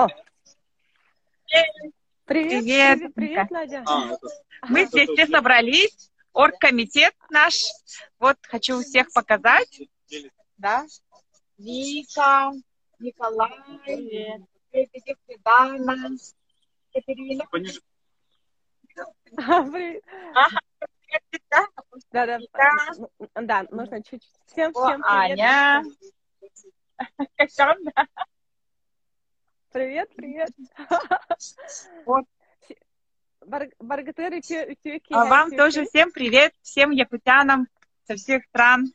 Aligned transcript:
О. 0.00 0.08
Привет, 1.44 1.92
привет, 2.24 2.98
привет, 2.98 3.14
привет 3.14 3.50
Надя. 3.50 3.84
А, 3.86 4.16
Мы 4.70 4.86
здесь 4.86 5.10
все 5.10 5.26
собрались, 5.26 6.10
оргкомитет 6.32 7.14
наш. 7.28 7.54
Вот 8.18 8.38
хочу 8.42 8.80
всех 8.80 9.12
показать. 9.12 9.82
Да. 10.56 10.86
Вика, 11.58 12.50
Николай, 12.98 13.52
привет. 13.84 14.40
Дана, 15.44 16.16
Катерина. 16.94 17.44
Привет. 17.50 17.82
Да, 22.10 22.26
да, 22.26 22.38
да, 23.34 23.66
нужно 23.70 24.02
чуть-чуть. 24.02 24.32
Всем, 24.46 24.72
всем 24.72 25.02
привет. 25.02 25.40
Аня. 25.40 25.84
Привет, 29.72 30.10
привет. 30.16 30.50
Вот. 32.04 32.24
Баргатери 33.78 34.40
тюки. 34.40 35.12
А 35.14 35.26
вам 35.26 35.52
тоже 35.52 35.86
всем 35.86 36.10
привет, 36.10 36.52
всем 36.60 36.90
якутянам 36.90 37.68
со 38.04 38.16
всех 38.16 38.44
стран. 38.46 38.92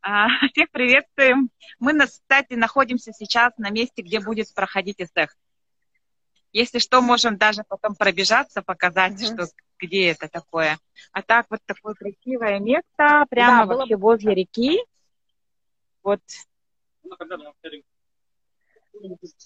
А, 0.00 0.26
всех 0.52 0.70
приветствуем. 0.70 1.50
Мы, 1.78 1.98
кстати, 2.00 2.54
находимся 2.54 3.12
сейчас 3.12 3.52
на 3.58 3.68
месте, 3.68 4.00
где 4.00 4.20
будет 4.20 4.52
проходить 4.54 5.02
СЭХ. 5.14 5.36
Если 6.52 6.78
что, 6.78 7.02
можем 7.02 7.36
даже 7.36 7.62
потом 7.68 7.94
пробежаться, 7.94 8.62
показать, 8.62 9.20
mm-hmm. 9.20 9.34
что, 9.34 9.52
где 9.78 10.12
это 10.12 10.28
такое. 10.28 10.78
А 11.12 11.20
так 11.20 11.46
вот 11.50 11.60
такое 11.66 11.92
красивое 11.92 12.58
место, 12.58 13.26
прямо 13.28 13.66
да, 13.66 13.74
вообще 13.74 13.96
было... 13.96 14.12
возле 14.12 14.34
реки. 14.34 14.80
Вот. 16.02 16.22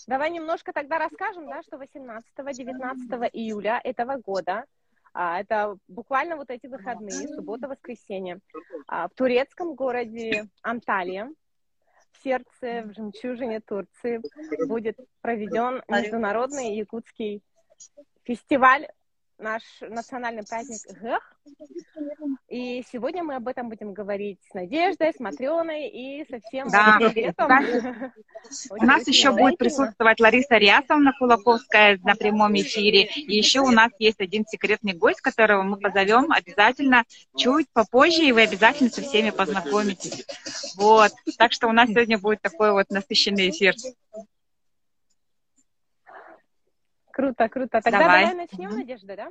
Давай 0.07 0.31
немножко 0.31 0.73
тогда 0.73 0.99
расскажем, 0.99 1.47
да, 1.47 1.63
что 1.63 1.77
18-19 1.77 3.31
июля 3.33 3.81
этого 3.83 4.17
года, 4.17 4.65
а, 5.13 5.41
это 5.41 5.77
буквально 5.89 6.37
вот 6.37 6.51
эти 6.51 6.67
выходные, 6.67 7.29
суббота-воскресенье, 7.29 8.41
а, 8.87 9.09
в 9.09 9.15
турецком 9.15 9.75
городе 9.75 10.49
Анталия, 10.63 11.33
в 12.13 12.23
сердце, 12.23 12.83
в 12.85 12.93
жемчужине 12.95 13.61
Турции, 13.61 14.21
будет 14.67 14.97
проведен 15.21 15.83
международный 15.89 16.77
якутский 16.77 17.43
фестиваль 18.25 18.89
наш 19.39 19.63
национальный 19.81 20.45
праздник 20.45 20.81
Гэх. 21.01 21.35
И 22.49 22.85
сегодня 22.91 23.23
мы 23.23 23.37
об 23.37 23.49
этом 23.49 23.69
будем 23.69 23.93
говорить 23.93 24.39
с 24.51 24.55
Надеждой, 24.55 25.13
с 25.13 25.21
Матрёной 25.21 25.89
и 25.89 26.27
со 26.29 26.41
всем 26.41 26.69
да. 26.69 26.99
У 28.71 28.85
нас 28.85 29.07
еще 29.07 29.33
будет 29.33 29.59
присутствовать 29.59 30.21
Лариса 30.21 30.57
Рясовна 30.57 31.13
Кулаковская 31.19 31.99
на 32.03 32.15
прямом 32.15 32.55
эфире. 32.57 33.05
И 33.05 33.37
еще 33.37 33.61
у 33.61 33.71
нас 33.71 33.91
есть 33.99 34.21
один 34.21 34.45
секретный 34.47 34.93
гость, 34.93 35.21
которого 35.21 35.63
мы 35.63 35.79
позовем 35.79 36.33
обязательно 36.33 37.05
чуть 37.37 37.69
попозже, 37.73 38.25
и 38.25 38.33
вы 38.33 38.43
обязательно 38.43 38.91
со 38.91 39.03
всеми 39.03 39.31
познакомитесь. 39.31 40.27
Вот. 40.77 41.13
Так 41.39 41.53
что 41.53 41.69
у 41.69 41.73
нас 41.73 41.89
сегодня 41.89 42.19
будет 42.19 42.43
такой 42.43 42.73
вот 42.73 42.91
насыщенный 42.91 43.51
эфир. 43.51 43.75
Круто, 47.19 47.49
круто. 47.49 47.81
Тогда 47.83 47.99
давай, 47.99 48.21
давай 48.21 48.35
начнем, 48.37 48.71
Надежда, 48.71 49.17
да? 49.17 49.29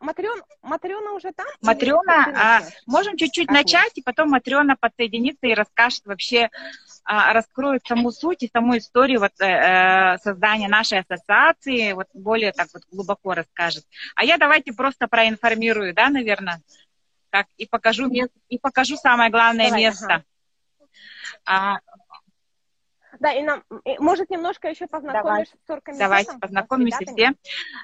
Матрен, 0.00 0.40
Матрена 0.62 1.10
уже 1.12 1.32
там? 1.32 1.46
Матрена, 1.60 2.32
а, 2.36 2.62
можем 2.86 3.16
чуть-чуть 3.16 3.50
начать, 3.50 3.90
и 3.96 4.02
потом 4.02 4.30
Матрена 4.30 4.76
подсоединится 4.76 5.48
и 5.48 5.54
расскажет 5.54 6.06
вообще, 6.06 6.50
а, 7.02 7.32
раскроет 7.32 7.84
саму 7.84 8.12
суть 8.12 8.44
и 8.44 8.50
саму 8.52 8.78
историю 8.78 9.18
вот, 9.18 9.32
э, 9.40 9.46
э, 9.46 10.18
создания 10.18 10.68
нашей 10.68 11.00
ассоциации, 11.00 11.94
вот 11.94 12.06
более 12.14 12.52
так 12.52 12.68
вот 12.72 12.84
глубоко 12.92 13.34
расскажет. 13.34 13.84
А 14.14 14.24
я 14.24 14.38
давайте 14.38 14.72
просто 14.72 15.08
проинформирую, 15.08 15.94
да, 15.94 16.10
наверное, 16.10 16.62
как 17.30 17.48
и 17.56 17.66
покажу, 17.66 18.08
и 18.48 18.58
покажу 18.60 18.96
самое 18.96 19.32
главное 19.32 19.66
Давай, 19.66 19.82
место. 19.82 20.22
Ага. 21.44 21.80
Да, 23.20 23.32
и 23.32 23.42
нам, 23.42 23.62
и, 23.84 23.98
может, 23.98 24.30
немножко 24.30 24.68
еще 24.68 24.86
познакомишь 24.86 25.22
Давай. 25.22 25.44
с 25.44 25.70
оргкомитетом? 25.70 25.98
Давайте 25.98 26.38
познакомимся 26.38 27.04
все. 27.04 27.32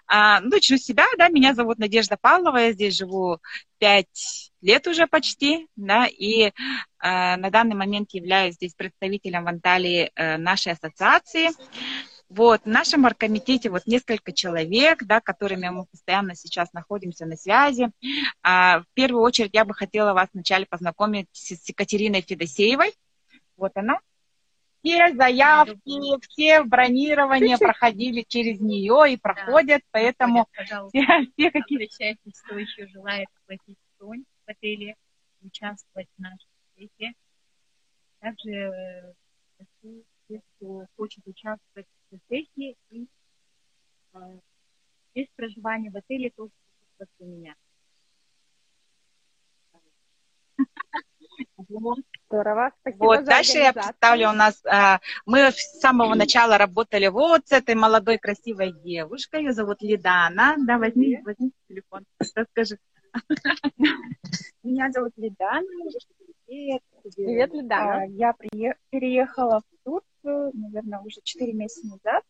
А, 0.07 0.41
ну, 0.41 0.51
начну 0.51 0.79
с 0.79 0.83
себя, 0.83 1.05
да, 1.19 1.29
меня 1.29 1.55
зовут 1.55 1.79
Надежда 1.79 2.17
Павлова, 2.21 2.59
я 2.59 2.73
здесь 2.73 2.97
живу 2.97 3.39
пять 3.79 4.53
лет 4.61 4.87
уже 4.87 5.07
почти, 5.07 5.67
да, 5.77 6.07
и 6.07 6.53
а, 6.99 7.37
на 7.37 7.51
данный 7.51 7.75
момент 7.75 8.11
являюсь 8.13 8.55
здесь 8.55 8.75
представителем 8.75 9.45
в 9.45 9.49
Анталии 9.49 10.11
а, 10.15 10.39
нашей 10.39 10.73
ассоциации. 10.73 11.49
Вот, 12.31 12.63
в 12.63 12.67
нашем 12.67 13.05
оргкомитете 13.05 13.71
вот 13.71 13.87
несколько 13.87 14.33
человек, 14.33 15.05
да, 15.05 15.21
которыми 15.21 15.69
мы 15.69 15.85
постоянно 15.87 16.35
сейчас 16.35 16.73
находимся 16.73 17.27
на 17.27 17.37
связи. 17.37 17.91
А, 18.43 18.81
в 18.81 18.87
первую 18.95 19.23
очередь 19.23 19.51
я 19.53 19.65
бы 19.65 19.75
хотела 19.75 20.15
вас 20.15 20.29
вначале 20.33 20.67
познакомить 20.67 21.29
с 21.33 21.69
Екатериной 21.69 22.23
Федосеевой. 22.23 22.95
Вот 23.57 23.73
она 23.77 23.99
все 24.85 25.15
заявки, 25.15 26.21
все 26.29 26.63
бронирования 26.63 27.57
проходили 27.57 28.23
через 28.29 28.61
нее 28.61 29.15
и 29.15 29.17
проходят, 29.17 29.81
да, 29.81 29.89
поэтому 29.93 30.47
все, 30.53 30.89
все 31.33 31.51
какие... 31.51 31.85
Обращайтесь, 31.85 32.41
кто 32.43 32.59
еще 32.59 32.87
желает 32.89 33.29
платить 33.47 33.79
бронь 33.99 34.25
в 34.47 34.51
отеле, 34.51 34.97
участвовать 35.41 36.09
в 36.17 36.21
нашей 36.21 36.47
встрече. 36.69 37.15
Также 38.21 38.51
э, 38.51 39.15
те, 40.29 40.43
кто 40.57 40.87
хочет 40.97 41.27
участвовать 41.27 41.87
в 42.11 42.19
встрече 42.19 42.77
и 42.91 43.09
э, 44.13 44.19
без 45.15 45.27
проживания 45.35 45.91
в 45.91 45.97
отеле, 45.97 46.31
тоже 46.31 46.53
у 47.21 47.25
меня. 47.25 47.55
Здорово. 52.35 52.73
Спасибо 52.81 53.05
вот, 53.05 53.25
дальше 53.25 53.59
я 53.59 53.73
представлю 53.73 54.31
у 54.31 54.33
нас, 54.33 54.61
а, 54.67 54.99
мы 55.25 55.53
с 55.53 55.79
самого 55.79 56.17
начала 56.17 56.59
работали 56.59 57.07
вот 57.07 57.47
с 57.47 57.53
этой 57.53 57.77
молодой 57.77 58.19
красивой 58.19 58.73
девушкой, 58.73 59.45
ее 59.45 59.53
зовут 59.53 59.83
Лидана. 59.83 60.57
Да, 60.67 60.79
возьми, 60.79 61.21
возьми 61.25 61.53
телефон, 61.69 62.05
расскажи. 62.35 62.79
Меня 64.65 64.91
зовут 64.91 65.13
Лидана. 65.17 65.65
Привет, 66.47 66.83
Привет 67.15 67.55
Лидана. 67.55 68.03
А, 68.03 68.05
я 68.07 68.35
переехала 68.91 69.61
в 69.61 69.85
Турцию, 69.85 70.51
наверное, 70.55 70.99
уже 71.01 71.21
4 71.23 71.53
месяца 71.53 71.87
назад. 71.87 72.25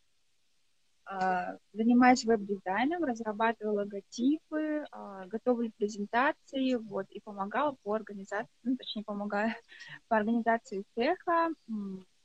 А, 1.06 1.56
занимаюсь 1.72 2.24
веб-дизайном, 2.24 3.04
разрабатываю 3.04 3.74
логотипы, 3.74 4.86
а, 4.90 5.26
готовлю 5.26 5.70
презентации, 5.76 6.76
вот, 6.76 7.06
и 7.10 7.20
помогала 7.20 7.76
по 7.82 7.94
организации, 7.94 8.48
ну, 8.62 8.76
точнее, 8.76 9.04
помогаю 9.04 9.50
по 10.08 10.16
организации 10.16 10.84
цеха, 10.94 11.50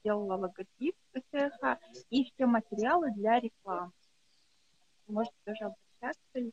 делала 0.03 0.35
логотип 0.35 0.95
цеха 1.31 1.78
и 2.09 2.23
все 2.23 2.45
материалы 2.45 3.12
для 3.12 3.40
рекламы. 3.40 3.91
Можете 5.07 5.35
тоже 5.46 5.66
обращаться. 5.66 6.51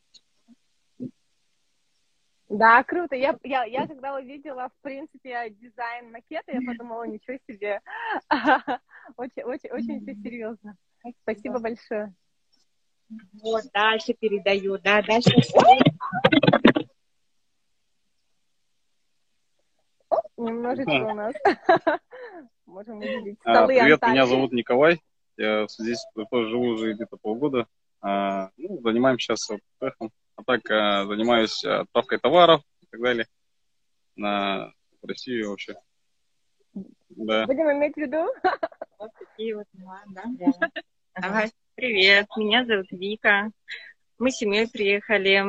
Да, 2.48 2.82
круто. 2.84 3.14
Я, 3.16 3.36
я, 3.42 3.64
я 3.64 3.86
когда 3.86 4.16
увидела, 4.16 4.68
в 4.68 4.82
принципе, 4.82 5.50
дизайн 5.50 6.10
макета, 6.12 6.52
я 6.52 6.60
подумала, 6.64 7.04
ничего 7.04 7.38
себе. 7.48 7.80
Очень, 9.16 9.42
очень, 9.44 9.70
очень 9.70 10.00
все 10.00 10.14
серьезно. 10.16 10.76
Спасибо 11.22 11.58
большое. 11.58 12.14
Вот, 13.40 13.62
дальше 13.72 14.14
передаю, 14.14 14.78
да, 14.78 15.02
дальше. 15.02 15.30
Немножечко 20.36 20.90
у 20.90 21.14
нас. 21.14 21.34
Можем 22.66 22.98
увидеть 22.98 23.38
а, 23.44 23.54
столы 23.54 23.78
Привет, 23.78 24.02
меня 24.02 24.26
зовут 24.26 24.52
Николай. 24.52 25.00
Я 25.36 25.66
здесь 25.68 26.04
тоже 26.30 26.50
живу 26.50 26.68
уже 26.68 26.94
где-то 26.94 27.16
полгода. 27.16 27.66
А, 28.00 28.50
ну, 28.56 28.80
занимаемся 28.82 29.36
сейчас 29.36 29.50
успехом. 29.50 30.10
А 30.34 30.44
так 30.44 30.68
а, 30.70 31.04
занимаюсь 31.06 31.64
отправкой 31.64 32.18
товаров 32.18 32.62
и 32.82 32.86
так 32.90 33.00
далее 33.00 33.26
на 34.16 34.72
Россию 35.02 35.50
вообще. 35.50 35.76
Да. 37.10 37.46
Будем 37.46 37.70
иметь 37.72 37.94
в 37.94 37.98
виду. 37.98 38.26
Вот 38.98 39.10
такие 39.18 39.54
вот 39.54 39.66
дела, 39.74 40.02
да? 40.06 40.24
Давай. 41.20 41.50
Привет, 41.74 42.26
меня 42.38 42.64
зовут 42.64 42.86
Вика. 42.90 43.50
Мы 44.18 44.30
с 44.30 44.36
семьей 44.36 44.66
приехали 44.66 45.44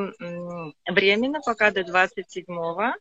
временно, 0.91 1.39
пока 1.39 1.71
до 1.71 1.81
27-го. 1.81 2.93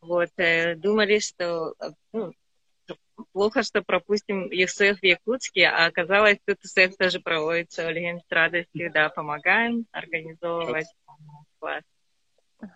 Вот, 0.00 0.30
э, 0.38 0.74
думали, 0.76 1.18
что 1.18 1.74
ну, 2.12 2.32
плохо, 3.32 3.62
что 3.62 3.82
пропустим 3.82 4.50
ЕСЭФ 4.50 5.00
в 5.00 5.04
Якутске, 5.04 5.66
а 5.66 5.86
оказалось, 5.86 6.38
тут 6.46 6.58
ЕСЭФ 6.62 6.96
тоже 6.96 7.20
проводится. 7.20 7.86
Олег 7.86 8.22
с 8.26 8.32
радостью, 8.32 8.90
да, 8.90 9.10
помогаем 9.10 9.86
организовывать 9.92 10.86
класс. 11.58 11.84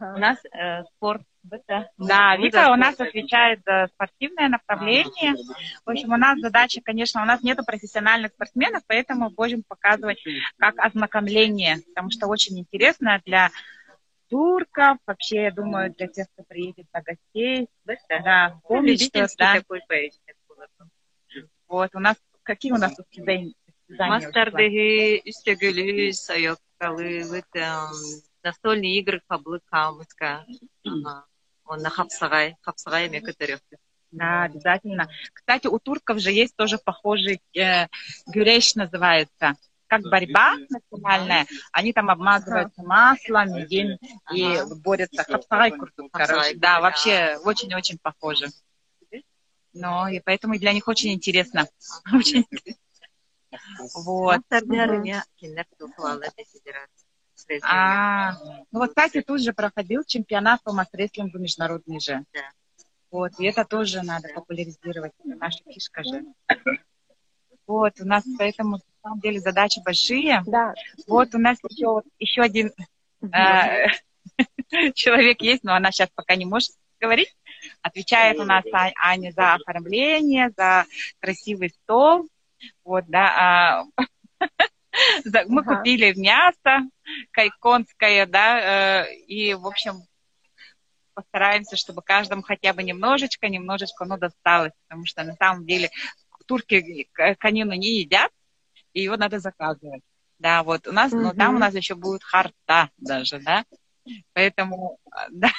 У 0.01 0.19
нас 0.19 0.39
э, 0.45 0.85
спорт. 0.85 1.23
Да, 1.43 1.89
да 1.97 2.37
Вика 2.37 2.71
у 2.73 2.77
нас 2.77 3.01
отвечает 3.01 3.61
за 3.65 3.89
спортивное 3.95 4.49
направление. 4.49 5.35
В 5.85 5.91
общем, 5.91 6.13
у 6.13 6.17
нас 6.17 6.39
задача, 6.41 6.81
конечно, 6.85 7.23
у 7.23 7.25
нас 7.25 7.43
нету 7.43 7.65
профессиональных 7.65 8.33
спортсменов, 8.33 8.83
поэтому 8.87 9.31
будем 9.31 9.63
показывать 9.67 10.23
как 10.59 10.79
ознакомление, 10.79 11.79
потому 11.87 12.11
что 12.11 12.27
очень 12.27 12.59
интересно 12.59 13.23
для 13.25 13.51
турков, 14.29 14.99
вообще, 15.07 15.45
я 15.45 15.51
думаю, 15.51 15.95
для 15.95 16.07
тех, 16.09 16.27
кто 16.35 16.43
приедет 16.43 16.87
на 16.93 17.01
гостей. 17.01 17.69
Да, 18.09 18.61
помнить, 18.65 19.05
что 19.05 19.27
да. 19.39 19.55
такой 19.55 19.81
Вот, 21.67 21.95
у 21.95 21.99
нас, 21.99 22.17
какие 22.43 22.73
у 22.73 22.77
нас 22.77 22.95
тут 22.95 23.07
задания? 23.15 23.55
Мастардагы, 23.89 25.23
үстөгүлү, 25.25 26.13
соёккалы, 26.13 27.25
настольные 28.43 28.99
игры, 28.99 29.23
каблык, 29.27 29.63
камыска. 29.67 30.47
Он 31.65 31.83
на 31.83 31.91
хапсагай, 31.91 32.57
хапсагай 32.63 33.09
мекатерев. 33.09 33.61
Да, 34.11 34.45
обязательно. 34.45 35.09
Кстати, 35.35 35.67
у 35.67 35.79
турков 35.79 36.19
же 36.19 36.33
есть 36.33 36.57
тоже 36.57 36.79
похожий 36.79 37.43
э, 37.55 37.89
гюреш 38.27 38.75
называется 38.75 39.57
как 39.89 40.03
борьба 40.03 40.55
национальная, 40.69 41.47
они 41.73 41.93
там 41.93 42.11
обмазываются 42.11 42.83
маслом, 42.83 43.55
медин 43.55 43.99
и 44.33 44.59
борются. 44.83 45.25
Хапсарай 45.25 45.73
куртук, 45.73 46.13
короче. 46.13 46.55
Да, 46.57 46.81
вообще 46.81 47.39
очень-очень 47.43 47.99
похоже. 47.99 48.49
Но 49.73 50.09
и 50.09 50.21
поэтому 50.21 50.59
для 50.59 50.73
них 50.73 50.89
очень 50.89 51.13
интересно. 51.13 51.69
Очень 52.13 52.47
Вот. 53.95 54.41
А, 57.63 58.33
ну 58.71 58.81
вот, 58.81 58.91
кстати, 58.91 59.23
тут 59.23 59.43
же 59.43 59.53
проходил 59.53 60.05
чемпионат 60.05 60.63
по 60.63 60.73
масс-рестлингу 60.73 61.39
международный 61.39 62.01
же. 62.01 62.25
Вот, 63.11 63.33
и 63.39 63.47
это 63.47 63.65
тоже 63.65 64.03
надо 64.03 64.29
популяризировать. 64.35 65.13
Наша 65.25 65.59
фишка 65.65 66.03
же. 66.05 66.25
Вот, 67.67 68.01
у 68.01 68.07
нас 68.07 68.25
поэтому 68.39 68.77
на 68.77 68.83
самом 69.03 69.21
деле 69.21 69.41
задачи 69.41 69.81
большие. 69.85 70.43
Да. 70.47 70.75
Вот 71.07 71.35
у 71.35 71.39
нас 71.39 71.59
еще, 71.69 72.03
еще 72.19 72.43
один 72.43 72.73
э, 73.23 73.87
человек 74.95 75.43
есть, 75.43 75.65
но 75.65 75.75
она 75.75 75.91
сейчас 75.91 76.09
пока 76.15 76.35
не 76.35 76.47
может 76.47 76.73
говорить. 77.01 77.35
Отвечает 77.83 78.39
у 78.39 78.45
нас 78.45 78.65
Аня 79.01 79.33
за 79.33 79.55
оформление, 79.55 80.51
за 80.57 80.85
красивый 81.21 81.71
стол. 81.71 82.29
Вот, 82.85 83.05
да. 83.07 83.85
А, 83.99 84.05
мы 85.49 85.65
купили 85.65 86.13
мясо 86.19 86.89
кайконское, 87.31 88.27
да, 88.27 89.05
э, 89.05 89.15
и, 89.27 89.55
в 89.55 89.67
общем, 89.67 90.03
постараемся, 91.15 91.77
чтобы 91.77 92.03
каждому 92.03 92.43
хотя 92.43 92.73
бы 92.73 92.83
немножечко, 92.83 93.49
немножечко, 93.49 94.05
ну, 94.05 94.19
досталось, 94.19 94.73
потому 94.87 95.05
что 95.07 95.25
на 95.25 95.35
самом 95.35 95.67
деле 95.67 95.91
турки 96.47 97.09
конину 97.39 97.73
не 97.75 98.01
едят, 98.01 98.31
и 98.93 99.03
его 99.03 99.17
надо 99.17 99.39
заказывать. 99.39 100.03
Да, 100.39 100.63
вот 100.63 100.87
у 100.87 100.93
нас, 100.93 101.13
mm-hmm. 101.13 101.21
но 101.21 101.35
там 101.35 101.57
у 101.57 101.59
нас 101.59 101.75
еще 101.75 101.95
будет 101.95 102.23
харта 102.23 102.91
даже, 102.97 103.41
да. 103.41 103.65
Поэтому 104.33 104.99
да, 105.31 105.51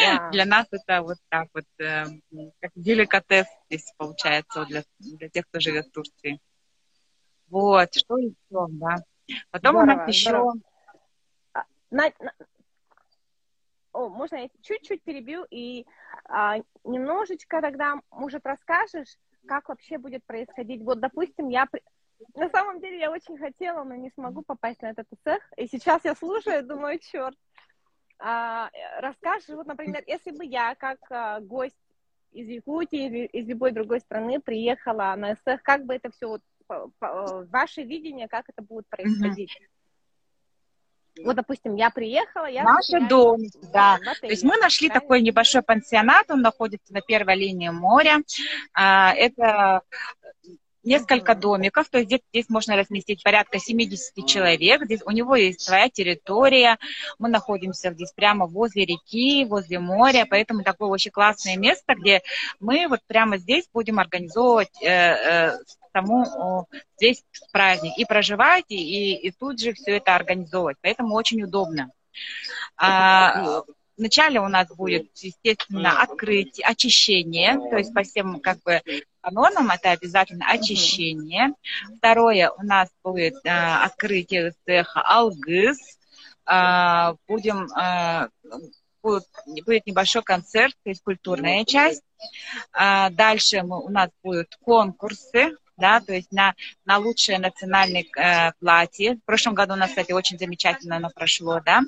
yeah. 0.00 0.30
для 0.30 0.44
нас 0.44 0.66
это 0.70 1.02
вот 1.02 1.18
так 1.28 1.48
вот, 1.52 1.64
э, 1.78 2.04
как 2.60 2.70
деликатес 2.74 3.46
здесь 3.68 3.92
получается 3.96 4.64
для, 4.64 4.84
для 4.98 5.28
тех, 5.28 5.46
кто 5.48 5.60
живет 5.60 5.86
в 5.86 5.92
Турции. 5.92 6.38
Вот, 7.48 7.94
что 7.94 8.18
еще, 8.18 8.34
да. 8.50 8.96
Потом 9.50 9.76
здорово, 9.76 9.82
у 9.82 9.96
нас 9.96 10.08
еще... 10.08 10.52
А, 11.52 11.64
на, 11.90 12.12
на... 12.20 12.32
О, 13.92 14.08
можно 14.08 14.36
я 14.36 14.48
чуть-чуть 14.62 15.02
перебью 15.02 15.46
и 15.50 15.86
а, 16.24 16.58
немножечко 16.84 17.60
тогда, 17.60 18.00
может, 18.10 18.44
расскажешь, 18.46 19.16
как 19.46 19.68
вообще 19.68 19.98
будет 19.98 20.24
происходить. 20.24 20.82
Вот, 20.82 21.00
допустим, 21.00 21.48
я... 21.48 21.68
На 22.34 22.48
самом 22.48 22.80
деле 22.80 22.98
я 22.98 23.10
очень 23.10 23.36
хотела, 23.36 23.84
но 23.84 23.94
не 23.94 24.10
смогу 24.10 24.42
попасть 24.42 24.82
на 24.82 24.90
этот 24.90 25.06
цех. 25.22 25.40
И 25.56 25.66
сейчас 25.66 26.04
я 26.04 26.14
слушаю, 26.14 26.66
думаю, 26.66 26.98
черт. 26.98 27.36
А, 28.18 28.70
расскажешь, 28.98 29.48
вот, 29.50 29.66
например, 29.66 30.02
если 30.06 30.30
бы 30.30 30.44
я 30.44 30.74
как 30.74 30.98
а, 31.10 31.40
гость 31.40 31.76
из 32.32 32.48
Якутии 32.48 33.06
или 33.06 33.26
из 33.26 33.46
любой 33.46 33.72
другой 33.72 34.00
страны 34.00 34.40
приехала 34.40 35.14
на 35.16 35.36
цех, 35.36 35.62
как 35.62 35.84
бы 35.84 35.94
это 35.94 36.10
все, 36.10 36.28
вот, 36.28 36.42
ваше 36.68 37.82
видение, 37.82 38.28
как 38.28 38.48
это 38.48 38.62
будет 38.62 38.86
происходить? 38.88 39.56
Mm-hmm. 39.60 39.76
Вот, 41.24 41.36
допустим, 41.36 41.76
я 41.76 41.90
приехала, 41.90 42.46
я... 42.46 42.62
Наша 42.62 43.00
дом, 43.08 43.40
да. 43.72 43.98
То 44.20 44.26
есть 44.26 44.44
мы 44.44 44.58
нашли 44.58 44.88
правильно? 44.88 45.00
такой 45.00 45.22
небольшой 45.22 45.62
пансионат, 45.62 46.30
он 46.30 46.42
находится 46.42 46.92
на 46.92 47.00
первой 47.00 47.36
линии 47.36 47.70
моря. 47.70 48.18
А, 48.74 49.14
это 49.14 49.80
несколько 50.86 51.34
домиков, 51.34 51.88
то 51.88 51.98
есть 51.98 52.08
здесь, 52.08 52.20
здесь 52.32 52.48
можно 52.48 52.76
разместить 52.76 53.22
порядка 53.22 53.58
70 53.58 54.26
человек, 54.26 54.84
здесь 54.84 55.02
у 55.04 55.10
него 55.10 55.36
есть 55.36 55.60
своя 55.60 55.88
территория, 55.90 56.78
мы 57.18 57.28
находимся 57.28 57.92
здесь 57.92 58.12
прямо 58.12 58.46
возле 58.46 58.84
реки, 58.84 59.44
возле 59.44 59.78
моря, 59.78 60.26
поэтому 60.28 60.62
такое 60.62 60.88
очень 60.88 61.10
классное 61.10 61.56
место, 61.56 61.94
где 61.94 62.22
мы 62.60 62.86
вот 62.88 63.00
прямо 63.06 63.36
здесь 63.38 63.68
будем 63.72 63.98
организовывать 63.98 64.82
э, 64.82 64.86
э, 64.86 65.58
тому 65.92 66.66
здесь 66.96 67.22
праздник 67.52 67.92
и 67.98 68.04
проживать, 68.04 68.66
и, 68.68 69.14
и 69.14 69.30
тут 69.30 69.60
же 69.60 69.72
все 69.72 69.96
это 69.96 70.14
организовывать, 70.14 70.76
поэтому 70.80 71.14
очень 71.14 71.42
удобно. 71.42 71.90
А, 72.76 73.62
Вначале 73.96 74.40
у 74.40 74.48
нас 74.48 74.68
будет, 74.68 75.08
естественно, 75.16 76.02
открытие, 76.02 76.66
очищение, 76.66 77.54
то 77.70 77.78
есть 77.78 77.94
по 77.94 78.02
всем 78.02 78.40
как 78.40 78.62
бы 78.62 78.82
канонам 79.26 79.70
это 79.70 79.90
обязательно 79.90 80.46
очищение. 80.48 81.52
Второе 81.98 82.50
у 82.50 82.62
нас 82.62 82.88
будет 83.02 83.34
э, 83.44 83.48
открытие 83.50 84.52
цеха 84.64 85.02
Алгыз. 85.04 85.78
Э, 86.48 87.14
будем 87.26 87.66
э, 87.72 88.28
будет, 89.02 89.24
будет 89.64 89.86
небольшой 89.86 90.22
концерт, 90.22 90.74
то 90.84 90.90
есть 90.90 91.02
культурная 91.02 91.64
часть. 91.64 92.02
Э, 92.72 93.10
дальше 93.10 93.62
мы, 93.62 93.82
у 93.82 93.88
нас 93.88 94.10
будут 94.22 94.54
конкурсы 94.62 95.56
да, 95.76 96.00
то 96.00 96.12
есть 96.12 96.32
на, 96.32 96.54
на 96.84 96.98
лучшее 96.98 97.38
национальное 97.38 98.04
э, 98.16 98.52
платье. 98.58 99.16
В 99.16 99.24
прошлом 99.24 99.54
году 99.54 99.74
у 99.74 99.76
нас, 99.76 99.90
кстати, 99.90 100.12
очень 100.12 100.38
замечательно 100.38 100.96
оно 100.96 101.10
прошло, 101.10 101.60
да, 101.64 101.82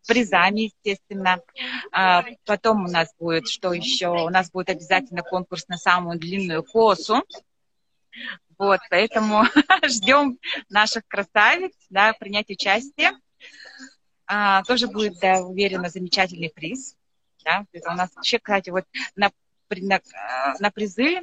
с 0.00 0.06
призами, 0.06 0.72
естественно. 0.72 1.40
А, 1.90 2.24
потом 2.44 2.84
у 2.84 2.88
нас 2.88 3.14
будет, 3.18 3.48
что 3.48 3.72
еще? 3.72 4.08
У 4.08 4.28
нас 4.28 4.50
будет 4.50 4.70
обязательно 4.70 5.22
конкурс 5.22 5.66
на 5.68 5.76
самую 5.76 6.18
длинную 6.18 6.62
косу. 6.62 7.24
Вот, 8.58 8.80
поэтому 8.90 9.44
ждем 9.86 10.38
наших 10.68 11.06
красавиц, 11.08 11.72
да, 11.90 12.12
принять 12.12 12.50
участие. 12.50 13.12
А, 14.26 14.62
тоже 14.64 14.86
будет, 14.86 15.18
да, 15.20 15.40
уверена, 15.40 15.88
замечательный 15.88 16.50
приз. 16.50 16.96
Да. 17.44 17.64
У 17.72 17.94
нас 17.94 18.10
вообще, 18.14 18.38
кстати, 18.38 18.70
вот 18.70 18.84
на, 19.16 19.32
на, 19.68 20.00
на 20.60 20.70
призы 20.70 21.22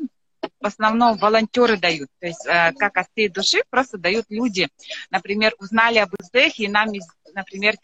в 0.60 0.65
основном 0.65 1.18
волонтеры 1.18 1.77
дают. 1.77 2.10
То 2.20 2.27
есть 2.27 2.46
э, 2.46 2.74
как 2.77 2.98
от 2.98 3.08
всей 3.12 3.29
души 3.29 3.60
просто 3.70 3.98
дают 3.98 4.25
люди. 4.29 4.68
Например, 5.10 5.53
узнали 5.60 5.98
об 5.98 6.10
ИСДЭХе, 6.20 6.65
и 6.65 6.68
нам, 6.68 6.89
например, 7.34 7.75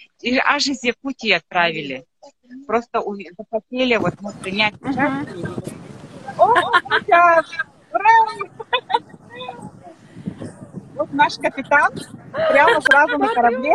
аж 0.46 0.68
из 0.68 0.84
Якутии 0.84 1.32
отправили. 1.32 2.06
Просто 2.68 3.02
захотели 3.38 3.96
вот 3.98 4.14
мы 4.22 4.32
принять 4.34 4.76
участие. 4.82 5.50
О, 6.38 6.72
Вот 10.96 11.12
наш 11.12 11.36
капитан 11.36 11.92
прямо 12.32 12.82
сразу 12.82 13.18
на 13.18 13.28
корабле. 13.34 13.74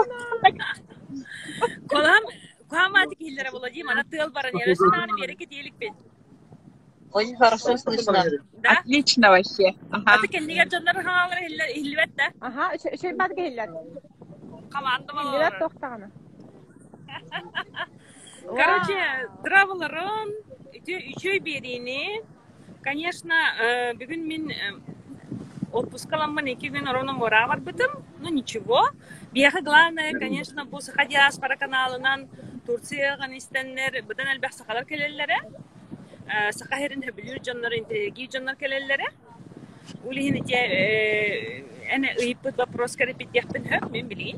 Колам, 1.89 2.23
Куаматик 2.69 3.19
Хиллера 3.19 3.51
Владимир, 3.51 3.91
она 3.93 4.05
тыл 4.05 4.31
баран, 4.31 4.53
Очень 7.12 7.38
хорошо 7.38 7.78
слышно. 7.78 8.26
Да? 8.54 8.72
Отлично 8.80 9.30
вообще. 9.30 9.74
Ага. 9.92 10.16
Это 10.18 10.28
кеннигер 10.28 10.70
жоннор 10.70 10.96
хаңалар 10.96 11.40
хиллибет 11.74 12.16
да? 12.16 12.32
Ага, 12.42 12.78
шөй 12.78 13.14
бадга 13.14 13.42
хиллер. 13.42 13.70
Команда 14.70 15.14
бар. 15.14 15.24
Хиллер 15.24 15.60
тохтагана. 15.60 16.12
Короче, 18.44 19.30
драваларын 19.44 20.34
үчөй 20.76 21.40
берини. 21.40 22.22
Конечно, 22.84 23.34
бүгүн 23.98 24.28
мен 24.28 24.52
отпускаламын 25.74 26.52
эки 26.54 26.68
күн 26.70 26.92
ровно 26.92 27.14
мора 27.14 27.48
барбытым, 27.48 28.04
но 28.20 28.30
ничего. 28.30 28.90
Бияха 29.32 29.62
главное, 29.62 30.12
конечно, 30.14 30.66
бу 30.66 30.82
Саха 30.82 31.06
диаспора 31.06 31.56
каналынан 31.56 32.30
Турцияга 32.68 33.26
истеннер, 33.36 34.04
бұдан 36.30 36.36
әлбәқ 36.36 36.56
сақалар 36.56 36.90
келелері. 36.90 37.02
сақаһерин 37.02 37.02
хөбүлүр 37.04 37.40
дьоннор 37.40 37.74
интеги 37.74 38.28
дьоннор 38.28 38.56
келеллере 38.56 39.06
улиһин 40.04 40.36
ите 40.36 41.64
эне 41.90 42.16
ыйыппыт 42.20 42.58
вопрос 42.58 42.96
керепит 42.96 43.30
яхпын 43.34 43.64
хөп 43.64 43.92
мен 43.92 44.08
билин 44.08 44.38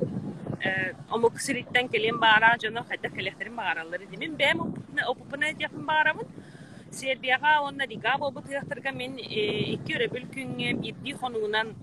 omo 1.12 1.30
kusiritten 1.30 1.88
kelin 1.88 2.20
bara 2.20 2.58
jono 2.60 2.84
hayda 2.90 3.10
kelehtirin 3.10 3.58
baraları 3.58 4.12
dimin 4.12 4.40
bem 4.40 4.60
opupuna 5.08 5.46
yakın 5.60 5.88
baramın 5.88 6.28
Serbiyaga 6.92 7.62
onna 7.62 7.90
diga 7.90 8.20
bo 8.20 8.36
butihtarga 8.36 8.92
min 8.92 9.18
iki 9.18 10.00
röbül 10.00 10.26
küngem 10.34 10.84
iddi 10.84 11.14
konuğunan 11.14 11.76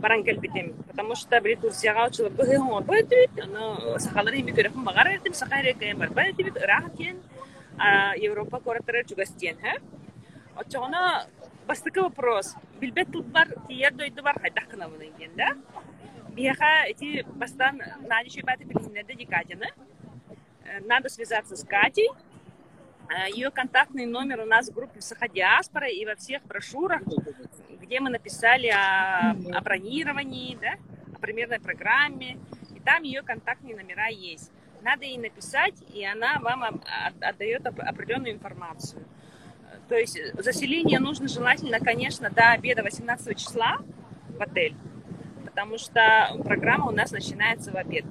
баранкел 0.00 0.38
битем 0.40 0.74
потому 0.88 1.14
что 1.14 1.40
бри 1.40 1.56
турцияга 1.56 2.06
учылып 2.08 2.32
быһы 2.32 2.56
хоңор 2.56 2.84
байтыбит 2.84 3.40
аны 3.44 3.98
сахалары 3.98 4.36
хими 4.36 4.52
көрөкүн 4.52 4.84
багар 4.84 5.08
этим 5.08 5.34
сахайре 5.34 5.74
кайын 5.74 5.98
бар 5.98 6.10
байтыбит 6.10 6.56
рахтен 6.56 7.16
европа 8.17 8.59
кораторы 8.59 9.03
чугастен 9.03 9.57
ха 9.59 9.73
очоғона 10.55 11.27
бастыкы 11.67 12.01
вопрос 12.01 12.55
билбет 12.79 13.11
тут 13.11 13.25
бар 13.27 13.47
тиер 13.67 13.93
дойду 13.93 14.23
бар 14.23 14.39
хайдах 14.39 14.67
кына 14.67 14.87
мына 14.87 15.05
ген 15.17 15.31
да? 15.35 15.55
Биха 16.29 16.85
эти 16.87 17.23
бастан 17.35 17.81
нади 18.01 18.29
шибаты 18.29 18.63
билиннерде 18.63 19.15
дикатины 19.15 19.67
надо 20.81 21.09
связаться 21.09 21.55
с 21.55 21.63
Катей 21.63 22.09
ее 23.33 23.51
контактный 23.51 24.05
номер 24.05 24.41
у 24.41 24.45
нас 24.45 24.69
в 24.69 24.73
группе 24.73 25.01
«Саха-диаспора» 25.01 25.87
и 25.89 26.05
во 26.05 26.15
всех 26.15 26.43
брошюрах, 26.43 27.01
где 27.69 27.99
мы 27.99 28.09
написали 28.09 28.67
о, 28.67 29.31
о 29.31 29.61
бронировании, 29.61 30.57
да, 30.59 30.73
о 31.15 31.19
примерной 31.19 31.59
программе. 31.59 32.37
И 32.75 32.79
там 32.79 33.03
ее 33.03 33.21
контактные 33.21 33.75
номера 33.75 34.07
есть. 34.07 34.51
Надо 34.85 35.03
ей 35.03 35.17
написать, 35.17 35.73
и 35.93 36.05
она 36.05 36.37
вам 36.39 36.81
отдает 37.19 37.65
определенную 37.65 38.33
информацию. 38.33 39.03
То 39.89 39.95
есть 39.95 40.17
заселение 40.35 40.99
нужно 40.99 41.27
желательно, 41.27 41.79
конечно, 41.79 42.29
до 42.29 42.51
обеда 42.51 42.83
18 42.83 43.37
числа 43.37 43.79
в 44.29 44.41
отель, 44.41 44.75
потому 45.43 45.79
что 45.79 46.39
программа 46.43 46.89
у 46.89 46.91
нас 46.91 47.11
начинается 47.11 47.71
в 47.71 47.75
обед 47.75 48.05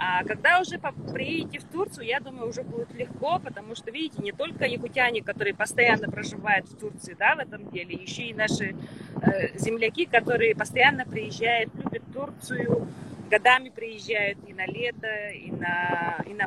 а 0.00 0.22
когда 0.22 0.60
уже 0.60 0.78
приедете 1.12 1.58
в 1.58 1.64
Турцию, 1.64 2.06
я 2.06 2.20
думаю, 2.20 2.48
уже 2.48 2.62
будет 2.62 2.94
легко, 2.94 3.40
потому 3.40 3.74
что, 3.74 3.90
видите, 3.90 4.22
не 4.22 4.30
только 4.30 4.64
якутяне, 4.64 5.22
которые 5.22 5.54
постоянно 5.54 6.08
проживают 6.08 6.68
в 6.68 6.78
Турции, 6.78 7.16
да, 7.18 7.34
в 7.34 7.40
этом 7.40 7.68
деле, 7.70 7.96
еще 7.96 8.22
и 8.22 8.32
наши 8.32 8.76
э, 9.20 9.58
земляки, 9.58 10.06
которые 10.06 10.54
постоянно 10.54 11.04
приезжают, 11.04 11.74
любят 11.74 12.04
Турцию, 12.14 12.86
годами 13.28 13.68
приезжают 13.68 14.38
и 14.46 14.52
на 14.52 14.66
лето, 14.66 15.30
и, 15.30 15.50
на, 15.50 16.22
и, 16.26 16.34
на, 16.34 16.44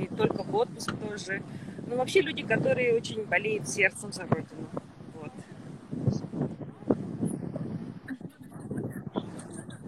и 0.00 0.06
только 0.16 0.42
в 0.42 0.54
отпуск 0.54 0.94
тоже. 0.98 1.42
Ну, 1.86 1.96
вообще 1.96 2.20
люди, 2.20 2.42
которые 2.42 2.94
очень 2.94 3.24
болеют 3.24 3.68
сердцем 3.68 4.12
за 4.12 4.22
Родину. 4.22 4.68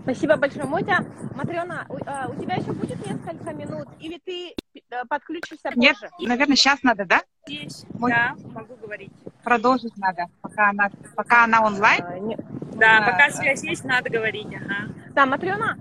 Спасибо 0.05 0.37
большое, 0.37 0.67
Мотя. 0.67 1.03
Матрена, 1.35 1.87
у, 1.89 1.97
а, 2.05 2.29
у 2.29 2.39
тебя 2.41 2.57
еще 2.57 2.73
будет 2.73 2.99
несколько 3.07 3.55
минут, 3.55 3.89
или 3.99 4.21
ты 4.23 4.55
э, 4.91 5.05
подключишься 5.09 5.71
позже? 5.71 5.77
Нет, 5.77 5.97
наверное, 6.21 6.57
сейчас 6.57 6.83
надо, 6.83 7.07
да? 7.07 7.23
Здесь, 7.47 7.87
Мой... 7.95 8.13
да, 8.13 8.35
могу 8.53 8.77
говорить. 8.77 9.11
Продолжить 9.43 9.97
надо, 9.97 10.27
пока 10.43 10.69
она, 10.69 10.91
пока 11.17 11.45
она 11.45 11.65
онлайн. 11.65 12.05
А, 12.05 12.19
не... 12.19 12.37
Да, 12.75 12.99
а, 12.99 13.11
пока 13.13 13.31
связь 13.31 13.65
есть, 13.65 13.85
надо 13.85 14.11
говорить, 14.11 14.49
ага. 14.49 14.93
Да, 15.15 15.25
Матрена, 15.25 15.79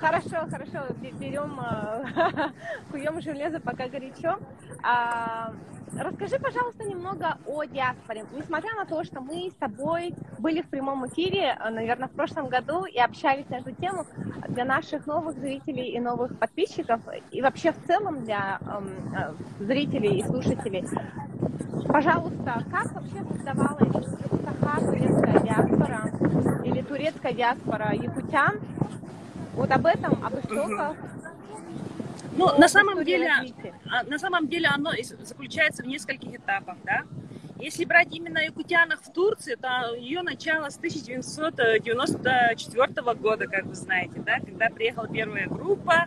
хорошо, 0.00 0.46
хорошо, 0.50 0.94
берем, 1.20 1.60
куем 2.90 3.20
железо, 3.20 3.60
пока 3.60 3.88
горячо. 3.88 4.38
А, 4.82 5.52
Расскажи, 5.96 6.38
пожалуйста, 6.38 6.84
немного 6.84 7.38
о 7.46 7.64
диаспоре. 7.64 8.24
Несмотря 8.32 8.74
на 8.74 8.84
то, 8.84 9.02
что 9.04 9.20
мы 9.20 9.50
с 9.50 9.54
тобой 9.54 10.14
были 10.38 10.60
в 10.60 10.68
прямом 10.68 11.06
эфире, 11.08 11.56
э, 11.58 11.70
наверное, 11.70 12.08
в 12.08 12.12
прошлом 12.12 12.48
году 12.48 12.84
и 12.84 12.98
общались 12.98 13.48
на 13.48 13.56
эту 13.56 13.72
тему, 13.72 14.04
для 14.48 14.64
наших 14.64 15.06
новых 15.06 15.38
зрителей 15.38 15.90
и 15.90 16.00
новых 16.00 16.38
подписчиков, 16.38 17.00
и 17.30 17.40
вообще 17.40 17.72
в 17.72 17.86
целом 17.86 18.24
для 18.24 18.60
э, 18.60 19.32
зрителей 19.64 20.18
и 20.18 20.24
слушателей, 20.24 20.84
пожалуйста, 21.86 22.62
как 22.70 22.92
вообще 22.92 23.24
создавалась 23.24 24.06
Саха 24.44 24.80
турецкая 24.80 25.40
диаспора 25.40 26.64
или 26.64 26.82
турецкая 26.82 27.32
диаспора 27.32 27.92
якутян? 27.92 28.60
Вот 29.58 29.70
об 29.72 29.86
этом, 29.86 30.24
об 30.24 30.38
истоках, 30.38 30.96
ну, 32.36 32.56
на 32.56 32.68
самом 32.68 33.04
деле, 33.04 33.28
а, 33.90 34.04
на 34.04 34.20
самом 34.20 34.46
деле 34.46 34.68
оно 34.68 34.92
заключается 35.22 35.82
в 35.82 35.86
нескольких 35.86 36.36
этапах, 36.36 36.76
да. 36.84 37.02
Если 37.58 37.84
брать 37.84 38.14
именно 38.14 38.38
якутянах 38.38 39.02
в 39.02 39.12
Турции, 39.12 39.56
то 39.56 39.96
ее 39.96 40.22
начало 40.22 40.70
с 40.70 40.76
1994 40.76 43.14
года, 43.14 43.48
как 43.48 43.64
вы 43.64 43.74
знаете, 43.74 44.20
да, 44.20 44.38
когда 44.38 44.70
приехала 44.70 45.08
первая 45.08 45.48
группа 45.48 46.06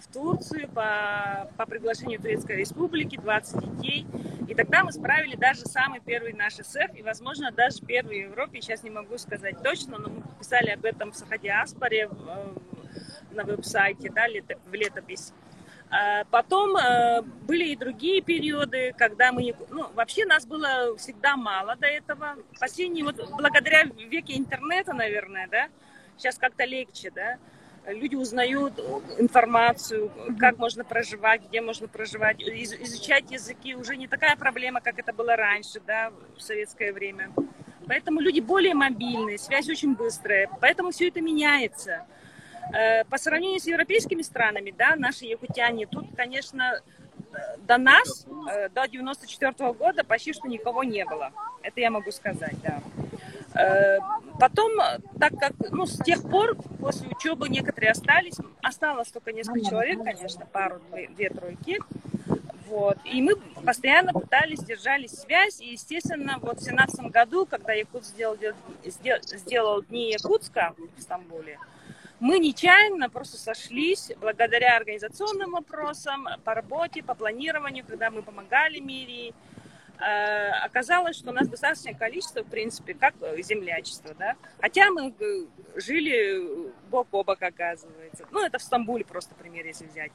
в 0.00 0.12
Турцию 0.12 0.68
по, 0.68 1.50
по 1.56 1.66
приглашению 1.66 2.20
Турецкой 2.20 2.56
Республики, 2.56 3.16
20 3.16 3.76
детей. 3.76 4.06
И 4.48 4.54
тогда 4.54 4.84
мы 4.84 4.92
справили 4.92 5.36
даже 5.36 5.60
самый 5.62 6.00
первый 6.00 6.32
наш 6.32 6.54
СФ, 6.54 6.94
и, 6.94 7.02
возможно, 7.02 7.50
даже 7.50 7.80
первый 7.80 8.24
в 8.24 8.30
Европе, 8.30 8.60
сейчас 8.60 8.82
не 8.82 8.90
могу 8.90 9.18
сказать 9.18 9.62
точно, 9.62 9.98
но 9.98 10.08
мы 10.08 10.22
писали 10.38 10.70
об 10.70 10.84
этом 10.84 11.12
в 11.12 11.16
Сахадиаспоре 11.16 12.08
на 13.32 13.44
веб-сайте, 13.44 14.10
да, 14.10 14.26
в 14.66 14.74
летопись. 14.74 15.32
А 15.90 16.24
потом 16.24 16.76
э, 16.76 17.22
были 17.22 17.68
и 17.68 17.76
другие 17.76 18.20
периоды, 18.20 18.94
когда 18.98 19.32
мы... 19.32 19.54
Ну, 19.70 19.90
вообще 19.94 20.26
нас 20.26 20.44
было 20.44 20.96
всегда 20.98 21.36
мало 21.36 21.76
до 21.76 21.86
этого. 21.86 22.36
Последние, 22.60 23.04
вот 23.04 23.16
благодаря 23.30 23.84
веке 23.84 24.36
интернета, 24.36 24.92
наверное, 24.92 25.48
да, 25.48 25.68
сейчас 26.18 26.36
как-то 26.36 26.64
легче, 26.64 27.10
да, 27.10 27.38
люди 27.92 28.14
узнают 28.16 28.78
информацию, 29.18 30.10
как 30.38 30.58
можно 30.58 30.84
проживать, 30.84 31.42
где 31.48 31.60
можно 31.60 31.88
проживать, 31.88 32.40
изучать 32.40 33.30
языки 33.30 33.74
уже 33.74 33.96
не 33.96 34.06
такая 34.06 34.36
проблема, 34.36 34.80
как 34.80 34.98
это 34.98 35.12
было 35.12 35.36
раньше, 35.36 35.80
да, 35.86 36.12
в 36.36 36.40
советское 36.40 36.92
время. 36.92 37.30
Поэтому 37.86 38.20
люди 38.20 38.40
более 38.40 38.74
мобильные, 38.74 39.38
связь 39.38 39.68
очень 39.68 39.94
быстрая, 39.94 40.50
поэтому 40.60 40.90
все 40.90 41.08
это 41.08 41.20
меняется. 41.20 42.06
Э, 42.74 43.04
по 43.04 43.16
сравнению 43.16 43.60
с 43.60 43.66
европейскими 43.66 44.20
странами, 44.20 44.74
да, 44.76 44.94
наши 44.96 45.24
якутяне, 45.24 45.86
тут, 45.86 46.06
конечно, 46.14 46.82
до 47.66 47.78
нас, 47.78 48.26
э, 48.50 48.68
до 48.68 48.86
94 48.86 49.52
-го 49.52 49.74
года 49.74 50.04
почти 50.04 50.32
что 50.32 50.48
никого 50.48 50.84
не 50.84 51.04
было. 51.04 51.32
Это 51.62 51.80
я 51.80 51.90
могу 51.90 52.10
сказать, 52.10 52.56
да. 52.62 52.82
Э, 53.58 53.98
потом, 54.38 54.72
так 55.18 55.32
как, 55.38 55.52
ну, 55.70 55.86
с 55.86 55.98
тех 55.98 56.22
пор, 56.22 56.56
после 56.80 57.08
учебы 57.08 57.48
некоторые 57.48 57.90
остались, 57.90 58.36
осталось 58.62 59.10
только 59.10 59.32
несколько 59.32 59.60
человек, 59.68 60.02
конечно, 60.02 60.46
пару, 60.46 60.80
две, 60.90 61.30
тройки, 61.30 61.80
вот. 62.68 62.98
И 63.04 63.20
мы 63.22 63.36
постоянно 63.64 64.12
пытались, 64.12 64.60
держали 64.60 65.06
связь. 65.06 65.60
И, 65.60 65.72
естественно, 65.72 66.38
вот 66.40 66.60
в 66.60 66.64
2017 66.64 67.00
году, 67.10 67.46
когда 67.46 67.72
Якут 67.72 68.04
сделал, 68.04 68.36
сделал, 68.84 69.22
сделал 69.22 69.82
Дни 69.82 70.12
Якутска 70.12 70.74
в 70.96 71.00
Стамбуле, 71.00 71.58
мы 72.20 72.38
нечаянно 72.38 73.08
просто 73.08 73.38
сошлись 73.38 74.10
благодаря 74.20 74.76
организационным 74.76 75.52
вопросам, 75.52 76.26
по 76.44 76.54
работе, 76.54 77.02
по 77.02 77.14
планированию, 77.14 77.84
когда 77.86 78.10
мы 78.10 78.22
помогали 78.22 78.80
Мирии. 78.80 79.34
Э, 80.00 80.50
оказалось, 80.64 81.16
что 81.16 81.30
у 81.30 81.32
нас 81.32 81.48
достаточное 81.48 81.94
количество, 81.94 82.42
в 82.42 82.46
принципе, 82.46 82.94
как 82.94 83.14
землячество, 83.38 84.14
да. 84.14 84.36
Хотя 84.60 84.90
мы 84.90 85.14
э, 85.18 85.44
жили 85.76 86.70
бок 86.88 87.08
о 87.12 87.24
бок, 87.24 87.42
оказывается. 87.42 88.24
Ну, 88.30 88.44
это 88.44 88.58
в 88.58 88.62
Стамбуле 88.62 89.04
просто 89.04 89.34
пример, 89.34 89.66
если 89.66 89.86
взять. 89.86 90.12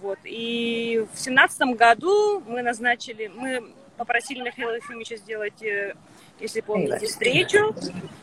Вот. 0.00 0.18
И 0.24 1.04
в 1.12 1.18
семнадцатом 1.18 1.74
году 1.74 2.40
мы 2.40 2.62
назначили, 2.62 3.28
мы 3.28 3.72
попросили 3.96 4.42
Михаила 4.42 4.76
Ефимовича 4.76 5.16
сделать, 5.16 5.62
э, 5.62 5.94
если 6.38 6.60
помните, 6.60 7.06
встречу. 7.06 7.74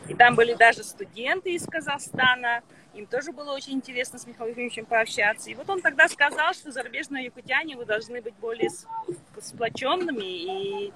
И 0.08 0.14
там 0.14 0.34
были 0.34 0.54
даже 0.54 0.82
студенты 0.82 1.54
из 1.54 1.66
Казахстана. 1.66 2.62
Им 2.94 3.06
тоже 3.06 3.32
было 3.32 3.52
очень 3.52 3.74
интересно 3.74 4.18
с 4.18 4.26
Михаилом 4.26 4.50
Ефимовичем 4.52 4.84
пообщаться. 4.84 5.48
И 5.48 5.54
вот 5.54 5.70
он 5.70 5.80
тогда 5.80 6.08
сказал, 6.08 6.52
что 6.54 6.72
зарубежные 6.72 7.26
якутяне 7.26 7.76
вы 7.76 7.84
должны 7.84 8.20
быть 8.20 8.34
более 8.34 8.70
сплоченными, 9.40 10.24
и 10.24 10.92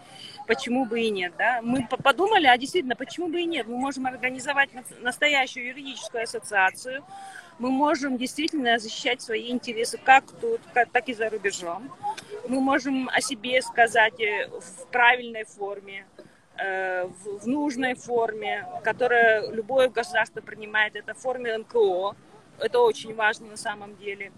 почему 0.47 0.87
бы 0.87 1.01
и 1.01 1.11
нет. 1.11 1.35
Да? 1.39 1.61
Мы 1.63 1.87
подумали, 1.87 2.47
а 2.47 2.59
действительно, 2.59 2.97
почему 2.97 3.29
бы 3.29 3.41
и 3.41 3.45
нет? 3.45 3.69
Мы 3.69 3.77
можем 3.77 4.07
организовать 4.07 4.71
настоящую 5.01 5.69
юридическую 5.69 6.25
ассоциацию, 6.25 7.05
мы 7.59 7.71
можем 7.71 8.19
действительно 8.19 8.79
защищать 8.79 9.23
свои 9.23 9.51
интересы 9.51 9.99
как 10.03 10.25
тут, 10.41 10.61
так 10.73 11.09
и 11.09 11.15
за 11.15 11.31
рубежом. 11.31 11.91
Мы 12.49 12.61
можем 12.61 13.09
о 13.09 13.21
себе 13.21 13.63
сказать 13.63 14.21
э, 14.21 14.49
в 14.49 14.87
правильной 14.91 15.45
форме, 15.45 16.05
в 16.57 17.47
нужной 17.47 17.95
форме, 17.95 18.67
которая 18.85 19.51
любое 19.51 19.89
государство 19.89 20.41
принимает, 20.41 20.95
это 20.97 21.15
в 21.15 21.19
форме 21.19 21.59
НКО. 21.59 22.17
Это 22.59 22.81
очень 22.81 23.15
важно 23.15 23.49
на 23.49 23.57
самом 23.57 23.97
деле. 23.97 24.33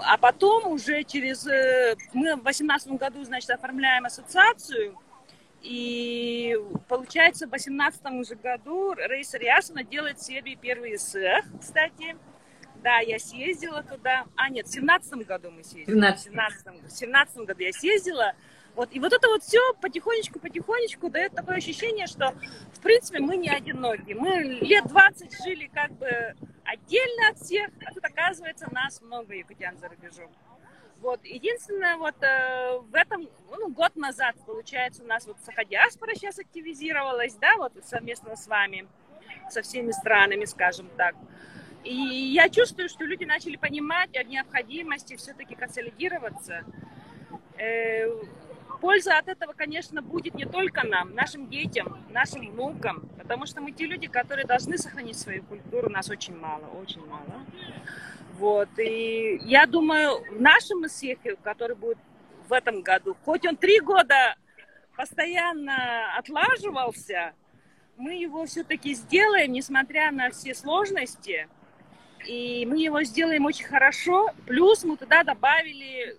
А 0.00 0.18
потом 0.18 0.70
уже 0.70 1.02
через... 1.04 1.46
Э, 1.46 1.96
мы 2.12 2.34
в 2.36 2.42
2018 2.42 2.92
году, 2.92 3.24
значит, 3.24 3.50
оформляем 3.50 4.04
ассоциацию, 4.04 4.94
И 5.62 6.56
получается, 6.88 7.46
в 7.46 7.50
2018 7.50 8.02
уже 8.20 8.34
году 8.36 8.92
Рейса 8.92 9.38
Рясовна 9.38 9.82
делает 9.82 10.18
в 10.18 10.24
Сербии 10.24 10.58
первый 10.60 10.98
СЭХ, 10.98 11.44
кстати. 11.60 12.16
Да, 12.82 12.98
я 12.98 13.18
съездила 13.18 13.82
туда. 13.82 14.26
А, 14.36 14.50
нет, 14.50 14.66
в 14.66 14.72
17 14.72 15.26
году 15.26 15.50
мы 15.50 15.64
съездили. 15.64 15.96
В 15.98 16.18
17, 16.18 16.82
в 16.84 16.90
17 16.90 17.36
году 17.38 17.62
я 17.62 17.72
съездила. 17.72 18.34
Вот, 18.78 18.90
и 18.92 19.00
вот 19.00 19.12
это 19.12 19.26
вот 19.26 19.42
все 19.42 19.58
потихонечку-потихонечку 19.80 21.10
дает 21.10 21.32
такое 21.32 21.56
ощущение, 21.56 22.06
что, 22.06 22.32
в 22.72 22.80
принципе, 22.80 23.18
мы 23.18 23.36
не 23.36 23.48
одиноки. 23.48 24.12
Мы 24.12 24.40
лет 24.60 24.86
20 24.86 25.36
жили 25.42 25.68
как 25.74 25.90
бы 25.94 26.06
отдельно 26.62 27.30
от 27.30 27.38
всех, 27.38 27.70
а 27.84 27.92
тут, 27.92 28.04
оказывается, 28.04 28.72
нас 28.72 29.02
много 29.02 29.34
якутян 29.34 29.76
за 29.78 29.88
рубежом. 29.88 30.30
Вот, 31.00 31.24
единственное, 31.24 31.96
вот 31.96 32.22
э, 32.22 32.78
в 32.78 32.94
этом, 32.94 33.28
ну, 33.50 33.68
год 33.68 33.96
назад, 33.96 34.36
получается, 34.46 35.02
у 35.02 35.06
нас 35.06 35.26
вот 35.26 35.38
Саходиаспора 35.44 36.14
сейчас 36.14 36.38
активизировалась, 36.38 37.34
да, 37.34 37.56
вот 37.56 37.72
совместно 37.84 38.36
с 38.36 38.46
вами, 38.46 38.86
со 39.50 39.62
всеми 39.62 39.90
странами, 39.90 40.44
скажем 40.44 40.88
так. 40.96 41.16
И 41.82 41.96
я 41.96 42.48
чувствую, 42.48 42.88
что 42.88 43.02
люди 43.02 43.24
начали 43.24 43.56
понимать 43.56 44.16
о 44.16 44.22
необходимости 44.22 45.16
все-таки 45.16 45.56
консолидироваться. 45.56 46.62
Э, 47.56 48.06
польза 48.80 49.18
от 49.18 49.28
этого, 49.28 49.52
конечно, 49.52 50.02
будет 50.02 50.34
не 50.34 50.44
только 50.44 50.86
нам, 50.86 51.14
нашим 51.14 51.48
детям, 51.48 51.98
нашим 52.10 52.50
внукам, 52.50 53.08
потому 53.18 53.46
что 53.46 53.60
мы 53.60 53.72
те 53.72 53.86
люди, 53.86 54.06
которые 54.06 54.46
должны 54.46 54.78
сохранить 54.78 55.18
свою 55.18 55.42
культуру, 55.42 55.90
нас 55.90 56.08
очень 56.10 56.36
мало, 56.36 56.66
очень 56.80 57.04
мало. 57.06 57.44
Вот, 58.38 58.68
и 58.78 59.40
я 59.42 59.66
думаю, 59.66 60.24
в 60.30 60.40
нашем 60.40 60.86
ИСЕХе, 60.86 61.36
который 61.42 61.76
будет 61.76 61.98
в 62.48 62.52
этом 62.52 62.82
году, 62.82 63.16
хоть 63.24 63.46
он 63.46 63.56
три 63.56 63.80
года 63.80 64.36
постоянно 64.96 66.16
отлаживался, 66.16 67.32
мы 67.96 68.14
его 68.14 68.46
все-таки 68.46 68.94
сделаем, 68.94 69.52
несмотря 69.52 70.12
на 70.12 70.30
все 70.30 70.54
сложности, 70.54 71.48
и 72.26 72.64
мы 72.66 72.78
его 72.80 73.02
сделаем 73.02 73.44
очень 73.44 73.66
хорошо. 73.66 74.30
Плюс 74.46 74.84
мы 74.84 74.96
туда 74.96 75.24
добавили 75.24 76.16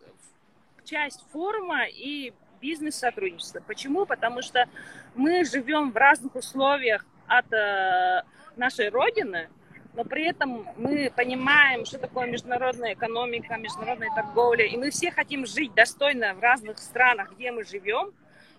часть 0.84 1.24
форума 1.32 1.86
и 1.88 2.34
бизнес-сотрудничества. 2.62 3.62
Почему? 3.66 4.06
Потому 4.06 4.42
что 4.42 4.68
мы 5.16 5.44
живем 5.46 5.92
в 5.92 5.98
разных 5.98 6.36
условиях 6.36 7.06
от 7.28 7.52
э, 7.54 8.24
нашей 8.56 8.90
родины, 8.90 9.50
но 9.94 10.04
при 10.04 10.28
этом 10.28 10.68
мы 10.78 11.12
понимаем, 11.16 11.86
что 11.86 11.98
такое 11.98 12.28
международная 12.28 12.94
экономика, 12.94 13.58
международная 13.58 14.10
торговля, 14.14 14.66
и 14.66 14.78
мы 14.78 14.92
все 14.92 15.12
хотим 15.12 15.46
жить 15.46 15.74
достойно 15.74 16.34
в 16.34 16.40
разных 16.40 16.78
странах, 16.78 17.34
где 17.34 17.52
мы 17.52 17.64
живем. 17.64 18.12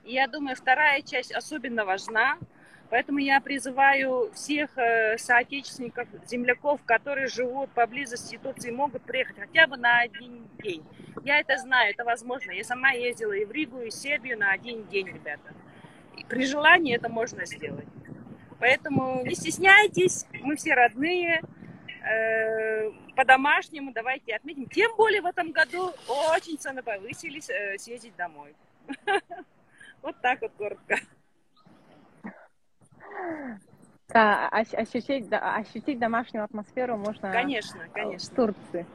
И 0.05 0.13
я 0.15 0.27
думаю, 0.27 0.57
вторая 0.57 1.03
часть 1.03 1.33
особенно 1.33 1.85
важна, 1.85 2.39
поэтому 2.91 3.19
я 3.19 3.41
призываю 3.41 4.31
всех 4.35 4.77
э, 4.77 5.17
соотечественников, 5.17 6.09
земляков, 6.27 6.81
которые 6.85 7.29
живут 7.29 7.71
поблизости 7.71 8.39
Турции, 8.43 8.71
могут 8.71 9.03
приехать 9.03 9.39
хотя 9.39 9.67
бы 9.67 9.77
на 9.77 10.01
один 10.01 10.49
день. 10.63 10.85
Я 11.25 11.39
это 11.39 11.57
знаю, 11.59 11.93
это 11.93 12.05
возможно. 12.05 12.51
Я 12.51 12.65
сама 12.65 12.91
ездила 12.91 13.33
и 13.33 13.45
в 13.45 13.53
Ригу, 13.53 13.81
и 13.81 13.91
в 13.91 13.95
Сербию 13.95 14.39
на 14.39 14.53
один 14.53 14.87
день, 14.89 15.07
ребята. 15.07 15.55
И 16.17 16.25
при 16.25 16.45
желании 16.45 16.95
это 16.95 17.09
можно 17.09 17.47
сделать. 17.47 17.89
Поэтому 18.59 19.25
не 19.25 19.35
стесняйтесь, 19.35 20.27
мы 20.43 20.57
все 20.57 20.75
родные, 20.75 21.41
э, 22.03 22.91
по-домашнему 23.17 23.93
давайте 23.93 24.35
отметим. 24.35 24.67
Тем 24.67 24.95
более 24.97 25.23
в 25.23 25.27
этом 25.27 25.53
году 25.53 25.93
очень 26.35 26.59
цены 26.59 26.83
повысились, 26.83 27.49
э, 27.49 27.79
съездить 27.79 28.17
домой. 28.17 28.55
Вот 30.03 30.19
так 30.23 30.41
вот 30.41 30.53
коротко. 30.57 30.97
Да, 34.13 34.49
ощутить, 34.49 35.29
ощутить 35.31 35.99
домашнюю 35.99 36.45
атмосферу 36.45 36.97
можно 36.97 37.31
конечно, 37.31 37.81
конечно. 37.93 38.33
в 38.33 38.37
Турции. 38.37 38.87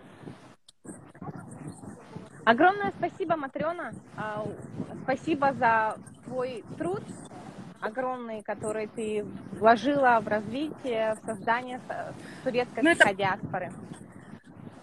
Огромное 2.43 2.91
спасибо, 2.91 3.35
Матрена. 3.37 3.93
А, 4.17 4.45
спасибо 5.03 5.53
за 5.53 5.97
твой 6.25 6.63
труд, 6.77 7.01
огромный, 7.79 8.43
который 8.43 8.87
ты 8.87 9.25
вложила 9.53 10.19
в 10.21 10.27
развитие, 10.27 11.15
в 11.15 11.25
создание 11.25 11.79
турецкой 12.43 12.83
ну, 12.83 12.89
это... 12.91 13.13
диаспоры. 13.13 13.71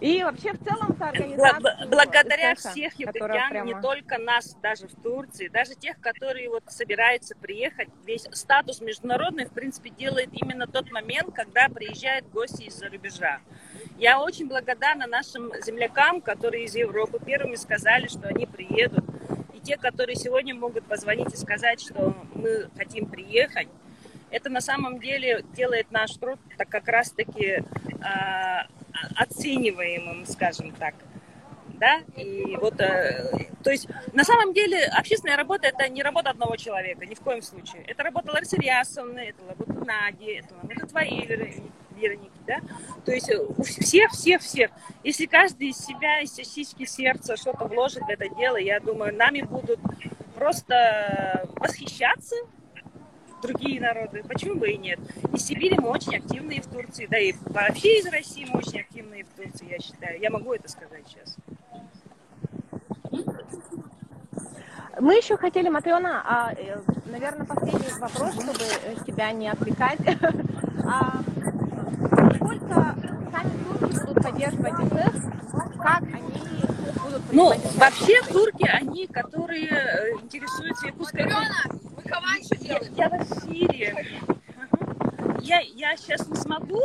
И 0.03 0.23
вообще 0.25 0.53
в 0.53 0.59
целом 0.65 0.97
за 0.99 1.11
организацию 1.11 1.89
Благодаря 1.89 2.55
всех 2.57 2.93
прямо... 2.97 3.61
не 3.61 3.81
только 3.81 4.19
нас, 4.19 4.57
даже 4.61 4.89
в 4.89 4.95
Турции, 5.01 5.47
даже 5.47 5.77
тех, 5.77 6.01
которые 6.01 6.51
вот 6.51 6.65
собираются 6.67 7.37
приехать, 7.37 7.89
весь 8.05 8.27
статус 8.33 8.81
международный, 8.81 9.47
в 9.47 9.53
принципе, 9.53 9.91
делает 9.91 10.31
именно 10.33 10.67
тот 10.67 10.91
момент, 10.91 11.33
когда 11.33 11.69
приезжают 11.69 12.29
гости 12.31 12.65
из-за 12.65 12.89
рубежа. 12.89 13.39
Я 13.97 14.21
очень 14.21 14.49
благодарна 14.49 15.07
нашим 15.07 15.53
землякам, 15.63 16.21
которые 16.21 16.65
из 16.65 16.75
Европы 16.75 17.21
первыми 17.25 17.55
сказали, 17.55 18.09
что 18.09 18.27
они 18.27 18.47
приедут 18.47 19.05
те, 19.63 19.77
которые 19.77 20.17
сегодня 20.17 20.55
могут 20.55 20.85
позвонить 20.85 21.33
и 21.33 21.37
сказать, 21.37 21.81
что 21.81 22.17
мы 22.35 22.69
хотим 22.77 23.07
приехать, 23.07 23.69
это 24.33 24.51
на 24.51 24.61
самом 24.61 24.99
деле 24.99 25.45
делает 25.55 25.91
наш 25.91 26.13
труд 26.17 26.41
так 26.57 26.69
как 26.69 26.89
раз-таки 26.89 27.45
э, 27.45 27.63
оцениваемым, 29.15 30.27
скажем 30.27 30.73
так. 30.73 30.95
Да? 31.79 32.01
И 32.17 32.57
вот, 32.57 32.81
э, 32.81 33.49
то 33.63 33.71
есть, 33.71 33.89
на 34.13 34.25
самом 34.25 34.53
деле, 34.53 34.85
общественная 34.87 35.37
работа– 35.37 35.67
это 35.69 35.89
не 35.89 36.03
работа 36.03 36.31
одного 36.31 36.57
человека, 36.57 37.05
ни 37.07 37.15
в 37.15 37.21
коем 37.21 37.43
случае. 37.43 37.83
Это 37.87 38.03
работа 38.03 38.33
Ларисы 38.33 38.57
Рясовны, 38.57 39.21
это 39.21 39.43
работа 39.47 39.85
Нади, 39.85 40.33
это 40.33 40.55
работа 40.55 40.87
твоей 40.87 41.27
Вероники, 41.97 42.31
да? 42.47 42.61
То 43.05 43.13
есть 43.13 43.31
у 43.31 43.63
всех, 43.63 44.13
всех, 44.13 44.43
всех. 44.43 44.71
Если 45.05 45.27
каждый 45.27 45.69
из 45.69 45.79
себя, 45.79 46.21
из 46.21 46.33
частички 46.35 46.85
сердца 46.85 47.37
что-то 47.37 47.67
вложит 47.67 48.03
в 48.05 48.09
это 48.09 48.29
дело, 48.29 48.57
я 48.57 48.81
думаю, 48.81 49.15
нами 49.15 49.43
будут 49.43 49.81
просто 50.35 51.49
восхищаться 51.57 52.37
другие 53.43 53.81
народы. 53.81 54.23
Почему 54.27 54.55
бы 54.55 54.71
и 54.71 54.79
нет? 54.79 54.99
Из 55.35 55.45
Сибири 55.45 55.77
мы 55.79 55.89
очень 55.89 56.17
активные 56.17 56.63
в 56.63 56.67
Турции, 56.67 57.07
да 57.07 57.19
и 57.19 57.35
вообще 57.47 57.99
из 57.99 58.07
России 58.07 58.47
мы 58.51 58.61
очень 58.61 58.81
активные 58.81 59.25
в 59.25 59.29
Турции, 59.37 59.69
я 59.71 59.79
считаю. 59.79 60.21
Я 60.21 60.31
могу 60.31 60.55
это 60.55 60.69
сказать 60.69 61.05
сейчас. 61.07 61.37
Мы 65.01 65.17
еще 65.17 65.37
хотели, 65.37 65.69
Матриона, 65.69 66.23
а, 66.25 66.53
э, 66.53 66.81
наверное, 67.07 67.47
последний 67.47 67.99
вопрос, 67.99 68.35
чтобы 68.35 69.05
тебя 69.07 69.33
не 69.33 69.49
отвлекать. 69.49 69.99
А, 70.85 71.23
насколько 72.11 72.97
сами 73.31 73.65
турки 73.65 74.05
будут 74.05 74.23
поддерживать 74.23 74.73
ИСС, 74.73 75.23
как 75.79 76.03
они 76.03 76.65
будут 76.99 77.23
Ну, 77.33 77.53
вообще 77.77 78.21
турки, 78.23 78.67
они, 78.67 79.07
которые 79.07 79.69
э, 79.69 80.11
интересуются 80.23 80.87
якутской... 80.87 81.29
Я, 82.61 82.81
я 82.97 83.09
в 83.09 83.23
эфире. 83.23 84.07
Я, 85.41 85.61
я 85.61 85.97
сейчас 85.97 86.27
не 86.29 86.37
смогу, 86.37 86.83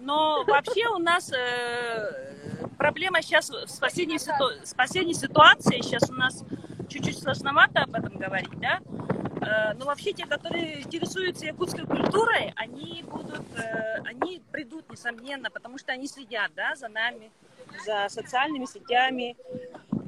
но 0.00 0.44
вообще 0.46 0.86
у 0.88 0.98
нас 0.98 1.32
э, 1.32 2.66
проблема 2.76 3.22
сейчас 3.22 3.50
с 3.50 3.78
последней, 3.78 4.18
ситу... 4.18 4.50
с 4.62 4.74
последней 4.74 5.14
ситуацией, 5.14 5.82
сейчас 5.82 6.10
у 6.10 6.14
нас 6.14 6.44
чуть-чуть 6.88 7.18
сложновато 7.18 7.82
об 7.82 7.94
этом 7.94 8.16
говорить, 8.18 8.58
да, 8.60 8.80
Э, 9.46 9.74
но 9.74 9.84
вообще 9.84 10.12
те, 10.12 10.26
которые 10.26 10.82
интересуются 10.82 11.46
якутской 11.46 11.86
культурой, 11.86 12.52
они 12.56 13.04
будут, 13.06 13.42
э, 13.56 14.00
они 14.04 14.42
придут, 14.50 14.90
несомненно, 14.90 15.50
потому 15.50 15.78
что 15.78 15.92
они 15.92 16.08
следят, 16.08 16.50
да, 16.56 16.74
за 16.74 16.88
нами, 16.88 17.30
за 17.84 18.08
социальными 18.08 18.64
сетями. 18.64 19.36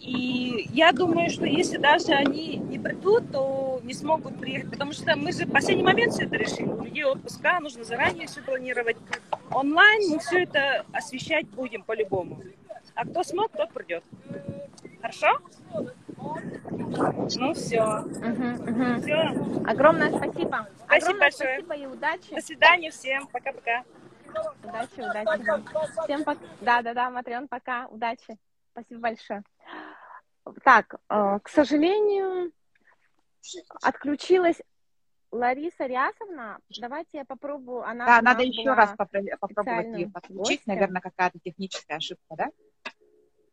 И 0.00 0.68
я 0.72 0.92
думаю, 0.92 1.30
что 1.30 1.44
если 1.44 1.76
даже 1.76 2.12
они 2.12 2.56
не 2.56 2.78
придут, 2.78 3.32
то 3.32 3.80
не 3.82 3.94
смогут 3.94 4.38
приехать, 4.38 4.70
потому 4.70 4.92
что 4.92 5.16
мы 5.16 5.32
же 5.32 5.46
в 5.46 5.50
последний 5.50 5.82
момент 5.82 6.12
все 6.12 6.24
это 6.24 6.36
решили. 6.36 6.68
У 6.68 6.82
людей 6.82 7.04
отпуска, 7.04 7.58
нужно 7.60 7.84
заранее 7.84 8.26
все 8.26 8.42
планировать. 8.42 8.96
Онлайн 9.50 10.10
мы 10.10 10.18
все 10.18 10.42
это 10.42 10.84
освещать 10.92 11.48
будем 11.48 11.82
по-любому. 11.82 12.42
А 12.94 13.04
кто 13.04 13.22
смог, 13.22 13.52
тот 13.52 13.72
придет. 13.72 14.04
Хорошо? 15.00 15.38
Ну 17.36 17.54
все. 17.54 17.82
Угу, 17.82 18.70
угу. 18.70 19.00
все. 19.00 19.70
Огромное 19.70 20.10
спасибо. 20.10 20.68
Спасибо 20.84 20.86
Огромное 20.86 21.20
большое. 21.20 21.60
Спасибо 21.60 21.74
и 21.74 21.86
удачи. 21.86 22.34
До 22.34 22.40
свидания 22.40 22.90
всем. 22.90 23.26
Пока-пока. 23.28 23.84
Удачи, 24.64 25.00
удачи. 25.00 26.02
Всем 26.04 26.24
пока. 26.24 26.40
Да, 26.60 26.82
да, 26.82 26.94
да, 26.94 27.10
Матрион, 27.10 27.48
пока. 27.48 27.86
Удачи. 27.86 28.36
Спасибо 28.72 29.00
большое. 29.00 29.42
Так, 30.64 30.94
э, 31.08 31.38
к 31.42 31.48
сожалению, 31.48 32.52
отключилась 33.82 34.60
Лариса 35.30 35.86
Рясовна. 35.86 36.58
Давайте 36.80 37.18
я 37.18 37.24
попробую. 37.24 37.82
Она 37.82 38.06
да, 38.06 38.22
надо 38.22 38.42
еще 38.42 38.72
раз 38.72 38.94
попробовать 38.96 39.98
ее 39.98 40.08
подключить. 40.08 40.66
Наверное, 40.66 41.00
какая-то 41.00 41.38
техническая 41.38 41.98
ошибка, 41.98 42.34
да? 42.36 42.50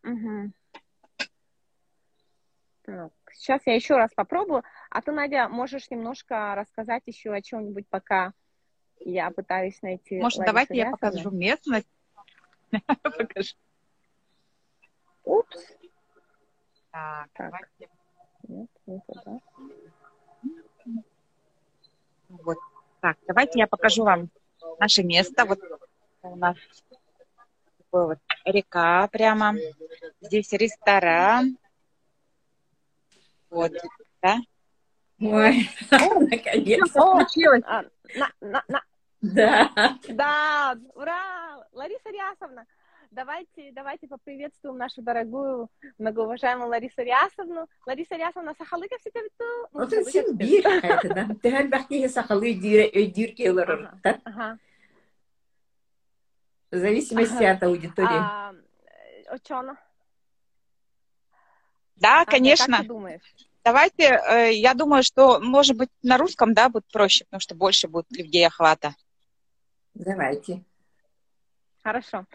Угу. 0.03 0.51
Так, 2.83 3.11
сейчас 3.33 3.61
я 3.65 3.73
еще 3.73 3.97
раз 3.97 4.13
попробую. 4.13 4.63
А 4.89 5.01
ты, 5.01 5.11
Надя, 5.11 5.49
можешь 5.49 5.89
немножко 5.89 6.53
рассказать 6.55 7.03
еще 7.07 7.33
о 7.33 7.41
чем-нибудь, 7.41 7.87
пока 7.89 8.33
я 8.99 9.31
пытаюсь 9.31 9.81
найти. 9.81 10.19
Может, 10.19 10.39
Ларису 10.39 10.53
давайте 10.53 10.73
Рясовну? 10.75 10.91
я 10.91 10.97
покажу 10.97 11.31
местность. 11.31 11.87
Покажу. 13.03 13.55
Упс. 15.23 15.75
Так, 16.95 17.27
давайте. 17.37 17.89
Нет, 18.47 18.69
не 18.85 19.01
туда. 19.01 19.39
Вот. 22.29 22.57
Так, 23.01 23.17
давайте 23.27 23.59
я 23.59 23.67
покажу 23.67 24.05
вам 24.05 24.29
наше 24.79 25.03
место. 25.03 25.43
Вот 25.43 25.59
у 26.21 26.35
нас 26.37 26.55
такой 27.79 28.07
вот 28.07 28.19
река 28.45 29.09
прямо. 29.09 29.55
Здесь 30.21 30.53
ресторан. 30.53 31.57
Вот, 33.49 33.73
да? 34.21 34.37
Ой, 35.19 35.69
наконец-то 35.91 37.01
получилось. 37.01 37.63
А, 37.65 37.83
да. 38.39 39.99
Да, 40.07 40.77
ура! 40.93 41.67
Лариса 41.73 42.09
Рясовна, 42.09 42.65
давайте, 43.15 43.71
давайте 43.71 44.07
поприветствуем 44.07 44.77
нашу 44.77 45.01
дорогую, 45.01 45.69
многоуважаемую 45.97 46.69
Ларису 46.69 47.01
Рясовну. 47.01 47.67
Лариса 47.85 48.15
Рясовна, 48.15 48.53
сахалыка 48.57 48.95
все 48.99 49.09
это? 49.13 49.45
Вот 49.71 49.91
это 49.91 50.11
Сибирь 50.11 50.61
какая-то, 50.61 51.13
да? 51.13 51.27
Ты 51.41 51.67
бахти 51.67 52.07
сахалы 52.07 52.53
дирки 52.53 53.47
Ага. 54.23 54.59
В 56.71 56.77
зависимости 56.77 57.43
от 57.43 57.63
аудитории. 57.63 58.53
Учена. 59.33 59.79
Да, 61.95 62.25
конечно. 62.25 62.77
Как 62.77 62.81
ты 62.81 62.87
думаешь? 62.87 63.35
Давайте, 63.63 64.03
э, 64.03 64.53
я 64.53 64.73
думаю, 64.73 65.01
что, 65.01 65.39
может 65.39 65.77
быть, 65.77 65.89
на 66.03 66.17
русском, 66.17 66.53
да, 66.53 66.69
будет 66.69 66.85
проще, 66.91 67.23
потому 67.23 67.39
что 67.39 67.55
больше 67.55 67.87
будет 67.87 68.11
людей 68.11 68.45
охвата. 68.45 68.93
Давайте. 69.93 70.63
Хорошо. 71.81 72.25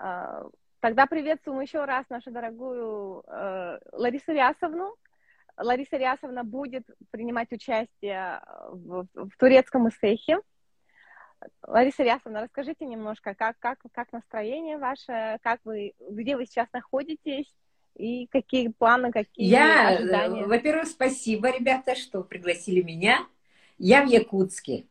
А, 0.00 0.46
тогда 0.80 1.06
приветствуем 1.06 1.60
еще 1.60 1.84
раз 1.84 2.08
нашу 2.08 2.30
дорогую 2.30 3.22
э, 3.26 3.78
Ларису 3.92 4.32
Рясовну. 4.32 4.96
Лариса 5.58 5.98
Рясовна 5.98 6.42
будет 6.42 6.86
принимать 7.10 7.52
участие 7.52 8.40
в, 8.70 9.06
в 9.12 9.30
турецком 9.38 9.88
эссехе. 9.90 10.38
Лариса 11.66 12.02
Рясовна, 12.02 12.42
расскажите 12.42 12.86
немножко, 12.86 13.34
как, 13.34 13.58
как, 13.58 13.78
как 13.92 14.10
настроение 14.12 14.78
ваше, 14.78 15.38
как 15.42 15.60
вы, 15.64 15.92
где 15.98 16.36
вы 16.36 16.46
сейчас 16.46 16.68
находитесь, 16.72 17.52
и 17.96 18.26
какие 18.28 18.68
планы, 18.68 19.12
какие 19.12 19.46
Я, 19.46 19.88
ожидания? 19.88 20.46
Во-первых, 20.46 20.88
спасибо, 20.88 21.50
ребята, 21.50 21.94
что 21.94 22.22
пригласили 22.22 22.80
меня. 22.80 23.26
Я 23.76 24.02
в 24.02 24.08
Якутске. 24.08 24.86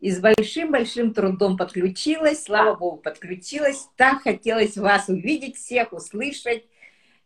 И 0.00 0.12
с 0.12 0.20
большим-большим 0.20 1.12
трудом 1.12 1.56
подключилась, 1.56 2.44
слава 2.44 2.76
богу, 2.76 2.98
подключилась. 2.98 3.88
Так 3.96 4.22
хотелось 4.22 4.76
вас 4.76 5.08
увидеть 5.08 5.56
всех, 5.56 5.92
услышать 5.92 6.64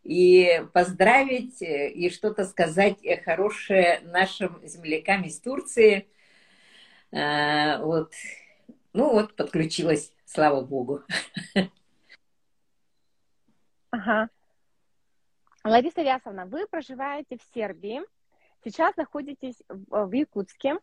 и 0.05 0.65
поздравить, 0.73 1.61
и 1.61 2.09
что-то 2.11 2.45
сказать 2.45 2.99
хорошее 3.25 4.01
нашим 4.05 4.59
землякам 4.67 5.25
из 5.25 5.39
Турции. 5.39 6.09
А, 7.13 7.79
вот. 7.79 8.13
Ну 8.95 9.13
вот, 9.13 9.37
подключилась, 9.37 10.13
слава 10.25 10.63
богу. 10.63 11.03
Ага. 13.91 14.31
Лариса 15.63 16.03
Вясовна, 16.03 16.47
вы 16.47 16.67
проживаете 16.67 17.37
в 17.37 17.43
Сербии, 17.55 18.01
сейчас 18.65 18.97
находитесь 18.97 19.63
в 19.69 20.13
Якутске. 20.13 20.79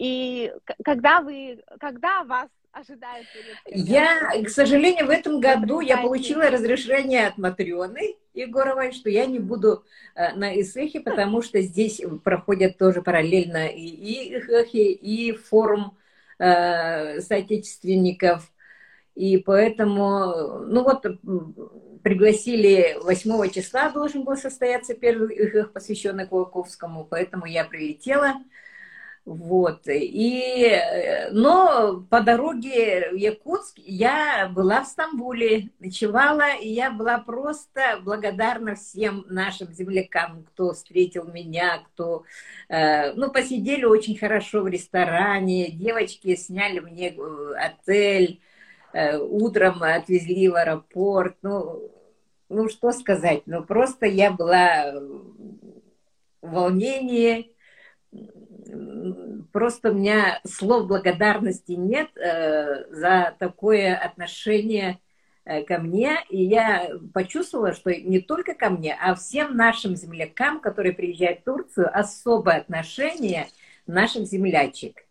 И 0.00 0.50
когда 0.82 1.20
вы, 1.20 1.62
когда 1.78 2.24
вас 2.24 2.48
ожидает 2.72 3.26
Я, 3.66 4.30
к 4.42 4.48
сожалению, 4.48 5.06
в 5.06 5.10
этом 5.10 5.40
году 5.40 5.80
я 5.80 5.98
получила 5.98 6.48
разрешение 6.48 7.26
от 7.26 7.36
Матрены 7.36 8.16
Егоровой, 8.32 8.92
что 8.92 9.10
я 9.10 9.26
не 9.26 9.38
буду 9.38 9.84
э, 10.14 10.34
на 10.36 10.58
Исыхе, 10.58 11.00
потому 11.00 11.42
что 11.42 11.60
здесь 11.60 12.00
проходят 12.24 12.78
тоже 12.78 13.02
параллельно 13.02 13.66
и, 13.66 13.84
и 13.84 14.38
Исыхи, 14.38 14.90
и 14.90 15.32
форум 15.32 15.98
э, 16.38 17.20
соотечественников. 17.20 18.50
И 19.14 19.36
поэтому, 19.36 20.60
ну 20.66 20.82
вот, 20.82 21.04
пригласили 22.02 22.96
8 23.02 23.50
числа, 23.50 23.90
должен 23.90 24.24
был 24.24 24.36
состояться 24.38 24.94
первый 24.94 25.36
их 25.36 25.74
посвященный 25.74 26.26
Кулаковскому, 26.26 27.04
поэтому 27.04 27.44
я 27.44 27.66
прилетела. 27.66 28.36
Вот. 29.24 29.82
И, 29.86 30.76
но 31.30 32.04
по 32.10 32.20
дороге 32.20 33.10
в 33.12 33.14
Якутск 33.14 33.78
я 33.78 34.50
была 34.52 34.82
в 34.82 34.86
Стамбуле, 34.86 35.68
ночевала, 35.78 36.54
и 36.56 36.68
я 36.68 36.90
была 36.90 37.18
просто 37.18 38.00
благодарна 38.02 38.74
всем 38.74 39.24
нашим 39.28 39.72
землякам, 39.72 40.44
кто 40.44 40.72
встретил 40.72 41.24
меня, 41.24 41.82
кто... 41.86 42.24
Э, 42.68 43.12
ну, 43.12 43.30
посидели 43.30 43.84
очень 43.84 44.18
хорошо 44.18 44.62
в 44.62 44.68
ресторане, 44.68 45.70
девочки 45.70 46.34
сняли 46.34 46.80
мне 46.80 47.14
э, 47.14 47.54
отель, 47.56 48.40
Э, 48.92 49.18
утром 49.18 49.82
отвезли 49.82 50.48
в 50.48 50.56
аэропорт. 50.56 51.36
Ну, 51.42 51.90
ну 52.48 52.68
что 52.68 52.92
сказать, 52.92 53.42
ну 53.46 53.62
просто 53.62 54.06
я 54.06 54.32
была 54.32 54.92
в 56.42 56.50
волнении, 56.50 57.54
просто 59.52 59.90
у 59.90 59.94
меня 59.94 60.40
слов 60.46 60.86
благодарности 60.86 61.72
нет 61.72 62.08
э, 62.16 62.84
за 62.92 63.34
такое 63.38 63.96
отношение 63.96 64.98
э, 65.44 65.62
ко 65.62 65.78
мне, 65.78 66.18
и 66.28 66.42
я 66.42 66.90
почувствовала, 67.12 67.72
что 67.72 67.94
не 67.94 68.20
только 68.20 68.54
ко 68.54 68.70
мне, 68.70 68.96
а 69.00 69.14
всем 69.14 69.56
нашим 69.56 69.96
землякам, 69.96 70.60
которые 70.60 70.92
приезжают 70.92 71.40
в 71.40 71.44
Турцию, 71.44 71.90
особое 71.96 72.58
отношение 72.58 73.48
наших 73.86 74.26
землячек. 74.26 75.04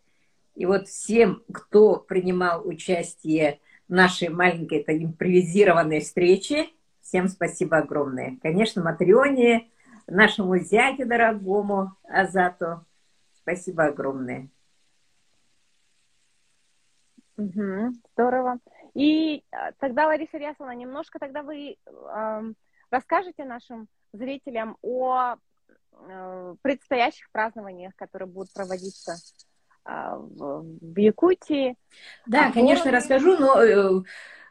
И 0.54 0.66
вот 0.66 0.88
всем, 0.88 1.42
кто 1.52 1.96
принимал 1.96 2.66
участие 2.66 3.60
нашей 3.88 4.28
маленькой 4.28 4.78
это 4.78 4.96
импровизированной 4.96 6.00
встречи. 6.00 6.68
Всем 7.02 7.28
спасибо 7.28 7.78
огромное. 7.78 8.38
Конечно, 8.42 8.82
Матрионе, 8.82 9.68
нашему 10.06 10.58
зятю 10.58 11.06
дорогому 11.06 11.96
Азату. 12.08 12.84
Спасибо 13.42 13.84
огромное. 13.84 14.48
Угу, 17.36 17.92
здорово. 18.12 18.58
И 18.94 19.42
а, 19.50 19.72
тогда, 19.78 20.06
Лариса 20.06 20.36
Рясовна, 20.36 20.74
немножко 20.74 21.18
тогда 21.18 21.42
вы 21.42 21.76
э, 21.86 22.42
расскажете 22.90 23.44
нашим 23.44 23.88
зрителям 24.12 24.76
о 24.82 25.36
э, 25.92 26.54
предстоящих 26.60 27.30
празднованиях, 27.30 27.94
которые 27.96 28.28
будут 28.28 28.52
проводиться 28.52 29.16
а, 29.84 30.16
в 30.18 30.98
Якутии. 30.98 31.76
Да, 32.26 32.48
а 32.48 32.52
конечно, 32.52 32.90
расскажу, 32.90 33.38
но 33.38 33.62
э, 33.62 34.02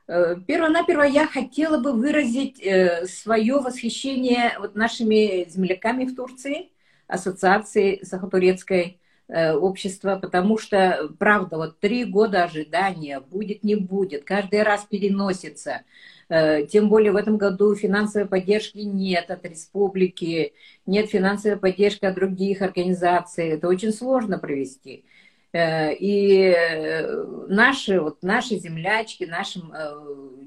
э, 0.08 0.36
перво-наперво 0.48 1.04
я 1.04 1.28
хотела 1.28 1.78
бы 1.78 1.94
выразить 1.94 2.60
э, 2.62 3.06
свое 3.06 3.60
восхищение 3.60 4.58
вот 4.60 4.76
нашими 4.76 5.48
земляками 5.48 6.06
в 6.06 6.16
Турции, 6.16 6.72
ассоциации 7.10 8.02
сахатурецкой 8.04 9.00
общества, 9.28 10.18
потому 10.20 10.58
что, 10.58 11.08
правда, 11.20 11.58
вот 11.58 11.80
три 11.80 12.04
года 12.04 12.46
ожидания, 12.46 13.20
будет, 13.20 13.64
не 13.64 13.76
будет, 13.76 14.24
каждый 14.24 14.64
раз 14.64 14.86
переносится. 14.90 15.82
Тем 16.28 16.90
более 16.90 17.12
в 17.12 17.16
этом 17.16 17.38
году 17.38 17.76
финансовой 17.76 18.28
поддержки 18.28 18.80
нет 18.80 19.30
от 19.30 19.46
республики, 19.46 20.54
нет 20.88 21.12
финансовой 21.12 21.60
поддержки 21.60 22.06
от 22.06 22.16
других 22.16 22.64
организаций. 22.64 23.50
Это 23.50 23.68
очень 23.68 23.94
сложно 23.94 24.40
провести. 24.40 25.06
Э, 25.52 25.94
и 25.96 26.54
э, 26.56 27.24
наши, 27.48 28.00
вот 28.00 28.22
наши 28.22 28.58
землячки, 28.58 29.24
наши 29.24 29.60
э, 29.60 29.92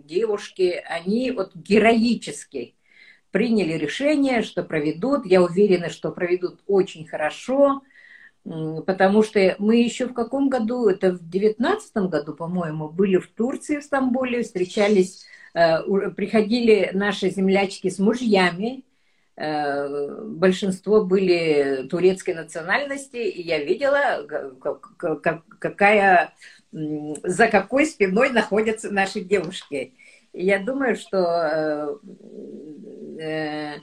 девушки, 0.04 0.82
они 0.88 1.32
вот 1.32 1.54
героически 1.56 2.74
приняли 3.32 3.72
решение, 3.72 4.42
что 4.42 4.62
проведут. 4.62 5.26
Я 5.26 5.42
уверена, 5.42 5.90
что 5.90 6.12
проведут 6.12 6.60
очень 6.68 7.06
хорошо, 7.08 7.82
потому 8.44 9.24
что 9.24 9.56
мы 9.58 9.82
еще 9.82 10.06
в 10.06 10.14
каком 10.14 10.48
году, 10.48 10.88
это 10.88 11.12
в 11.12 11.28
девятнадцатом 11.28 12.08
году, 12.08 12.34
по-моему, 12.34 12.88
были 12.88 13.16
в 13.16 13.26
Турции, 13.26 13.78
в 13.78 13.84
Стамбуле, 13.84 14.42
встречались, 14.42 15.26
приходили 15.52 16.90
наши 16.92 17.30
землячки 17.30 17.90
с 17.90 17.98
мужьями, 17.98 18.84
Э, 19.34 20.22
большинство 20.24 21.04
были 21.04 21.86
турецкой 21.88 22.34
национальности, 22.34 23.16
и 23.16 23.42
я 23.42 23.64
видела, 23.64 24.26
какая, 25.58 26.34
за 26.70 27.48
какой 27.48 27.86
спиной 27.86 28.30
находятся 28.30 28.90
наши 28.90 29.20
девушки. 29.20 29.94
Я 30.34 30.58
думаю, 30.58 30.96
что 30.96 32.00
э, 33.18 33.78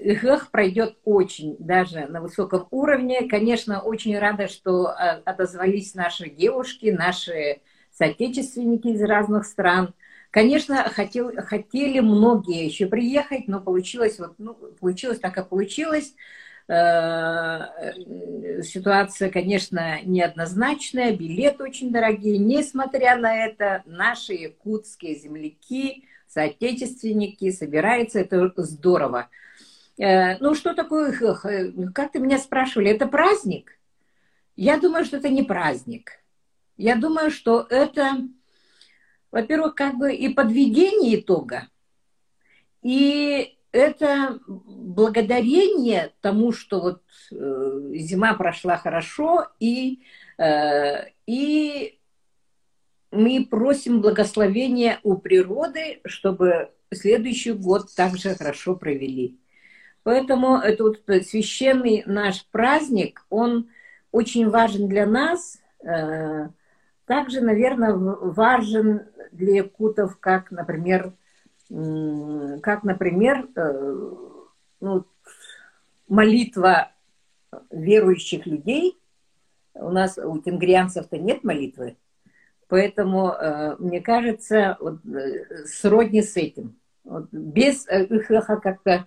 Их 0.00 0.50
пройдет 0.50 0.96
очень 1.04 1.56
даже 1.58 2.06
на 2.06 2.20
высоком 2.20 2.68
уровне. 2.70 3.28
Конечно, 3.28 3.80
очень 3.82 4.18
рада, 4.18 4.48
что 4.48 4.88
отозвались 4.88 5.94
наши 5.94 6.30
девушки, 6.30 6.86
наши 6.86 7.60
соотечественники 7.90 8.88
из 8.88 9.02
разных 9.02 9.44
стран. 9.44 9.94
Конечно, 10.30 10.76
хотел, 10.88 11.30
хотели 11.44 12.00
многие 12.00 12.64
еще 12.64 12.86
приехать, 12.86 13.48
но 13.48 13.60
получилось, 13.60 14.18
вот, 14.18 14.34
ну, 14.38 14.54
получилось 14.54 15.18
так, 15.18 15.34
как 15.34 15.50
получилось. 15.50 16.14
Э, 16.68 17.92
ситуация, 18.62 19.30
конечно, 19.30 20.00
неоднозначная, 20.04 21.14
билеты 21.14 21.62
очень 21.64 21.92
дорогие. 21.92 22.38
Несмотря 22.38 23.16
на 23.16 23.44
это, 23.44 23.82
наши 23.84 24.32
якутские 24.32 25.16
земляки, 25.16 26.04
соотечественники 26.32 27.50
собираются, 27.50 28.20
это 28.20 28.52
здорово. 28.56 29.28
Э, 29.98 30.38
ну, 30.38 30.54
что 30.54 30.74
такое, 30.74 31.12
как 31.94 32.12
ты 32.12 32.18
меня 32.18 32.38
спрашивали, 32.38 32.90
это 32.90 33.06
праздник? 33.06 33.78
Я 34.56 34.78
думаю, 34.78 35.04
что 35.04 35.18
это 35.18 35.28
не 35.28 35.42
праздник. 35.42 36.12
Я 36.76 36.96
думаю, 36.96 37.30
что 37.30 37.66
это, 37.68 38.28
во-первых, 39.30 39.74
как 39.74 39.96
бы 39.96 40.14
и 40.14 40.28
подведение 40.28 41.20
итога, 41.20 41.68
и 42.82 43.56
это 43.70 44.40
благодарение 44.46 46.12
тому, 46.20 46.52
что 46.52 46.80
вот 46.80 47.02
э, 47.30 47.92
зима 47.94 48.34
прошла 48.34 48.76
хорошо, 48.76 49.48
и, 49.60 50.02
э, 50.38 51.10
и 51.26 51.98
мы 53.12 53.46
просим 53.48 54.00
благословения 54.00 54.98
у 55.02 55.16
природы, 55.16 56.00
чтобы 56.04 56.70
следующий 56.90 57.52
год 57.52 57.94
также 57.94 58.34
хорошо 58.34 58.74
провели. 58.74 59.38
Поэтому 60.02 60.56
этот 60.56 61.04
священный 61.26 62.02
наш 62.06 62.44
праздник, 62.46 63.24
он 63.30 63.68
очень 64.10 64.48
важен 64.48 64.88
для 64.88 65.06
нас. 65.06 65.58
Э, 65.84 66.48
также, 67.06 67.40
наверное, 67.40 67.92
важен 67.94 69.02
для 69.30 69.56
якутов, 69.56 70.18
как, 70.18 70.50
например, 70.50 71.12
как, 71.68 72.82
например, 72.82 73.48
э, 73.54 74.10
ну, 74.80 75.06
молитва 76.08 76.92
верующих 77.70 78.46
людей. 78.46 78.98
У 79.74 79.90
нас 79.90 80.18
у 80.18 80.38
тенгрианцев-то 80.38 81.16
нет 81.18 81.44
молитвы, 81.44 81.96
поэтому, 82.72 83.28
э, 83.28 83.76
мне 83.80 84.00
кажется, 84.00 84.78
вот, 84.80 85.04
э, 85.04 85.66
сродни 85.66 86.22
с 86.22 86.38
этим. 86.38 86.74
Вот, 87.04 87.28
без 87.30 87.86
их 87.86 88.28
как-то 88.62 89.06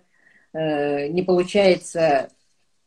не 0.52 1.22
получается 1.22 2.30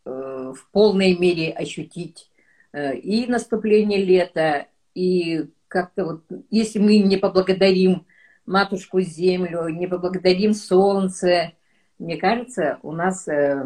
в 0.05 0.57
полной 0.71 1.17
мере 1.17 1.51
ощутить 1.51 2.31
и 2.73 3.25
наступление 3.27 4.03
лета, 4.03 4.67
и 4.95 5.49
как-то 5.67 6.05
вот, 6.05 6.23
если 6.49 6.79
мы 6.79 6.99
не 6.99 7.17
поблагодарим 7.17 8.05
матушку 8.45 9.01
землю, 9.01 9.67
не 9.67 9.87
поблагодарим 9.87 10.53
солнце, 10.53 11.51
мне 11.99 12.15
кажется, 12.15 12.79
у 12.81 12.93
нас 12.93 13.27
э, 13.27 13.65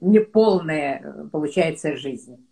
неполная 0.00 1.28
получается 1.32 1.96
жизнь. 1.96 2.46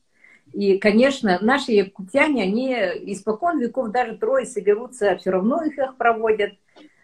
И, 0.53 0.79
конечно, 0.79 1.39
наши 1.41 1.73
якутяне, 1.73 2.43
они 2.43 2.73
испокон 3.13 3.61
веков 3.61 3.91
даже 3.91 4.17
трое 4.17 4.47
соберутся, 4.47 5.17
все 5.17 5.31
равно 5.31 5.63
их, 5.63 5.79
их 5.79 5.97
проводят. 5.97 6.55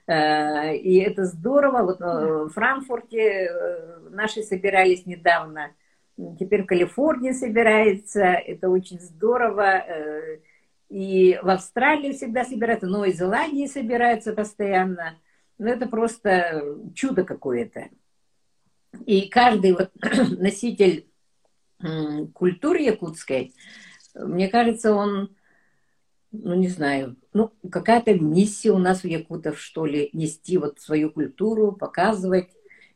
Э, 0.07 0.75
и 0.77 0.99
это 0.99 1.25
здорово. 1.25 1.83
Вот 1.83 2.01
э, 2.01 2.45
в 2.45 2.49
Франкфурте 2.51 3.51
наши 4.11 4.43
собирались 4.43 5.07
недавно. 5.07 5.73
Теперь 6.39 6.63
в 6.63 6.67
Калифорнии 6.67 7.33
собирается. 7.33 8.23
Это 8.23 8.69
очень 8.69 9.01
здорово. 9.01 9.85
И 10.89 11.39
в 11.43 11.49
Австралии 11.49 12.13
всегда 12.13 12.45
собираются, 12.45 12.87
в 12.87 12.91
Новой 12.91 13.13
Зеландии 13.13 13.67
собираются 13.67 14.33
постоянно. 14.33 15.19
Ну, 15.59 15.67
это 15.69 15.89
просто 15.89 16.63
чудо 16.95 17.25
какое-то. 17.25 17.89
И 19.07 19.29
каждый 19.29 19.73
вот 19.73 19.91
носитель 20.39 21.09
культуры 22.33 22.81
якутской, 22.81 23.55
мне 24.15 24.49
кажется, 24.49 24.95
он, 24.95 25.35
ну, 26.33 26.55
не 26.55 26.69
знаю, 26.69 27.17
ну, 27.33 27.53
какая-то 27.71 28.15
миссия 28.15 28.71
у 28.71 28.79
нас 28.79 29.05
у 29.05 29.09
якутов, 29.09 29.61
что 29.61 29.87
ли, 29.87 30.11
нести 30.13 30.57
вот 30.59 30.81
свою 30.81 31.11
культуру, 31.11 31.73
показывать. 31.73 32.49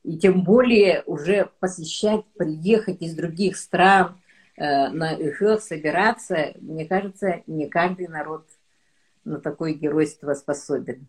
И 0.05 0.17
тем 0.17 0.45
более 0.45 1.03
уже 1.07 1.51
посещать, 1.61 2.25
приехать 2.37 3.03
из 3.03 3.15
других 3.15 3.57
стран– 3.57 4.21
Э, 4.59 4.89
на 4.89 5.15
Ихех 5.15 5.63
собираться, 5.63 6.53
мне 6.61 6.85
кажется, 6.85 7.43
не 7.47 7.69
каждый 7.69 8.09
народ 8.09 8.45
на 9.25 9.41
такое 9.41 9.73
геройство 9.73 10.35
способен. 10.35 11.07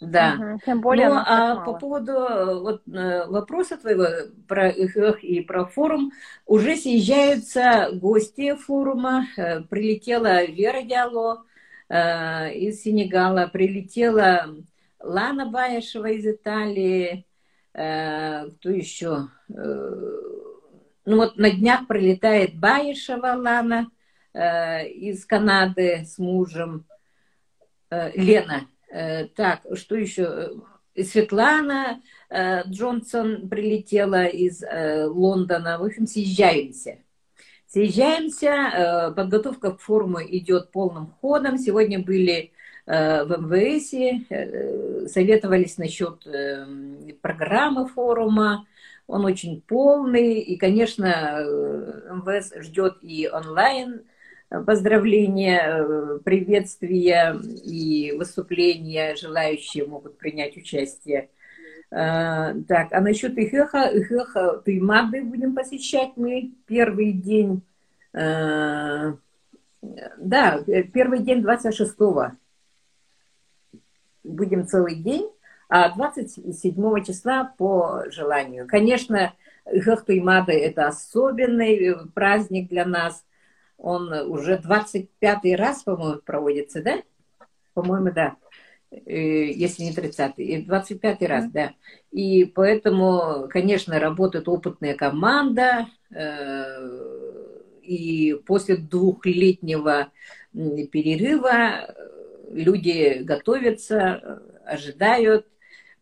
Да. 0.00 0.34
Угу, 0.38 0.60
тем 0.66 0.80
более 0.80 1.08
ну, 1.08 1.14
а 1.24 1.56
по 1.64 1.74
поводу 1.74 2.12
э, 2.12 2.54
вот, 2.60 2.82
э, 2.86 3.26
вопроса 3.26 3.78
твоего 3.78 4.04
про 4.46 4.68
ИХЭХ 4.68 5.24
и 5.24 5.40
про 5.40 5.64
форум, 5.64 6.12
уже 6.44 6.76
съезжаются 6.76 7.90
гости 7.92 8.54
форума. 8.54 9.26
Прилетела 9.70 10.44
Вера 10.44 10.82
Диало 10.82 11.44
из 11.88 12.82
Сенегала, 12.82 13.46
прилетела 13.46 14.54
Лана 15.00 15.46
Баешева 15.46 16.06
из 16.06 16.26
Италии, 16.26 17.24
кто 17.72 18.70
еще? 18.70 19.28
Ну 21.06 21.16
вот 21.18 21.36
на 21.36 21.50
днях 21.50 21.86
прилетает 21.86 22.58
Баишева 22.58 23.36
Лана 23.36 23.88
э, 24.34 24.88
из 24.88 25.24
Канады 25.24 26.04
с 26.04 26.18
мужем. 26.18 26.84
Э, 27.90 28.10
Лена. 28.16 28.66
Э, 28.96 29.26
так, 29.26 29.60
что 29.74 29.94
еще? 29.94 30.22
Э, 30.94 31.02
Светлана 31.02 32.00
э, 32.30 32.62
Джонсон 32.70 33.46
прилетела 33.50 34.24
из 34.24 34.62
Лондона. 34.62 35.78
В 35.78 35.84
общем, 35.84 36.06
съезжаемся. 36.06 37.00
Съезжаемся. 37.66 39.12
Подготовка 39.14 39.72
к 39.72 39.80
форуму 39.80 40.20
идет 40.22 40.72
полным 40.72 41.12
ходом. 41.20 41.58
Сегодня 41.58 41.98
были 41.98 42.52
в 42.86 43.36
МВС, 43.40 43.90
советовались 45.12 45.76
насчет 45.76 46.24
программы 47.20 47.88
форума 47.88 48.66
он 49.08 49.24
очень 49.24 49.60
полный, 49.60 50.40
и, 50.40 50.56
конечно, 50.56 51.42
МВС 52.10 52.52
ждет 52.60 52.98
и 53.02 53.28
онлайн 53.28 54.02
поздравления, 54.48 55.60
э, 55.62 56.18
приветствия 56.24 57.36
и 57.64 58.12
выступления, 58.16 59.16
желающие 59.16 59.86
могут 59.86 60.18
принять 60.18 60.56
участие. 60.56 61.30
Э, 61.90 62.54
так, 62.68 62.92
а 62.92 63.00
насчет 63.00 63.36
Ихеха, 63.38 63.90
Ихеха 63.92 64.62
Туймады 64.64 65.22
будем 65.22 65.54
посещать 65.54 66.12
мы 66.16 66.52
первый 66.66 67.12
день, 67.12 67.62
да, 68.12 68.72
первый 70.92 71.18
день 71.20 71.42
26-го. 71.44 72.32
Будем 74.24 74.66
целый 74.66 74.96
день 74.96 75.30
а 75.68 75.88
27 75.90 77.04
числа 77.04 77.52
по 77.58 78.04
желанию. 78.10 78.66
Конечно, 78.68 79.32
Хахтуймада– 79.64 80.52
это 80.54 80.86
особенный 80.86 81.76
э, 81.76 81.96
праздник 82.14 82.68
для 82.68 82.84
нас. 82.84 83.24
Он 83.78 84.12
уже 84.30 84.58
25 84.58 85.58
раз, 85.58 85.82
по-моему, 85.82 86.20
проводится, 86.24 86.82
да? 86.82 87.02
По-моему, 87.74 88.12
да. 88.12 88.36
Э, 88.90 89.50
если 89.50 89.84
не 89.84 89.92
30-й. 89.92 90.62
25 90.62 91.22
раз, 91.22 91.50
да. 91.50 91.74
И 92.10 92.44
поэтому, 92.44 93.48
конечно, 93.50 93.98
работает 93.98 94.48
опытная 94.48 94.94
команда. 94.94 95.86
Э, 96.10 96.78
и 97.82 98.34
после 98.46 98.76
двухлетнего 98.76 100.10
перерыва 100.52 101.94
люди 102.50 103.18
готовятся, 103.22 104.42
ожидают 104.64 105.46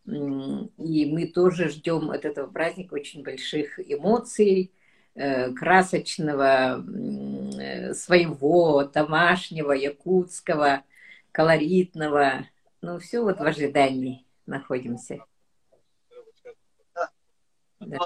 и 0.07 1.05
мы 1.05 1.27
тоже 1.33 1.69
ждем 1.69 2.11
от 2.11 2.25
этого 2.25 2.47
праздника 2.47 2.93
очень 2.93 3.23
больших 3.23 3.79
эмоций, 3.79 4.71
э, 4.71 4.74
красочного, 5.15 6.83
э, 7.59 7.93
своего, 7.93 8.83
домашнего, 8.83 9.71
якутского, 9.71 10.83
колоритного. 11.31 12.45
Ну, 12.81 12.99
все 12.99 13.21
вот 13.21 13.39
в 13.39 13.43
ожидании 13.43 14.25
находимся. 14.45 15.19
Да. 17.79 17.99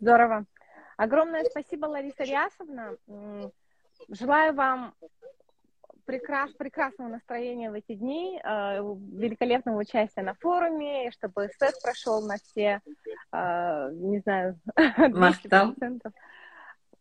Здорово. 0.00 0.44
Огромное 0.96 1.44
спасибо, 1.44 1.86
Лариса 1.86 2.24
Рясовна. 2.24 2.96
Желаю 4.08 4.54
вам 4.54 4.94
прекрас, 6.04 6.52
прекрасного 6.52 7.08
настроения 7.08 7.70
в 7.70 7.74
эти 7.74 7.94
дни, 7.94 8.40
э, 8.42 8.78
великолепного 8.78 9.78
участия 9.78 10.22
на 10.22 10.34
форуме, 10.34 11.10
чтобы 11.12 11.48
секс 11.58 11.80
прошел 11.82 12.26
на 12.26 12.36
все, 12.36 12.80
э, 13.32 13.90
не 13.92 14.18
знаю, 14.20 14.58
200%. 14.76 16.00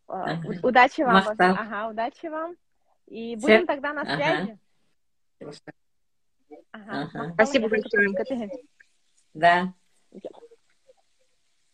Ага. 0.08 0.42
Удачи 0.62 1.02
вам. 1.02 1.14
Махтал. 1.14 1.56
Ага, 1.58 1.90
удачи 1.90 2.28
вам. 2.28 2.56
И 3.08 3.36
будем 3.36 3.58
все? 3.60 3.66
тогда 3.66 3.94
на 3.94 4.06
связи. 4.06 4.58
Ага. 6.72 7.10
Ага. 7.14 7.34
Спасибо 7.34 7.70
большое. 7.70 8.10
Да. 9.34 9.74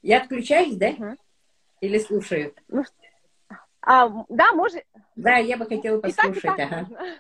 Я 0.02 0.22
отключаюсь, 0.22 0.78
да? 0.78 0.90
Угу. 0.90 1.18
Или 1.82 1.98
слушаю? 2.00 2.54
Ну, 2.68 2.84
а, 3.82 4.26
да, 4.30 4.52
может. 4.54 4.84
Да, 5.16 5.38
я 5.38 5.58
бы 5.58 5.66
хотела 5.66 6.00
послушать. 6.00 6.38
И 6.38 6.42
так, 6.42 6.58
и 6.58 6.62
так 6.62 6.72
ага. 6.72 6.88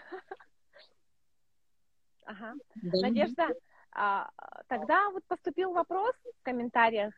ага. 2.25 2.53
Да. 2.81 2.99
Надежда, 3.01 3.47
а, 3.91 4.29
тогда 4.67 5.09
вот 5.11 5.23
поступил 5.27 5.73
вопрос 5.73 6.13
в 6.39 6.43
комментариях. 6.43 7.13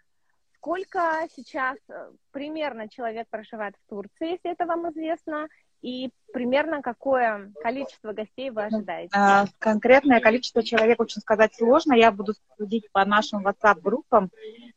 Сколько 0.55 1.27
сейчас 1.35 1.77
э, 1.89 2.11
примерно 2.29 2.87
человек 2.87 3.27
проживает 3.31 3.73
в 3.75 3.89
Турции, 3.89 4.33
если 4.33 4.51
это 4.51 4.67
вам 4.67 4.91
известно, 4.91 5.47
и 5.81 6.11
примерно 6.31 6.83
какое 6.83 7.51
количество 7.63 8.13
гостей 8.13 8.51
вы 8.51 8.65
ожидаете? 8.65 9.09
А, 9.15 9.45
конкретное 9.57 10.19
количество 10.19 10.61
человек 10.61 10.99
очень 10.99 11.21
сказать 11.21 11.55
сложно. 11.55 11.93
Я 11.93 12.11
буду 12.11 12.33
судить 12.57 12.91
по 12.91 13.03
нашим 13.05 13.45
WhatsApp-группам. 13.45 14.29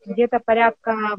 Где-то 0.06 0.40
порядка 0.40 1.16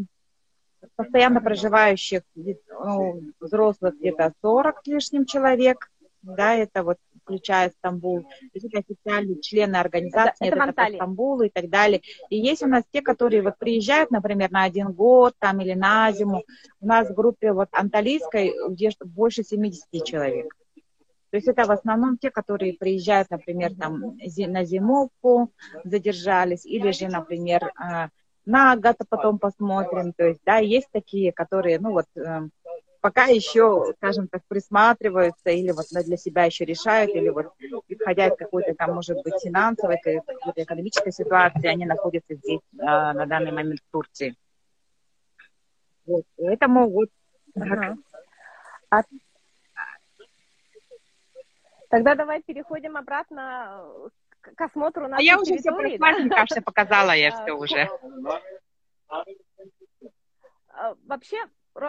постоянно 0.95 1.41
проживающих 1.41 2.21
ну, 2.35 3.21
взрослых 3.39 3.95
где-то 3.99 4.33
40 4.41 4.81
с 4.83 4.87
лишним 4.87 5.25
человек, 5.25 5.89
да, 6.21 6.55
это 6.55 6.83
вот 6.83 6.97
включая 7.25 7.71
Стамбул, 7.71 8.21
то 8.21 8.27
есть 8.53 8.67
это 8.67 8.79
официальные 8.79 9.41
члены 9.41 9.77
организации, 9.77 10.47
это, 10.47 10.57
это, 10.57 10.69
это 10.69 10.73
по 10.73 10.93
Стамбулу 10.93 11.43
и 11.43 11.49
так 11.49 11.69
далее. 11.69 12.01
И 12.29 12.37
есть 12.37 12.61
у 12.61 12.67
нас 12.67 12.83
те, 12.91 13.01
которые 13.01 13.41
вот 13.41 13.57
приезжают, 13.57 14.11
например, 14.11 14.51
на 14.51 14.63
один 14.63 14.91
год 14.91 15.33
там 15.39 15.59
или 15.59 15.73
на 15.73 16.11
зиму. 16.11 16.43
У 16.79 16.85
нас 16.85 17.09
в 17.09 17.15
группе 17.15 17.51
вот 17.51 17.69
анталийской 17.71 18.53
где 18.69 18.91
больше 19.03 19.43
70 19.43 20.03
человек. 20.03 20.55
То 21.31 21.37
есть 21.37 21.47
это 21.47 21.65
в 21.65 21.71
основном 21.71 22.17
те, 22.17 22.29
которые 22.31 22.73
приезжают, 22.73 23.29
например, 23.29 23.75
там 23.75 24.17
на 24.47 24.63
зимовку, 24.63 25.51
задержались, 25.83 26.65
или 26.65 26.91
же, 26.91 27.07
например, 27.07 27.73
а, 27.75 28.09
на 28.45 28.75
год, 28.75 28.95
а 28.99 29.05
потом 29.07 29.39
посмотрим. 29.39 30.13
То 30.13 30.25
есть, 30.27 30.41
да, 30.45 30.57
есть 30.57 30.87
такие, 30.91 31.31
которые, 31.31 31.79
ну 31.79 31.91
вот, 31.91 32.05
э, 32.15 32.47
пока 33.01 33.25
еще, 33.25 33.93
скажем 33.97 34.27
так, 34.27 34.41
присматриваются 34.47 35.49
или 35.49 35.71
вот 35.71 35.85
для 35.91 36.17
себя 36.17 36.45
еще 36.45 36.65
решают, 36.65 37.11
или 37.11 37.29
вот 37.29 37.53
исходя 37.87 38.27
из 38.27 38.35
какой-то 38.35 38.73
там, 38.73 38.95
может 38.95 39.21
быть, 39.23 39.35
финансовой, 39.43 39.97
какой-то 39.97 40.63
экономической 40.63 41.11
ситуации, 41.11 41.67
они 41.67 41.85
находятся 41.85 42.35
здесь 42.35 42.61
а, 42.79 43.13
на 43.13 43.27
данный 43.27 43.51
момент 43.51 43.79
в 43.79 43.91
Турции. 43.91 44.35
Вот, 46.05 46.23
поэтому 46.37 46.89
вот... 46.89 47.09
А... 48.89 49.03
Тогда 51.89 52.15
давай 52.15 52.41
переходим 52.41 52.97
обратно 52.97 53.83
к 54.55 54.61
осмотру 54.61 55.07
нашей 55.07 55.21
А 55.21 55.23
я 55.23 55.39
уже 55.39 55.57
все 55.57 55.71
про 55.71 55.89
кажется, 56.29 56.61
показала 56.61 57.11
я 57.11 57.31
все 57.31 57.51
уже. 57.57 57.89
А, 60.67 60.95
вообще, 61.05 61.37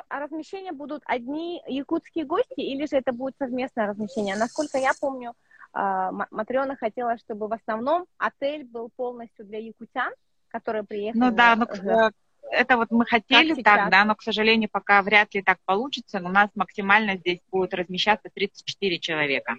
размещения 0.08 0.72
будут 0.72 1.02
одни 1.06 1.62
якутские 1.66 2.24
гости 2.24 2.60
или 2.60 2.86
же 2.86 2.96
это 2.96 3.12
будет 3.12 3.34
совместное 3.38 3.88
размещение? 3.88 4.36
Насколько 4.36 4.78
я 4.78 4.92
помню, 5.00 5.34
а, 5.72 6.12
Матриона 6.30 6.76
хотела, 6.76 7.18
чтобы 7.18 7.48
в 7.48 7.52
основном 7.52 8.06
отель 8.18 8.64
был 8.64 8.90
полностью 8.96 9.44
для 9.44 9.58
якутян, 9.58 10.12
которые 10.48 10.84
приехали. 10.84 11.20
Ну 11.20 11.30
да, 11.32 11.56
ну, 11.56 11.66
это 12.50 12.76
вот 12.76 12.90
мы 12.90 13.04
хотели 13.04 13.60
так, 13.60 13.90
да, 13.90 14.04
но, 14.04 14.14
к 14.14 14.22
сожалению, 14.22 14.68
пока 14.70 15.02
вряд 15.02 15.34
ли 15.34 15.42
так 15.42 15.58
получится. 15.64 16.18
У 16.18 16.28
нас 16.28 16.48
максимально 16.54 17.16
здесь 17.16 17.40
будет 17.50 17.74
размещаться 17.74 18.30
34 18.32 18.98
человека 19.00 19.56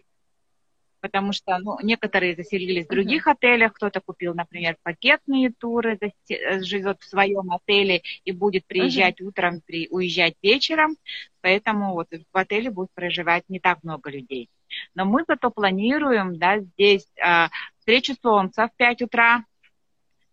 потому 1.01 1.33
что 1.33 1.57
ну, 1.59 1.77
некоторые 1.81 2.35
заселились 2.35 2.85
в 2.85 2.89
других 2.89 3.27
uh-huh. 3.27 3.31
отелях, 3.31 3.73
кто-то 3.73 4.01
купил, 4.01 4.33
например, 4.33 4.77
пакетные 4.83 5.51
туры, 5.51 5.97
э, 6.01 6.61
живет 6.61 6.99
в 7.01 7.05
своем 7.05 7.51
отеле 7.51 8.01
и 8.25 8.31
будет 8.31 8.65
приезжать 8.65 9.21
uh-huh. 9.21 9.27
утром, 9.27 9.61
при, 9.65 9.87
уезжать 9.89 10.35
вечером, 10.41 10.97
поэтому 11.41 11.93
вот 11.93 12.07
в 12.11 12.37
отеле 12.37 12.69
будет 12.69 12.89
проживать 12.93 13.43
не 13.47 13.59
так 13.59 13.83
много 13.83 14.09
людей. 14.09 14.49
Но 14.95 15.05
мы 15.05 15.23
зато 15.27 15.49
планируем, 15.49 16.37
да, 16.37 16.59
здесь 16.59 17.07
а, 17.21 17.49
встречу 17.79 18.15
солнца 18.21 18.67
в 18.67 18.75
5 18.75 19.03
утра, 19.03 19.45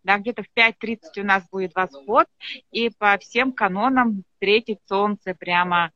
да, 0.02 0.18
где-то 0.18 0.42
в 0.42 0.48
5.30 0.56 0.98
у 1.20 1.24
нас 1.24 1.48
будет 1.50 1.74
восход, 1.74 2.26
и 2.70 2.90
по 2.90 3.16
всем 3.18 3.52
канонам 3.52 4.22
встретить 4.32 4.80
солнце 4.86 5.34
прямо 5.34 5.90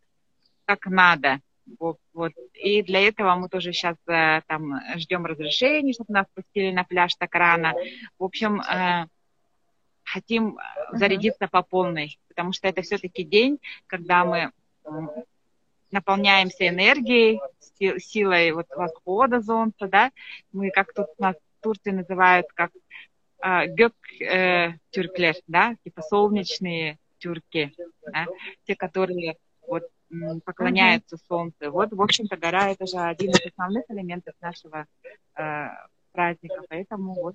как 0.64 0.86
надо. 0.86 1.40
Вот, 1.78 1.98
вот. 2.12 2.32
И 2.54 2.82
для 2.82 3.06
этого 3.06 3.34
мы 3.34 3.48
тоже 3.48 3.72
сейчас 3.72 3.96
э, 4.06 4.40
там 4.46 4.80
ждем 4.96 5.26
разрешения, 5.26 5.92
чтобы 5.92 6.12
нас 6.12 6.26
пустили 6.34 6.70
на 6.70 6.84
пляж 6.84 7.14
так 7.16 7.34
рано. 7.34 7.74
В 8.18 8.24
общем, 8.24 8.60
э, 8.60 9.06
хотим 10.04 10.58
зарядиться 10.92 11.44
uh-huh. 11.44 11.50
по 11.50 11.62
полной, 11.62 12.18
потому 12.28 12.52
что 12.52 12.68
это 12.68 12.82
все-таки 12.82 13.24
день, 13.24 13.58
когда 13.86 14.24
мы 14.24 14.52
наполняемся 15.90 16.68
энергией, 16.68 17.40
силой 17.98 18.52
вот 18.52 18.66
восхода 18.70 19.40
солнца, 19.40 19.86
да, 19.86 20.10
мы 20.52 20.70
как 20.70 20.92
тут 20.92 21.06
нас 21.18 21.36
в 21.36 21.62
Турции 21.62 21.90
называют 21.90 22.46
как 22.54 22.70
э, 23.42 23.66
гök 23.66 23.94
э, 24.20 24.72
тюрклер, 24.90 25.34
да, 25.46 25.76
типа 25.84 26.02
солнечные 26.02 26.98
тюрки, 27.18 27.72
да, 28.12 28.26
те, 28.64 28.74
которые 28.74 29.36
вот 29.66 29.84
поклоняются 30.44 31.16
mm-hmm. 31.16 31.26
солнцу. 31.28 31.70
Вот, 31.70 31.92
в 31.92 32.00
общем-то, 32.00 32.36
гора 32.36 32.70
это 32.70 32.86
же 32.86 32.98
один 32.98 33.30
из 33.30 33.46
основных 33.46 33.84
элементов 33.88 34.34
нашего 34.40 34.86
э, 35.36 35.66
праздника, 36.12 36.62
поэтому 36.68 37.14
вот 37.14 37.34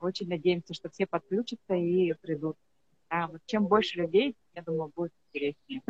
очень 0.00 0.28
надеемся, 0.28 0.74
что 0.74 0.90
все 0.90 1.06
подключатся 1.06 1.74
и 1.74 2.12
придут. 2.14 2.56
Да, 3.10 3.26
вот 3.28 3.40
чем 3.46 3.66
больше 3.66 4.00
людей, 4.00 4.36
я 4.54 4.62
думаю, 4.62 4.92
будет 4.94 5.12
интереснее. 5.28 5.82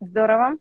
Здорово. 0.00 0.56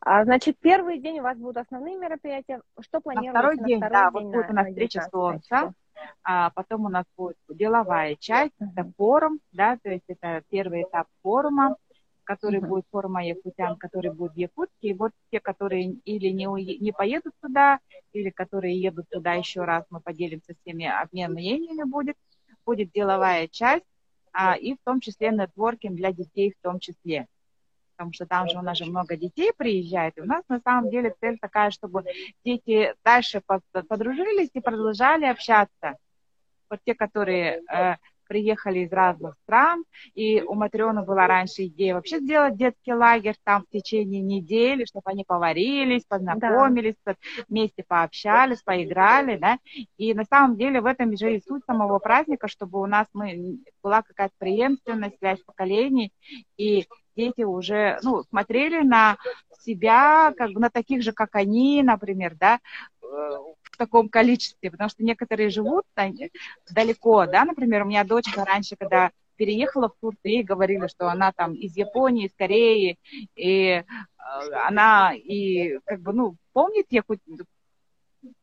А, 0.00 0.24
значит, 0.24 0.58
первый 0.58 0.98
день 0.98 1.20
у 1.20 1.22
вас 1.22 1.38
будут 1.38 1.56
основные 1.56 1.96
мероприятия. 1.96 2.60
Что 2.80 3.00
планируете 3.00 3.32
на 3.32 3.38
второй 3.38 3.56
на 3.56 3.66
день? 3.66 3.78
Второй 3.78 3.92
да, 3.92 4.10
день 4.10 4.12
вот 4.12 4.34
будет 4.34 4.50
у 4.50 4.54
нас 4.54 4.68
встреча 4.68 5.08
солнца 5.10 5.74
а 6.22 6.50
потом 6.50 6.86
у 6.86 6.88
нас 6.88 7.04
будет 7.16 7.36
деловая 7.48 8.16
часть, 8.16 8.54
это 8.58 8.90
форум, 8.96 9.40
да, 9.52 9.78
то 9.82 9.90
есть 9.90 10.04
это 10.08 10.42
первый 10.48 10.82
этап 10.82 11.06
форума, 11.22 11.76
который 12.24 12.60
uh-huh. 12.60 12.68
будет 12.68 12.84
форума 12.90 13.24
якутян, 13.24 13.76
который 13.76 14.12
будет 14.12 14.34
в 14.34 14.36
Якутске. 14.36 14.88
И 14.88 14.94
вот 14.94 15.12
те, 15.30 15.40
которые 15.40 15.94
или 16.04 16.28
не, 16.28 16.46
не 16.78 16.92
поедут 16.92 17.34
туда, 17.40 17.80
или 18.12 18.30
которые 18.30 18.80
едут 18.80 19.08
туда 19.10 19.34
еще 19.34 19.64
раз, 19.64 19.84
мы 19.90 20.00
поделимся 20.00 20.54
с 20.54 20.56
теми, 20.64 20.86
обмен 20.86 21.32
мнениями 21.32 21.82
будет. 21.82 22.16
Будет 22.64 22.92
деловая 22.92 23.48
часть, 23.48 23.84
а, 24.32 24.54
и 24.54 24.74
в 24.74 24.78
том 24.84 25.00
числе 25.00 25.30
нетворкинг 25.30 25.96
для 25.96 26.12
детей 26.12 26.52
в 26.52 26.62
том 26.62 26.78
числе 26.78 27.26
потому 27.96 28.12
что 28.12 28.26
там 28.26 28.48
же 28.48 28.58
у 28.58 28.62
нас 28.62 28.78
же 28.78 28.86
много 28.86 29.16
детей 29.16 29.52
приезжает, 29.56 30.16
и 30.18 30.20
у 30.20 30.24
нас 30.24 30.42
на 30.48 30.60
самом 30.60 30.90
деле 30.90 31.14
цель 31.20 31.38
такая, 31.38 31.70
чтобы 31.70 32.04
дети 32.44 32.94
дальше 33.04 33.42
подружились 33.88 34.50
и 34.52 34.60
продолжали 34.60 35.26
общаться. 35.26 35.96
Вот 36.68 36.80
те, 36.84 36.94
которые 36.94 37.60
э, 37.70 37.96
приехали 38.32 38.78
из 38.78 38.92
разных 38.92 39.34
стран, 39.42 39.84
и 40.14 40.40
у 40.40 40.54
Матреона 40.54 41.02
была 41.02 41.26
раньше 41.26 41.66
идея 41.66 41.96
вообще 41.96 42.18
сделать 42.18 42.56
детский 42.56 42.94
лагерь 42.94 43.36
там 43.44 43.62
в 43.62 43.68
течение 43.68 44.22
недели, 44.22 44.86
чтобы 44.86 45.10
они 45.10 45.22
поварились, 45.22 46.06
познакомились, 46.06 46.94
да. 47.04 47.14
вместе 47.46 47.84
пообщались, 47.86 48.62
поиграли, 48.62 49.36
да, 49.36 49.58
и 49.98 50.14
на 50.14 50.24
самом 50.24 50.56
деле 50.56 50.80
в 50.80 50.86
этом 50.86 51.14
же 51.14 51.36
и 51.36 51.42
суть 51.42 51.62
самого 51.66 51.98
праздника, 51.98 52.48
чтобы 52.48 52.80
у 52.80 52.86
нас 52.86 53.06
мы, 53.12 53.58
была 53.82 54.00
какая-то 54.00 54.34
преемственность, 54.38 55.18
связь 55.18 55.42
поколений, 55.42 56.10
и 56.56 56.86
дети 57.16 57.42
уже, 57.42 57.98
ну, 58.02 58.22
смотрели 58.24 58.82
на 58.82 59.16
себя, 59.60 60.32
как 60.36 60.52
бы 60.52 60.60
на 60.60 60.70
таких 60.70 61.02
же, 61.02 61.12
как 61.12 61.34
они, 61.34 61.82
например, 61.82 62.34
да, 62.38 62.58
в 63.00 63.76
таком 63.76 64.08
количестве, 64.08 64.70
потому 64.70 64.90
что 64.90 65.02
некоторые 65.02 65.50
живут 65.50 65.84
далеко, 66.70 67.26
да, 67.26 67.44
например, 67.44 67.82
у 67.82 67.86
меня 67.86 68.04
дочка 68.04 68.44
раньше, 68.44 68.76
когда 68.76 69.10
переехала 69.36 69.88
в 69.88 69.96
Турцию, 70.00 70.44
говорила, 70.44 70.88
что 70.88 71.08
она 71.08 71.32
там 71.32 71.54
из 71.54 71.76
Японии, 71.76 72.26
из 72.26 72.34
Кореи, 72.34 72.98
и 73.34 73.66
э, 73.70 73.84
она 74.66 75.14
и 75.14 75.78
как 75.84 76.00
бы, 76.00 76.12
ну, 76.12 76.36
помнит 76.52 76.86
якут... 76.90 77.18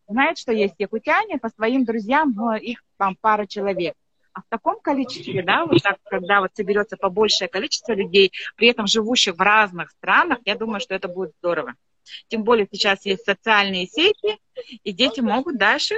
знает, 0.08 0.38
что 0.38 0.52
есть 0.52 0.76
якутяне, 0.78 1.38
по 1.38 1.50
своим 1.50 1.86
друзьям, 1.86 2.34
их 2.58 2.84
там 2.98 3.16
пара 3.22 3.46
человек. 3.46 3.96
А 4.40 4.42
в 4.42 4.50
таком 4.50 4.80
количестве, 4.80 5.44
да, 5.44 5.66
вот 5.66 5.82
так, 5.84 5.98
когда 6.06 6.40
вот 6.40 6.52
соберется 6.54 6.96
побольшее 6.96 7.50
количество 7.50 7.94
людей, 7.94 8.32
при 8.56 8.70
этом 8.70 8.88
живущих 8.88 9.36
в 9.36 9.42
разных 9.42 9.92
странах, 9.92 10.40
я 10.46 10.56
думаю, 10.56 10.80
что 10.80 10.96
это 10.96 11.10
будет 11.10 11.34
здорово. 11.40 11.74
Тем 12.30 12.44
более 12.44 12.68
сейчас 12.72 13.06
есть 13.06 13.26
социальные 13.26 13.88
сети, 13.88 14.40
и 14.84 14.94
дети 14.94 15.20
могут 15.20 15.58
дальше 15.58 15.96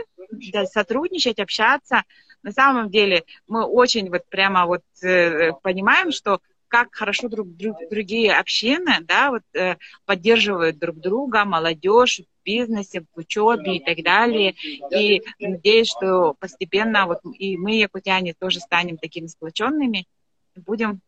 да, 0.52 0.66
сотрудничать, 0.66 1.40
общаться. 1.40 2.04
На 2.42 2.52
самом 2.52 2.90
деле 2.90 3.24
мы 3.48 3.64
очень 3.64 4.10
вот 4.10 4.24
прямо 4.28 4.66
вот 4.66 4.82
э, 5.04 5.52
понимаем, 5.62 6.12
что 6.12 6.42
как 6.72 6.96
хорошо 6.96 7.28
друг, 7.28 7.50
друг 7.58 7.76
другие 7.90 8.34
общины, 8.34 9.02
да, 9.02 9.30
вот 9.30 9.44
э, 9.54 9.76
поддерживают 10.06 10.80
друг 10.80 10.96
друга, 10.96 11.44
молодежь 11.44 12.22
в 12.22 12.46
бизнесе, 12.46 13.02
в 13.02 13.20
учебе 13.20 13.76
и 13.76 13.84
так 13.84 14.02
далее. 14.06 14.56
И 14.90 15.22
надеюсь, 15.38 15.90
что 15.90 16.34
постепенно 16.40 17.08
вот 17.08 17.20
и 17.38 17.58
мы, 17.58 17.76
якутяне, 17.76 18.34
тоже 18.34 18.62
станем 18.62 18.98
такими 18.98 19.28
сплоченными, 19.28 20.08
будем 20.56 21.02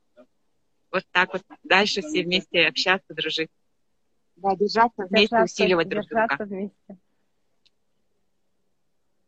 вот 0.92 1.06
так 1.12 1.32
вот 1.32 1.44
дальше 1.64 2.02
все 2.02 2.24
вместе 2.24 2.68
общаться, 2.68 3.14
дружить. 3.14 3.50
Да, 4.36 4.58
держаться 4.58 5.06
вместе, 5.06 5.28
держаться, 5.28 5.64
усиливать 5.64 5.88
друг 5.88 6.06
друга. 6.08 6.38
Вместе. 6.40 6.98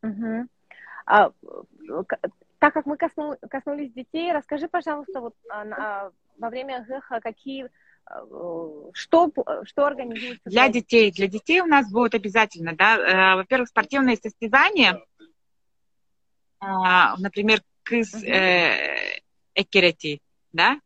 Угу. 0.04 0.48
А, 1.06 1.32
так 2.60 2.74
как 2.74 2.86
мы 2.86 2.98
косну, 2.98 3.38
коснулись 3.50 3.94
детей, 3.94 4.34
расскажи, 4.34 4.68
пожалуйста, 4.68 5.22
вот 5.22 5.34
а, 5.50 5.62
а, 5.62 6.12
во 6.38 6.50
время 6.50 6.84
ГЭХа 6.88 7.20
какие 7.22 7.70
а, 8.06 8.22
что, 8.94 9.32
что 9.64 9.86
организуется? 9.86 10.50
Для 10.50 10.70
детей. 10.70 11.12
Для 11.12 11.28
детей 11.28 11.62
у 11.62 11.66
нас 11.66 11.92
будет 11.92 12.16
обязательно, 12.16 12.76
да, 12.76 12.98
э, 12.98 13.36
во-первых, 13.36 13.70
спортивные 13.70 14.18
состязания, 14.18 15.02
например, 16.62 17.62
кыз 17.84 18.14
э, 18.24 19.20
экерети, 19.54 20.22
да, 20.52 20.80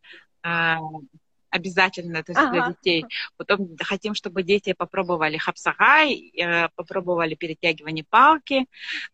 обязательно 1.50 2.18
это 2.18 2.34
ага. 2.34 2.52
для 2.52 2.68
детей. 2.70 3.06
Потом 3.38 3.70
хотим, 3.82 4.14
чтобы 4.14 4.44
дети 4.44 4.74
попробовали 4.74 5.38
хапсагай, 5.38 6.32
э, 6.38 6.70
попробовали 6.76 7.36
перетягивание 7.36 8.06
палки. 8.08 8.66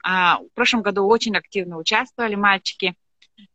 А, 0.04 0.40
в 0.40 0.50
прошлом 0.54 0.82
году 0.82 1.06
очень 1.06 1.36
активно 1.36 1.78
участвовали 1.78 2.36
мальчики. 2.36 2.96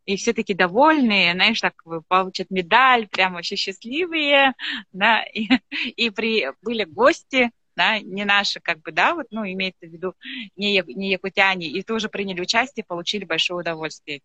И 0.05 0.17
все 0.17 0.33
таки 0.33 0.55
довольные, 0.55 1.33
знаешь, 1.33 1.61
так 1.61 1.75
получат 2.09 2.51
медаль, 2.51 3.09
прям 3.09 3.35
вообще 3.35 3.57
счастливые, 3.57 4.55
да, 4.93 5.23
и, 5.35 5.49
и 5.97 6.11
при, 6.11 6.49
были 6.63 6.85
гости, 6.85 7.51
да, 7.77 7.99
не 7.99 8.25
наши, 8.25 8.61
как 8.61 8.83
бы, 8.83 8.93
да, 8.93 9.15
вот, 9.15 9.27
ну, 9.31 9.45
имеется 9.45 9.87
в 9.87 9.91
виду, 9.91 10.15
не, 10.57 10.83
не 10.87 11.11
якутяне, 11.11 11.69
и 11.69 11.83
тоже 11.83 12.09
приняли 12.09 12.41
участие, 12.41 12.85
получили 12.85 13.25
большое 13.25 13.61
удовольствие. 13.61 14.21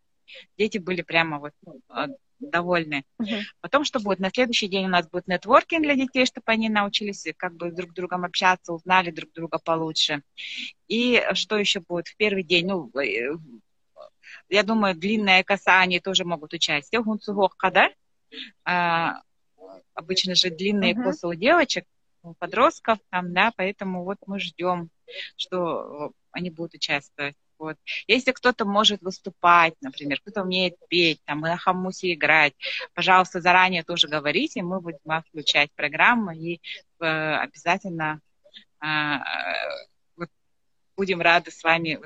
Дети 0.58 0.80
были 0.80 1.04
прямо 1.04 1.40
вот 1.40 1.54
ну, 1.62 1.80
довольны. 2.40 3.04
Uh-huh. 3.22 3.42
Потом, 3.62 3.84
что 3.84 4.00
будет? 4.00 4.20
На 4.20 4.30
следующий 4.30 4.68
день 4.68 4.86
у 4.86 4.90
нас 4.90 5.08
будет 5.08 5.28
нетворкинг 5.28 5.84
для 5.84 5.96
детей, 5.96 6.26
чтобы 6.26 6.46
они 6.48 6.70
научились 6.70 7.26
как 7.38 7.56
бы 7.56 7.72
друг 7.72 7.92
с 7.92 7.94
другом 7.94 8.26
общаться, 8.26 8.74
узнали 8.74 9.12
друг 9.12 9.32
друга 9.34 9.60
получше. 9.60 10.22
И 10.88 11.24
что 11.34 11.58
еще 11.58 11.80
будет? 11.80 12.08
В 12.08 12.18
первый 12.18 12.44
день, 12.44 12.68
ну, 12.68 12.92
э, 13.00 13.36
я 14.50 14.64
думаю, 14.64 14.96
длинная 14.96 15.44
коса, 15.44 15.80
они 15.80 16.00
тоже 16.00 16.26
могут 16.26 16.54
участвовать. 16.54 17.06
Гунцугохка, 17.06 17.72
да? 17.72 17.90
А, 18.64 19.22
обычно 19.94 20.36
же 20.36 20.50
длинные 20.50 20.94
uh-huh. 20.94 21.04
косы 21.04 21.28
у 21.28 21.34
девочек, 21.34 21.86
у 22.22 22.34
подростков 22.34 23.00
там, 23.10 23.34
да, 23.34 23.52
поэтому 23.56 24.04
вот 24.04 24.18
мы 24.26 24.40
ждем, 24.40 24.90
что 25.38 26.12
они 26.32 26.50
будут 26.50 26.76
участвовать. 26.76 27.36
Вот. 27.58 27.78
Если 28.08 28.32
кто-то 28.32 28.66
может 28.66 29.02
выступать, 29.02 29.76
например, 29.82 30.20
кто-то 30.20 30.42
умеет 30.42 30.76
петь, 30.90 31.22
там, 31.24 31.40
на 31.40 31.56
хамусе 31.56 32.14
играть, 32.14 32.54
пожалуйста, 32.94 33.40
заранее 33.40 33.84
тоже 33.84 34.10
говорите, 34.10 34.62
мы 34.62 34.82
будем 34.82 35.00
включать 35.30 35.72
программу 35.74 36.32
и 36.32 36.60
э, 37.00 37.06
обязательно 37.06 38.20
э, 38.82 38.86
вот, 40.18 40.30
будем 40.98 41.22
рады 41.22 41.52
с 41.52 41.64
вами 41.64 42.00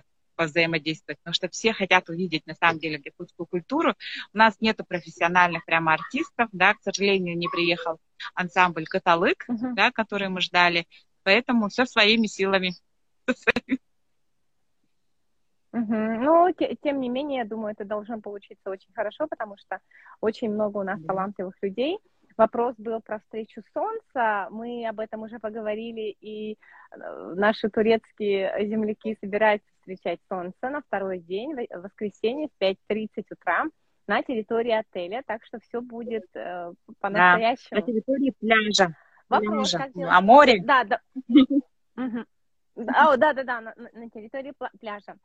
взаимодействовать, 0.46 1.20
потому 1.20 1.34
что 1.34 1.50
все 1.50 1.74
хотят 1.74 2.10
увидеть 2.10 2.46
на 2.48 2.56
самом 2.56 2.80
деле 2.80 3.02
якутскую 3.04 3.48
культуру. 3.48 3.96
У 4.34 4.38
нас 4.38 4.60
нету 4.60 4.84
профессиональных 4.86 5.66
прямо 5.66 5.94
артистов, 5.94 6.50
да, 6.52 6.74
к 6.74 6.82
сожалению, 6.82 7.38
не 7.38 7.48
приехал 7.48 8.00
ансамбль 8.36 8.86
«Каталык», 8.86 9.46
uh-huh. 9.50 9.74
да, 9.76 9.92
который 9.92 10.30
мы 10.30 10.42
ждали, 10.42 10.86
поэтому 11.24 11.70
все 11.70 11.86
своими 11.86 12.28
силами. 12.28 12.74
Угу. 15.72 15.94
Ну, 15.94 16.52
те, 16.58 16.76
тем 16.82 17.00
не 17.00 17.10
менее, 17.10 17.40
я 17.40 17.46
думаю, 17.46 17.74
это 17.74 17.86
должно 17.86 18.20
получиться 18.20 18.72
очень 18.72 18.92
хорошо, 18.94 19.28
потому 19.28 19.56
что 19.58 19.80
очень 20.20 20.52
много 20.52 20.78
у 20.78 20.84
нас 20.84 21.00
талантливых 21.04 21.56
людей. 21.62 22.00
Вопрос 22.38 22.74
был 22.78 23.02
про 23.02 23.20
встречу 23.20 23.62
солнца. 23.74 24.48
Мы 24.50 24.88
об 24.88 25.00
этом 25.00 25.24
уже 25.24 25.40
поговорили, 25.40 26.16
и 26.22 26.54
э, 26.54 27.34
наши 27.36 27.70
турецкие 27.70 28.52
земляки 28.68 29.18
собираются 29.20 29.70
встречать 29.90 30.20
солнце 30.30 30.70
на 30.70 30.82
второй 30.82 31.20
день, 31.20 31.54
в 31.54 31.82
воскресенье 31.82 32.48
в 32.48 32.64
5.30 32.64 33.08
утра 33.32 33.66
на 34.08 34.22
территории 34.24 34.72
отеля, 34.72 35.24
так 35.26 35.44
что 35.46 35.60
все 35.60 35.82
будет 35.82 36.26
э, 36.36 36.74
по-настоящему. 37.00 37.70
Да, 37.72 37.78
на 37.78 37.82
территории 37.82 38.34
пляжа. 38.40 38.96
Вопрос, 39.30 39.72
пляжа. 39.72 39.86
как 39.86 39.94
делать? 39.94 40.14
А 40.14 40.22
море? 40.22 40.64
Да, 40.64 40.84
да. 40.84 41.02
Да, 42.76 43.18
да, 43.18 43.34
да, 43.34 43.60
на, 43.60 44.10
территории 44.10 44.54
пляжа. 44.80 45.18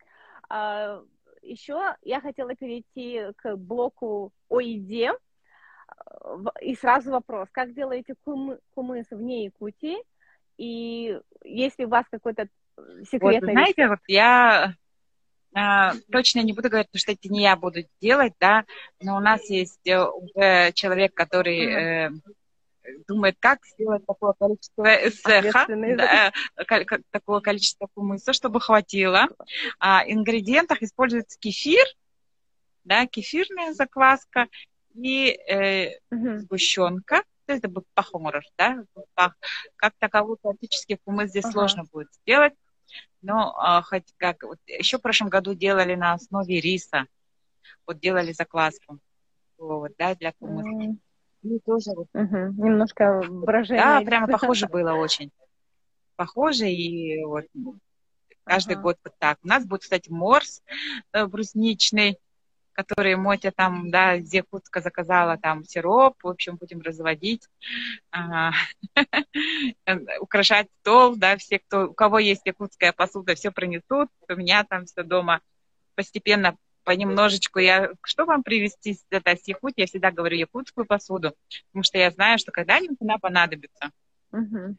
А, 0.49 1.01
Еще 1.41 1.95
я 2.03 2.21
хотела 2.21 2.57
перейти 2.57 3.29
к 3.37 3.55
блоку 3.55 4.33
о 4.49 4.61
еде. 4.61 5.12
И 6.61 6.75
сразу 6.75 7.12
вопрос, 7.12 7.49
как 7.53 7.73
делаете 7.75 8.17
кум, 8.25 8.59
кумыс 8.75 9.07
вне 9.11 9.45
Якутии? 9.45 9.99
И 10.57 11.21
если 11.45 11.85
у 11.85 11.89
вас 11.89 12.07
какой-то 12.11 12.49
секретный... 13.11 13.41
Вот, 13.41 13.53
знаете, 13.53 13.89
вот 13.89 14.01
я 14.07 14.75
а, 15.55 15.93
точно 16.11 16.41
не 16.41 16.53
буду 16.53 16.68
говорить, 16.68 16.89
что 16.95 17.12
это 17.12 17.29
не 17.29 17.43
я 17.43 17.57
буду 17.57 17.81
делать, 18.01 18.35
да, 18.41 18.64
но 19.01 19.16
у 19.16 19.20
нас 19.20 19.49
есть 19.49 19.87
э, 19.87 20.05
уже 20.05 20.72
человек, 20.72 21.14
который 21.14 22.11
mm-hmm 22.11 22.35
думает, 23.09 23.37
как 23.41 23.64
сделать 23.64 24.05
такое 24.07 24.35
количество 24.39 24.85
эсэха, 24.85 25.66
да, 25.68 26.33
такое 27.11 27.41
количество 27.41 27.89
кумыса, 27.95 28.33
чтобы 28.33 28.61
хватило. 28.61 29.29
А, 29.79 30.03
ингредиентах 30.07 30.83
используется 30.83 31.39
кефир, 31.39 31.85
да, 32.85 33.07
кефирная 33.07 33.72
закваска 33.72 34.49
и 34.95 35.31
э, 35.31 35.99
угу. 36.11 36.39
сгущенка. 36.39 37.22
Это 37.47 37.68
будет 37.68 37.87
пахоморов, 37.95 38.45
да, 38.57 38.85
пах. 39.14 39.37
Как 39.77 39.93
таковой 39.99 40.37
классический 40.41 40.99
кумыс 41.05 41.31
здесь 41.31 41.45
ага. 41.45 41.53
сложно 41.53 41.85
будет 41.91 42.09
сделать. 42.22 42.55
Но 43.25 43.55
а, 43.57 43.81
хоть 43.81 44.12
как, 44.18 44.43
вот, 44.43 44.59
еще 44.66 44.99
в 44.99 45.01
прошлом 45.01 45.31
году 45.31 45.55
делали 45.55 45.95
на 45.95 46.12
основе 46.12 46.61
риса, 46.61 47.07
вот 47.87 47.99
делали 47.99 48.33
закваску, 48.33 48.99
вот, 49.57 49.93
да, 49.99 50.14
для 50.14 50.33
кумыса. 50.33 50.68
Mm. 50.68 50.97
И 51.45 51.59
тоже 51.61 51.91
вот. 51.97 52.09
Угу. 52.12 52.64
Немножко 52.64 53.22
выражение. 53.22 53.83
Да, 53.83 54.01
прямо 54.03 54.29
похоже 54.29 54.66
было 54.66 54.93
очень. 54.93 55.31
Похоже, 56.16 56.70
и 56.70 57.22
вот 57.25 57.45
каждый 58.45 58.75
ага. 58.75 58.83
год 58.83 58.99
вот 59.03 59.14
так. 59.18 59.39
У 59.43 59.49
нас 59.49 59.64
будет, 59.64 59.83
кстати, 59.83 60.11
морс 60.11 60.62
э, 61.12 61.27
брусничный, 61.27 62.18
который 62.75 63.16
Мотя 63.16 63.53
там, 63.53 63.91
да, 63.91 64.16
из 64.16 64.33
Якутска 64.33 64.81
заказала 64.81 65.39
там 65.39 65.64
сироп, 65.64 66.16
в 66.22 66.29
общем, 66.29 66.57
будем 66.57 66.81
разводить, 66.83 67.49
украшать 70.20 70.68
стол, 70.81 71.16
да, 71.16 71.37
все, 71.37 71.61
кто, 71.61 71.89
у 71.89 71.95
кого 71.95 72.18
есть 72.18 72.43
якутская 72.45 72.93
посуда, 72.93 73.35
все 73.35 73.51
принесут, 73.51 74.09
у 74.29 74.35
меня 74.35 74.64
там 74.64 74.87
все 74.87 75.03
дома 75.03 75.41
постепенно 75.95 76.57
понемножечку 76.85 77.61
я... 77.61 77.91
Что 78.03 78.27
вам 78.27 78.43
привезти 78.43 78.99
это, 79.11 79.37
с 79.37 79.49
Якутии? 79.49 79.81
Я 79.81 79.87
всегда 79.87 80.11
говорю 80.11 80.37
якутскую 80.37 80.87
посуду, 80.87 81.35
потому 81.68 81.83
что 81.83 81.99
я 81.99 82.11
знаю, 82.11 82.39
что 82.39 82.53
когда-нибудь 82.53 82.99
она 83.01 83.18
понадобится. 83.18 83.91
Угу. 84.33 84.77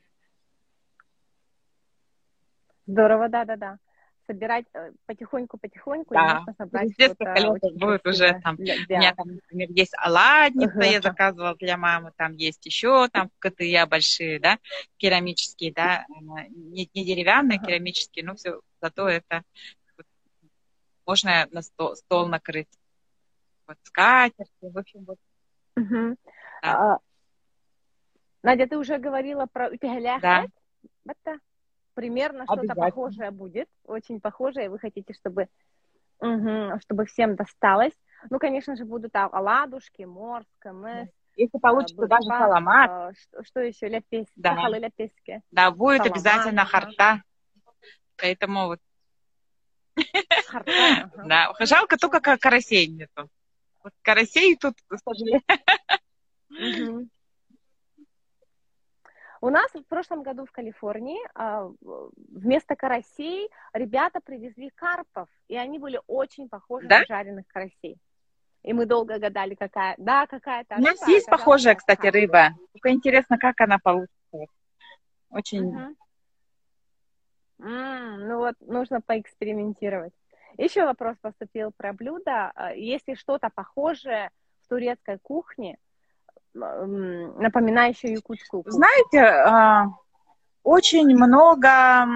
Здорово, 2.85 3.29
да-да-да. 3.29 3.79
Собирать 4.27 4.65
э, 4.73 4.91
потихоньку-потихоньку, 5.05 6.13
да. 6.13 6.19
и 6.19 6.33
можно 6.33 6.53
собрать 6.57 6.91
что-то 6.93 7.69
будет 7.75 8.07
уже 8.07 8.39
там. 8.43 8.55
Для, 8.55 8.75
У 8.75 8.99
меня 8.99 9.13
там, 9.13 9.35
например, 9.35 9.69
есть 9.71 9.93
оладница, 9.97 10.79
uh-huh. 10.79 10.91
я 10.91 11.01
заказывала 11.01 11.55
для 11.55 11.77
мамы, 11.77 12.11
там 12.15 12.33
есть 12.33 12.65
еще 12.65 13.07
там 13.09 13.29
КТЯ 13.37 13.85
большие, 13.85 14.39
да, 14.39 14.57
керамические, 14.97 15.73
да, 15.73 16.05
не, 16.49 16.89
не 16.93 17.05
деревянные, 17.05 17.59
uh-huh. 17.59 17.65
керамические, 17.65 18.25
но 18.25 18.35
все, 18.35 18.61
зато 18.81 19.07
это 19.07 19.43
можно 21.05 21.47
на 21.51 21.61
стол, 21.61 21.95
стол 21.95 22.27
накрыть. 22.27 22.79
Вот 23.67 23.77
скатерть, 23.83 24.51
в 24.61 24.77
общем, 24.77 25.05
вот. 25.05 25.17
Угу. 25.75 26.15
Да. 26.61 26.95
А, 26.95 26.99
Надя, 28.43 28.67
ты 28.67 28.77
уже 28.77 28.97
говорила 28.97 29.47
про 29.47 29.69
пигалях. 29.71 30.21
Да. 30.21 30.45
Примерно 31.95 32.43
что-то 32.43 32.75
похожее 32.75 33.31
будет, 33.31 33.69
очень 33.85 34.19
похожее, 34.19 34.69
вы 34.69 34.77
хотите, 34.79 35.13
чтобы, 35.13 35.47
угу, 36.19 36.79
чтобы 36.81 37.05
всем 37.05 37.35
досталось. 37.37 37.93
Ну, 38.29 38.37
конечно 38.37 38.75
же, 38.75 38.83
будут 38.83 39.15
оладушки, 39.15 40.03
морс, 40.03 40.45
КМС, 40.59 41.07
Если 41.37 41.57
получится 41.57 42.03
а, 42.03 42.07
даже 42.07 42.27
саламат. 42.27 42.89
А, 42.89 43.11
что, 43.13 43.43
что 43.45 43.59
еще? 43.61 43.87
Ляпески. 43.87 44.33
Да. 44.35 44.55
Сахалы 44.55 44.79
ляпески. 44.79 45.41
Да, 45.51 45.71
будет 45.71 45.99
саламат, 45.99 46.17
обязательно 46.17 46.65
харта. 46.65 47.23
Поэтому 48.17 48.65
вот. 48.67 48.79
Харта, 50.47 50.71
ага. 51.15 51.23
Да, 51.25 51.65
жалко 51.65 51.97
только 51.97 52.37
карасей 52.37 52.87
нету. 52.87 53.29
Вот 53.83 53.93
карасей 54.01 54.57
тут, 54.57 54.75
к 54.87 54.97
сожалению. 54.97 55.41
Угу. 56.49 57.09
У 59.45 59.51
нас 59.51 59.71
в 59.75 59.83
прошлом 59.83 60.23
году 60.23 60.47
в 60.47 60.51
Калифорнии 60.51 61.19
а, 61.35 61.69
вместо 62.31 62.75
карасей 62.75 63.47
ребята 63.73 64.19
привезли 64.19 64.71
карпов, 64.71 65.29
и 65.47 65.55
они 65.55 65.77
были 65.77 66.01
очень 66.07 66.49
похожи 66.49 66.87
да? 66.87 67.01
на 67.01 67.05
жареных 67.05 67.45
карасей. 67.45 67.99
И 68.63 68.73
мы 68.73 68.87
долго 68.87 69.19
гадали, 69.19 69.53
какая, 69.53 69.93
да, 69.99 70.25
какая-то. 70.25 70.77
У 70.77 70.81
нас 70.81 70.99
рыба, 70.99 71.11
есть 71.11 71.27
похожая, 71.27 71.75
кстати, 71.75 72.07
рыба. 72.07 72.55
Только 72.73 72.89
интересно, 72.89 73.37
как 73.37 73.61
она 73.61 73.77
получится. 73.77 74.47
Очень. 75.29 75.67
Угу. 75.67 75.95
Mm, 77.59 78.15
ну 78.27 78.37
вот, 78.39 78.55
нужно 78.61 78.99
поэкспериментировать. 78.99 80.13
Еще 80.57 80.85
вопрос 80.85 81.17
поступил 81.21 81.71
про 81.77 81.93
блюдо. 81.93 82.51
А, 82.55 82.73
если 82.73 83.13
что-то 83.13 83.51
похожее 83.53 84.31
в 84.63 84.69
турецкой 84.69 85.19
кухне, 85.19 85.77
напоминающее 86.55 88.13
якутскую 88.13 88.63
кухню? 88.63 88.77
Знаете, 88.77 89.19
а, 89.19 89.87
очень 90.63 91.15
много 91.15 92.07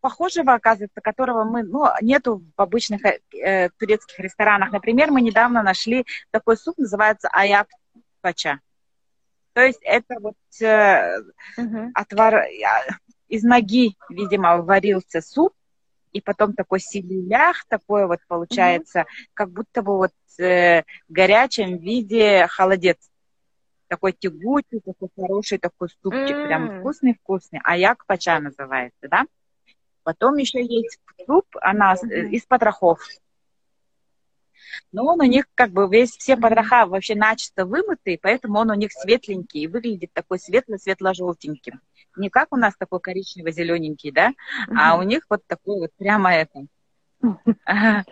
похожего, 0.00 0.54
оказывается, 0.54 1.00
которого 1.00 1.44
мы, 1.44 1.62
ну, 1.62 1.86
нету 2.00 2.42
в 2.56 2.60
обычных 2.60 3.02
э, 3.04 3.70
турецких 3.78 4.18
ресторанах. 4.18 4.72
Например, 4.72 5.12
мы 5.12 5.22
недавно 5.22 5.62
нашли 5.62 6.04
такой 6.32 6.56
суп, 6.56 6.76
называется 6.76 7.28
аяп 7.32 7.68
пача. 8.20 8.60
То 9.52 9.60
есть 9.60 9.78
это 9.82 10.16
вот 10.18 10.36
э, 10.60 11.20
uh-huh. 11.56 11.90
отвар, 11.94 12.46
из 13.28 13.44
ноги, 13.44 13.96
видимо, 14.10 14.58
варился 14.62 15.20
суп, 15.20 15.54
и 16.12 16.20
потом 16.20 16.54
такой 16.54 16.80
силилях, 16.80 17.64
такой 17.68 18.06
вот 18.06 18.20
получается, 18.28 19.00
mm-hmm. 19.00 19.30
как 19.34 19.50
будто 19.50 19.82
бы 19.82 19.96
вот 19.96 20.12
э, 20.38 20.82
в 21.08 21.12
горячем 21.12 21.78
виде 21.78 22.46
холодец. 22.48 22.98
Такой 23.88 24.12
тягучий, 24.12 24.80
такой 24.80 25.08
хороший 25.14 25.58
такой 25.58 25.88
супчик, 26.02 26.36
mm-hmm. 26.36 26.46
прям 26.46 26.80
вкусный-вкусный. 26.80 27.60
А 27.62 27.76
як 27.76 28.06
пача 28.06 28.38
называется, 28.40 29.08
да? 29.08 29.24
Потом 30.02 30.36
еще 30.36 30.64
есть 30.64 30.98
суп, 31.26 31.46
она 31.60 31.94
mm-hmm. 31.94 32.30
из 32.30 32.44
потрохов. 32.46 33.00
Но 34.92 35.04
он 35.04 35.20
у 35.20 35.24
них 35.24 35.46
как 35.54 35.70
бы 35.70 35.88
весь, 35.88 36.16
все 36.16 36.36
потроха 36.36 36.86
вообще 36.86 37.14
начисто 37.14 37.66
вымытые, 37.66 38.18
поэтому 38.20 38.58
он 38.58 38.70
у 38.70 38.74
них 38.74 38.92
светленький 38.92 39.62
и 39.62 39.66
выглядит 39.66 40.12
такой 40.12 40.38
светло-светло-желтеньким 40.38 41.80
не 42.16 42.30
как 42.30 42.48
у 42.52 42.56
нас 42.56 42.74
такой 42.76 43.00
коричнево-зелененький, 43.00 44.12
да, 44.12 44.30
mm-hmm. 44.30 44.76
а 44.78 44.96
у 44.96 45.02
них 45.02 45.24
вот 45.28 45.46
такой 45.46 45.80
вот 45.80 45.90
прямо 45.96 46.34
это. 46.34 46.66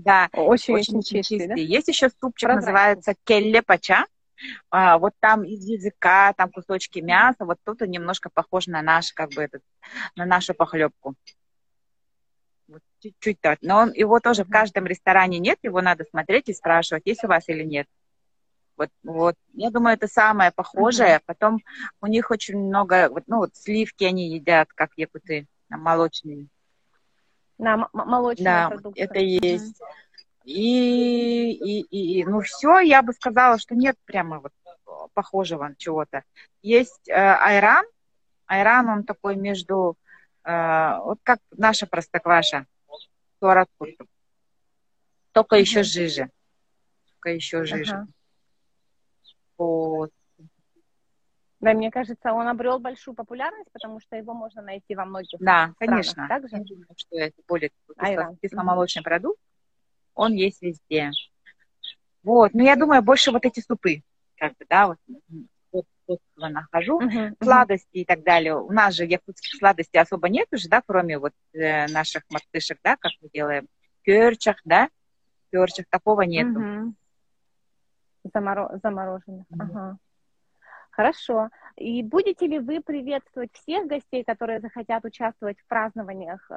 Да, 0.00 0.28
очень, 0.32 0.74
очень 0.74 1.02
чистый. 1.02 1.22
чистый. 1.24 1.48
Да? 1.48 1.54
Есть 1.54 1.88
еще 1.88 2.08
супчик, 2.08 2.48
Прозрачный. 2.48 2.72
называется 2.72 3.14
келле 3.24 3.62
пача. 3.62 4.06
А, 4.70 4.96
вот 4.96 5.12
там 5.18 5.42
из 5.42 5.64
языка, 5.64 6.32
там 6.34 6.52
кусочки 6.52 7.00
мяса, 7.00 7.44
вот 7.44 7.58
тут 7.64 7.80
немножко 7.80 8.30
похож 8.32 8.68
на 8.68 8.80
наш, 8.80 9.12
как 9.12 9.30
бы 9.30 9.42
этот, 9.42 9.62
на 10.14 10.24
нашу 10.24 10.54
похлебку. 10.54 11.16
Чуть-чуть 13.00 13.40
так. 13.40 13.58
Но 13.62 13.78
он, 13.78 13.92
его 13.92 14.18
тоже 14.20 14.44
в 14.44 14.50
каждом 14.50 14.86
ресторане 14.86 15.38
нет, 15.38 15.58
его 15.62 15.80
надо 15.80 16.04
смотреть 16.10 16.48
и 16.48 16.54
спрашивать, 16.54 17.04
есть 17.06 17.24
у 17.24 17.28
вас 17.28 17.48
или 17.48 17.62
нет. 17.62 17.86
Вот, 18.76 18.90
вот. 19.02 19.34
Я 19.54 19.70
думаю, 19.70 19.94
это 19.94 20.06
самое 20.06 20.52
похожее. 20.52 21.16
Uh-huh. 21.16 21.22
Потом 21.26 21.58
у 22.00 22.06
них 22.06 22.30
очень 22.30 22.58
много, 22.58 23.08
вот, 23.10 23.24
ну 23.26 23.38
вот 23.38 23.56
сливки 23.56 24.04
они 24.04 24.30
едят, 24.30 24.68
как 24.72 24.90
якуты, 24.96 25.46
молочные. 25.68 26.46
На 27.58 27.74
м- 27.74 27.88
молочные 27.92 28.44
да, 28.44 28.68
продукты. 28.68 29.00
это 29.02 29.18
есть. 29.18 29.80
Uh-huh. 29.80 29.86
И, 30.44 31.50
и, 31.52 32.20
и, 32.20 32.24
ну 32.24 32.40
все, 32.40 32.78
я 32.78 33.02
бы 33.02 33.12
сказала, 33.12 33.58
что 33.58 33.74
нет 33.74 33.96
прямо 34.06 34.40
вот 34.40 34.52
похожего 35.12 35.74
чего-то. 35.76 36.22
Есть 36.62 37.08
э, 37.08 37.12
айран. 37.12 37.84
Айран, 38.46 38.88
он 38.88 39.04
такой 39.04 39.36
между, 39.36 39.96
э, 40.44 40.98
вот 41.04 41.18
как 41.22 41.40
наша 41.50 41.86
простокваша, 41.86 42.64
только 45.32 45.56
uh-huh. 45.56 45.60
еще 45.60 45.82
жиже. 45.82 46.30
Только 47.10 47.30
еще 47.30 47.64
жиже. 47.64 47.94
Uh-huh. 47.94 48.06
Вот. 49.58 50.10
Да, 51.60 51.72
мне 51.72 51.90
кажется, 51.90 52.32
он 52.32 52.46
обрел 52.46 52.78
большую 52.78 53.14
популярность, 53.14 53.70
потому 53.72 53.98
что 54.00 54.16
его 54.16 54.32
можно 54.32 54.62
найти 54.62 54.94
во 54.94 55.04
многих 55.04 55.40
Да, 55.40 55.72
странах. 55.74 55.76
конечно. 55.78 56.28
Также? 56.28 56.56
Я 56.56 56.64
думаю, 56.64 56.86
что 56.96 57.16
это 57.16 57.42
более 57.48 57.70
кисломолочный 58.40 59.02
продукт. 59.02 59.40
Он 60.14 60.32
есть 60.32 60.62
везде. 60.62 61.10
Вот, 62.22 62.52
но 62.52 62.62
я 62.62 62.76
думаю, 62.76 63.02
больше 63.02 63.30
вот 63.30 63.44
эти 63.44 63.60
супы, 63.60 64.02
как 64.36 64.56
бы, 64.56 64.66
да, 64.68 64.88
вот, 64.88 64.98
вот 66.08 66.20
нахожу, 66.36 67.00
uh-huh, 67.00 67.36
сладости 67.42 67.98
и 67.98 68.04
так 68.04 68.24
далее. 68.24 68.56
У 68.56 68.72
нас 68.72 68.94
же 68.94 69.04
якутских 69.04 69.58
сладостей 69.58 70.00
особо 70.00 70.28
нет 70.28 70.48
уже, 70.52 70.68
да, 70.68 70.82
кроме 70.84 71.18
вот 71.18 71.32
э, 71.52 71.86
наших 71.88 72.22
мартышек, 72.30 72.78
да, 72.82 72.96
как 72.96 73.12
мы 73.20 73.28
делаем, 73.32 73.68
перчах, 74.02 74.56
да, 74.64 74.88
перчах, 75.50 75.86
такого 75.90 76.22
нету. 76.22 76.60
Uh-huh. 76.60 76.92
Заморо... 78.34 78.78
Замороженных. 78.82 79.46
Mm-hmm. 79.52 79.58
Ага. 79.60 79.98
Хорошо. 80.90 81.50
И 81.76 82.02
будете 82.02 82.46
ли 82.46 82.58
вы 82.58 82.80
приветствовать 82.80 83.52
всех 83.52 83.86
гостей, 83.86 84.24
которые 84.24 84.60
захотят 84.60 85.04
участвовать 85.04 85.58
в 85.60 85.66
празднованиях 85.68 86.44
э, 86.50 86.56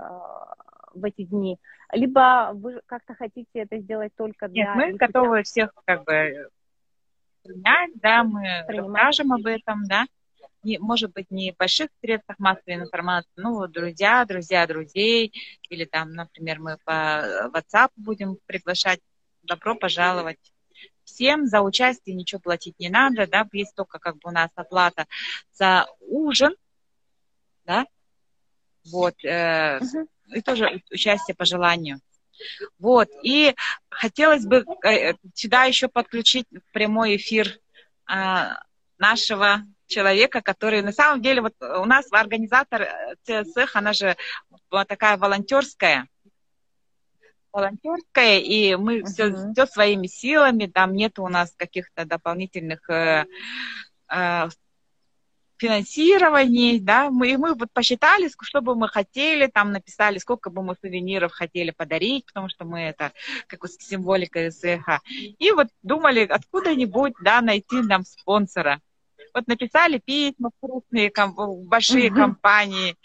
в 0.96 1.06
эти 1.06 1.24
дни? 1.24 1.60
Либо 1.92 2.52
вы 2.54 2.82
как-то 2.88 3.14
хотите 3.14 3.48
это 3.54 3.78
сделать 3.78 4.14
только 4.16 4.48
для... 4.48 4.76
Нет, 4.76 4.76
мы 4.76 4.94
готовы 4.94 5.44
всех 5.44 5.72
как 5.86 6.04
бы 6.06 6.50
принять, 7.44 7.92
да, 7.96 8.24
мы 8.24 8.66
расскажем 8.68 9.34
об 9.34 9.46
этом, 9.46 9.86
да. 9.86 10.06
Не, 10.64 10.78
может 10.78 11.12
быть, 11.14 11.32
не 11.32 11.52
в 11.52 11.58
больших 11.58 11.90
средствах 12.02 12.38
массовой 12.38 12.76
информации, 12.76 13.32
ну, 13.36 13.68
друзья, 13.68 14.24
друзья 14.26 14.68
друзей, 14.68 15.34
или 15.70 15.86
там, 15.86 16.14
например, 16.14 16.60
мы 16.60 16.78
по 16.86 17.50
WhatsApp 17.52 17.90
будем 17.96 18.38
приглашать. 18.46 19.00
Добро 19.44 19.74
пожаловать 19.74 20.38
всем, 21.04 21.48
за 21.48 21.62
участие 21.62 22.16
ничего 22.16 22.40
платить 22.40 22.76
не 22.80 22.90
надо, 22.90 23.26
да, 23.26 23.48
есть 23.54 23.76
только 23.76 23.98
как 23.98 24.16
бы 24.16 24.30
у 24.30 24.32
нас 24.32 24.50
оплата 24.56 25.08
за 25.52 25.88
ужин, 26.00 26.56
да, 27.66 27.86
вот, 28.86 29.16
э, 29.24 29.80
uh-huh. 29.80 30.08
и 30.36 30.42
тоже 30.42 30.82
участие 30.92 31.36
по 31.36 31.46
желанию. 31.46 32.00
Вот, 32.80 33.10
и 33.24 33.56
хотелось 33.90 34.46
бы 34.46 34.66
э, 34.86 35.14
сюда 35.34 35.66
еще 35.66 35.88
подключить 35.88 36.48
прямой 36.72 37.16
эфир 37.16 37.60
э, 38.10 38.50
нашего 38.98 39.62
человека, 39.88 40.42
который 40.42 40.82
на 40.82 40.92
самом 40.92 41.22
деле, 41.22 41.42
вот 41.42 41.54
у 41.60 41.86
нас 41.86 42.08
организатор 42.12 42.88
ЦСХ, 43.24 43.76
она 43.76 43.94
же 43.94 44.16
вот 44.70 44.88
такая 44.88 45.18
волонтерская, 45.18 46.08
волонтерская, 47.52 48.40
и 48.40 48.76
мы 48.76 49.00
uh-huh. 49.00 49.06
все, 49.06 49.52
все 49.54 49.66
своими 49.66 50.08
силами, 50.08 50.68
там 50.68 50.94
нет 50.94 51.20
у 51.20 51.28
нас 51.28 51.54
каких-то 51.56 52.06
дополнительных 52.06 52.90
э, 52.90 53.26
э, 54.10 54.50
финансирований, 55.62 56.80
да, 56.80 57.12
мы, 57.12 57.30
и 57.30 57.38
мы 57.38 57.54
вот 57.54 57.72
посчитали, 57.72 58.30
что 58.42 58.62
бы 58.62 58.76
мы 58.76 58.88
хотели, 58.88 59.46
там 59.46 59.72
написали, 59.72 60.18
сколько 60.18 60.50
бы 60.50 60.64
мы 60.64 60.76
сувениров 60.82 61.32
хотели 61.32 61.70
подарить, 61.70 62.26
потому 62.26 62.50
что 62.50 62.66
мы 62.66 62.82
это, 62.82 63.12
как 63.48 63.64
символика 63.68 64.50
СХ, 64.50 65.02
и 65.38 65.52
вот 65.52 65.68
думали, 65.84 66.26
откуда-нибудь, 66.26 67.14
да, 67.24 67.42
найти 67.42 67.82
нам 67.82 68.04
спонсора. 68.06 68.82
Вот 69.36 69.48
написали 69.48 70.00
письма 70.00 70.50
крупные, 70.60 71.12
большие 71.66 72.10
uh-huh. 72.10 72.16
компании, 72.16 72.96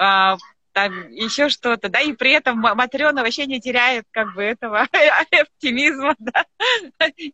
э, 0.00 0.36
там 0.76 1.10
еще 1.10 1.48
что-то, 1.48 1.88
да, 1.88 2.02
и 2.02 2.12
при 2.12 2.32
этом 2.32 2.58
Матрена 2.58 3.22
вообще 3.22 3.46
не 3.46 3.62
теряет 3.62 4.04
как 4.10 4.34
бы 4.34 4.42
этого 4.42 4.86
оптимизма, 5.40 6.14
да. 6.18 6.44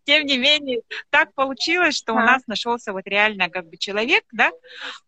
Тем 0.05 0.27
не 0.27 0.39
менее, 0.39 0.83
так 1.11 1.35
получилось, 1.35 1.97
что 1.97 2.13
у 2.13 2.21
нас 2.21 2.47
нашелся 2.47 2.93
вот 2.93 3.03
реально 3.05 3.51
как 3.51 3.69
бы 3.69 3.77
человек, 3.79 4.23
да, 4.31 4.53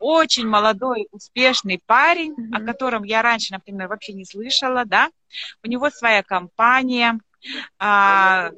очень 0.01 0.49
молодой, 0.49 1.07
успешный 1.13 1.81
парень, 1.87 2.35
о 2.53 2.61
котором 2.61 3.05
я 3.05 3.23
раньше, 3.23 3.53
например, 3.53 3.87
вообще 3.87 4.15
не 4.15 4.25
слышала, 4.25 4.85
да. 4.85 5.11
У 5.63 5.69
него 5.69 5.89
своя 5.91 6.25
компания, 6.25 7.21
а, 7.79 8.51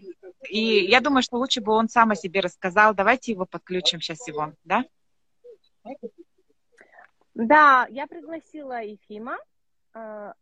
и 0.48 0.86
я 0.86 1.02
думаю, 1.02 1.22
что 1.22 1.36
лучше 1.36 1.60
бы 1.60 1.72
он 1.72 1.90
сам 1.90 2.12
о 2.12 2.16
себе 2.16 2.40
рассказал. 2.40 2.94
Давайте 2.94 3.32
его 3.32 3.44
подключим 3.44 4.00
сейчас 4.00 4.26
его, 4.26 4.54
да? 4.64 4.86
Да, 7.34 7.86
я 7.90 8.06
пригласила 8.06 8.82
Ефима. 8.82 9.36
А, 9.96 10.34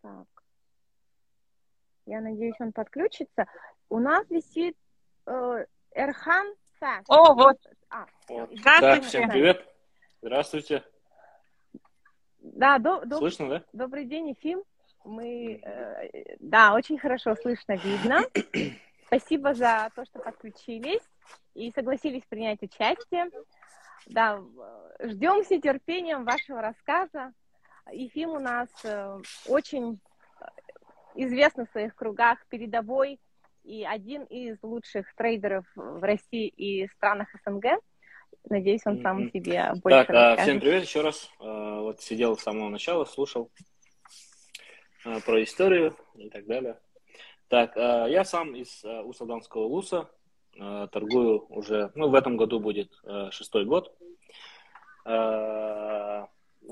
так. 0.00 0.26
Я 2.06 2.20
надеюсь, 2.20 2.54
он 2.60 2.72
подключится. 2.72 3.46
У 3.88 3.98
нас 3.98 4.28
висит 4.30 4.76
э, 5.26 5.66
Эрхан 5.92 6.54
Факт. 6.78 7.06
О, 7.08 7.34
вот. 7.34 7.56
А, 7.90 8.06
да, 8.28 9.00
всем 9.00 9.28
привет. 9.28 9.66
Здравствуйте. 10.22 10.84
Да, 12.38 12.78
до, 12.78 13.04
до, 13.06 13.18
слышно, 13.18 13.48
да? 13.48 13.64
Добрый 13.72 14.04
день, 14.04 14.28
Ефим. 14.28 14.62
Мы, 15.02 15.60
э, 15.60 16.36
да, 16.38 16.74
очень 16.74 16.98
хорошо 16.98 17.34
слышно, 17.34 17.72
видно. 17.72 18.20
Спасибо 19.06 19.52
за 19.54 19.90
то, 19.96 20.04
что 20.04 20.20
подключились 20.20 21.02
и 21.54 21.72
согласились 21.72 22.24
принять 22.28 22.62
участие. 22.62 23.30
Да, 24.06 24.40
ждем 25.00 25.42
с 25.42 25.50
нетерпением 25.50 26.24
вашего 26.24 26.60
рассказа. 26.60 27.32
Ефим 27.92 28.30
у 28.30 28.38
нас 28.38 28.68
э, 28.84 29.20
очень 29.46 30.00
известный 31.14 31.66
в 31.66 31.70
своих 31.70 31.94
кругах, 31.94 32.38
передовой 32.48 33.20
и 33.62 33.84
один 33.84 34.24
из 34.24 34.58
лучших 34.62 35.14
трейдеров 35.14 35.64
в 35.74 36.02
России 36.02 36.48
и 36.48 36.88
странах 36.88 37.28
СНГ. 37.44 37.64
Надеюсь, 38.48 38.82
он 38.84 39.00
сам 39.00 39.30
себе 39.30 39.72
больше 39.82 39.98
Так, 39.98 40.08
расскажет. 40.10 40.40
всем 40.40 40.60
привет 40.60 40.82
еще 40.82 41.00
раз. 41.02 41.30
А, 41.40 41.80
вот 41.80 42.00
сидел 42.00 42.36
с 42.36 42.42
самого 42.42 42.68
начала, 42.68 43.04
слушал 43.04 43.50
про 45.26 45.42
историю 45.42 45.96
и 46.14 46.30
так 46.30 46.46
далее. 46.46 46.78
Так, 47.48 47.76
я 47.76 48.24
сам 48.24 48.56
из 48.56 48.82
Усалданского 48.82 49.64
Луса, 49.64 50.08
торгую 50.52 51.44
уже, 51.50 51.92
ну, 51.94 52.08
в 52.08 52.14
этом 52.14 52.38
году 52.38 52.58
будет 52.58 52.90
шестой 53.30 53.66
год. 53.66 53.94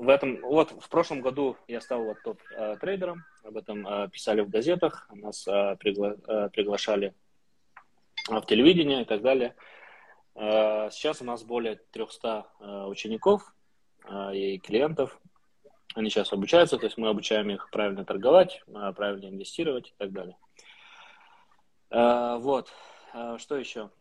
В 0.03 0.09
этом, 0.09 0.41
вот 0.41 0.71
в 0.71 0.89
прошлом 0.89 1.21
году 1.21 1.55
я 1.67 1.79
стал 1.81 2.03
вот 2.03 2.17
топ-трейдером, 2.23 3.23
об 3.43 3.57
этом 3.57 4.09
писали 4.11 4.41
в 4.41 4.49
газетах, 4.49 5.09
нас 5.13 5.43
пригла, 5.79 6.15
приглашали 6.49 7.13
в 8.27 8.41
телевидение 8.45 9.03
и 9.03 9.05
так 9.05 9.21
далее. 9.21 9.55
Э, 10.35 10.89
сейчас 10.91 11.21
у 11.21 11.25
нас 11.25 11.43
более 11.43 11.75
300 11.91 12.47
э, 12.59 12.85
учеников 12.85 13.53
э, 14.05 14.35
и 14.35 14.59
клиентов. 14.59 15.19
Они 15.95 16.09
сейчас 16.09 16.33
обучаются, 16.33 16.77
то 16.77 16.85
есть 16.85 16.97
мы 16.97 17.09
обучаем 17.09 17.51
их 17.51 17.69
правильно 17.69 18.03
торговать, 18.03 18.63
правильно 18.65 19.27
инвестировать 19.27 19.89
и 19.89 19.93
так 19.99 20.11
далее. 20.11 20.35
Вот. 21.91 22.73
Что 23.37 23.55
еще? 23.57 23.91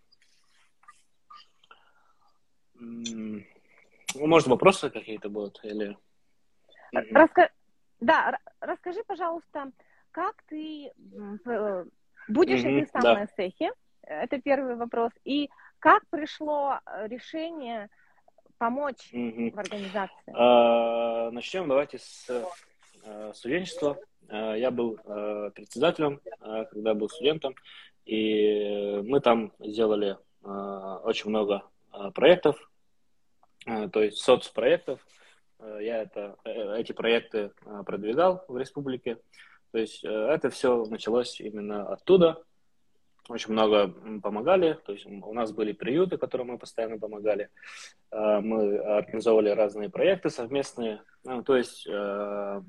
Ну, 4.15 4.27
может, 4.27 4.49
вопросы 4.49 4.91
какие-то 4.91 5.29
будут? 5.29 5.61
Или... 5.65 5.97
Раска... 6.93 7.51
Да, 8.01 8.39
расскажи, 8.61 9.03
пожалуйста, 9.07 9.71
как 10.11 10.43
ты 10.49 10.93
будешь 12.29 12.63
mm-hmm, 12.63 12.71
ли 12.71 12.85
ты 12.85 12.91
сам 12.93 13.03
да. 13.03 13.15
на 13.21 13.27
цехе? 13.29 13.73
Это 14.03 14.41
первый 14.41 14.77
вопрос. 14.77 15.13
И 15.25 15.49
как 15.79 16.03
пришло 16.11 16.81
э, 16.85 17.09
решение 17.09 17.89
помочь 18.59 19.11
в 19.13 19.59
организации? 19.59 20.33
А, 20.35 21.31
начнем 21.31 21.69
давайте 21.69 21.99
с 21.99 22.29
студенчества. 23.35 23.99
Я 24.29 24.71
был 24.71 24.97
председателем, 25.55 26.21
когда 26.71 26.95
был 26.95 27.09
студентом, 27.09 27.57
и 28.05 29.01
мы 29.03 29.19
там 29.19 29.53
сделали 29.59 30.17
очень 30.45 31.31
много 31.31 31.65
проектов, 32.15 32.71
то 33.65 34.03
есть 34.03 34.19
соцпроектов. 34.19 35.01
А, 35.59 35.79
я 35.79 36.03
это, 36.03 36.37
э, 36.45 36.81
эти 36.81 36.93
проекты 36.93 37.53
продвигал 37.87 38.45
в 38.49 38.57
республике. 38.57 39.19
То 39.71 39.79
есть 39.79 40.05
это 40.05 40.51
все 40.51 40.85
началось 40.85 41.41
именно 41.41 41.89
оттуда, 41.89 42.45
очень 43.29 43.53
много 43.53 43.89
помогали, 44.21 44.79
то 44.85 44.93
есть 44.93 45.07
у 45.07 45.33
нас 45.33 45.51
были 45.53 45.73
приюты, 45.73 46.19
которым 46.19 46.49
мы 46.49 46.59
постоянно 46.59 46.99
помогали, 46.99 47.49
мы 48.11 48.77
организовывали 48.77 49.49
разные 49.49 49.89
проекты 49.89 50.29
совместные, 50.29 51.03
ну, 51.25 51.43
то 51.43 51.57
есть 51.57 51.87
э, 51.87 52.63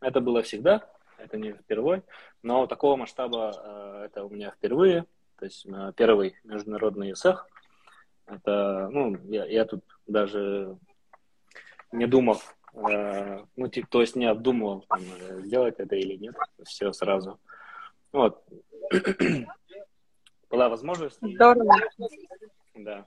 это 0.00 0.20
было 0.20 0.42
всегда, 0.42 0.88
это 1.18 1.36
не 1.36 1.52
впервые, 1.52 2.02
но 2.42 2.66
такого 2.66 2.96
масштаба 2.96 3.52
э, 3.54 4.06
это 4.06 4.24
у 4.24 4.30
меня 4.30 4.50
впервые, 4.50 5.04
то 5.38 5.44
есть 5.44 5.66
э, 5.66 5.92
первый 5.96 6.36
международный 6.44 7.14
СЭХ, 7.14 7.46
это, 8.26 8.88
ну, 8.90 9.16
я, 9.24 9.46
я 9.46 9.64
тут 9.64 9.84
даже 10.06 10.76
не 11.92 12.06
думал, 12.06 12.40
ну, 12.74 13.68
типа, 13.68 13.88
то 13.88 14.00
есть 14.00 14.16
не 14.16 14.26
обдумывал, 14.26 14.84
там, 14.88 15.00
сделать 15.44 15.74
это 15.78 15.96
или 15.96 16.16
нет, 16.16 16.34
все 16.64 16.92
сразу. 16.92 17.38
Вот. 18.12 18.44
Была 20.50 20.68
возможность. 20.68 21.18
Здорово. 21.20 21.74
Да. 22.74 23.04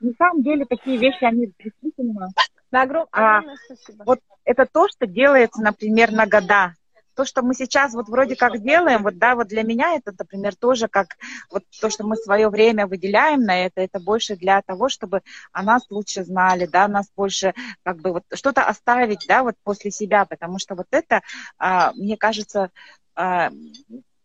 На 0.00 0.12
самом 0.14 0.42
деле 0.42 0.64
такие 0.64 0.96
вещи, 0.96 1.24
они 1.24 1.52
действительно... 1.58 2.28
Да, 2.70 2.82
огром... 2.82 3.06
а, 3.12 3.42
спасибо. 3.64 4.04
Вот 4.04 4.20
это 4.44 4.66
то, 4.66 4.88
что 4.88 5.06
делается, 5.06 5.60
например, 5.62 6.12
на 6.12 6.26
года. 6.26 6.74
То, 7.18 7.24
что 7.24 7.42
мы 7.42 7.52
сейчас 7.52 7.94
вот 7.94 8.08
вроде 8.08 8.36
как 8.36 8.62
делаем, 8.62 9.02
вот 9.02 9.18
да, 9.18 9.34
вот 9.34 9.48
для 9.48 9.64
меня 9.64 9.96
это, 9.96 10.14
например, 10.16 10.54
тоже 10.54 10.86
как 10.86 11.16
вот 11.50 11.64
то, 11.80 11.90
что 11.90 12.06
мы 12.06 12.14
свое 12.14 12.48
время 12.48 12.86
выделяем 12.86 13.40
на 13.40 13.64
это, 13.66 13.80
это 13.80 13.98
больше 13.98 14.36
для 14.36 14.62
того, 14.62 14.88
чтобы 14.88 15.22
о 15.50 15.64
нас 15.64 15.82
лучше 15.90 16.22
знали, 16.22 16.66
да, 16.66 16.86
нас 16.86 17.10
больше 17.16 17.54
как 17.82 17.96
бы 17.96 18.12
вот 18.12 18.22
что-то 18.32 18.62
оставить, 18.62 19.24
да, 19.26 19.42
вот 19.42 19.56
после 19.64 19.90
себя, 19.90 20.26
потому 20.26 20.60
что 20.60 20.76
вот 20.76 20.86
это, 20.92 21.22
а, 21.58 21.92
мне 21.94 22.16
кажется, 22.16 22.70
а, 23.16 23.50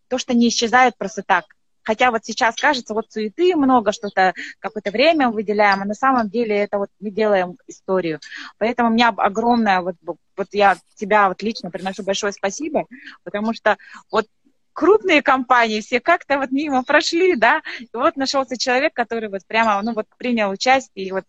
то, 0.06 0.16
что 0.16 0.32
не 0.32 0.46
исчезает 0.46 0.96
просто 0.96 1.24
так. 1.24 1.46
Хотя 1.84 2.10
вот 2.10 2.24
сейчас 2.24 2.56
кажется, 2.56 2.94
вот 2.94 3.12
суеты 3.12 3.54
много, 3.56 3.92
что-то, 3.92 4.34
какое-то 4.58 4.90
время 4.90 5.28
выделяем, 5.28 5.82
а 5.82 5.84
на 5.84 5.94
самом 5.94 6.28
деле 6.28 6.56
это 6.56 6.78
вот 6.78 6.88
мы 6.98 7.10
делаем 7.10 7.58
историю. 7.66 8.20
Поэтому 8.58 8.88
у 8.88 8.92
меня 8.92 9.08
огромное, 9.08 9.80
вот, 9.80 9.96
вот 10.36 10.48
я 10.52 10.76
тебя 10.96 11.28
вот 11.28 11.42
лично 11.42 11.70
приношу 11.70 12.02
большое 12.02 12.32
спасибо, 12.32 12.86
потому 13.22 13.54
что 13.54 13.76
вот 14.10 14.26
крупные 14.72 15.22
компании 15.22 15.80
все 15.80 16.00
как-то 16.00 16.38
вот 16.38 16.50
мимо 16.50 16.82
прошли, 16.82 17.36
да, 17.36 17.62
и 17.78 17.88
вот 17.92 18.16
нашелся 18.16 18.58
человек, 18.58 18.92
который 18.94 19.28
вот 19.28 19.46
прямо, 19.46 19.80
ну 19.82 19.92
вот 19.94 20.06
принял 20.18 20.50
участие, 20.50 21.06
и 21.06 21.12
вот 21.12 21.24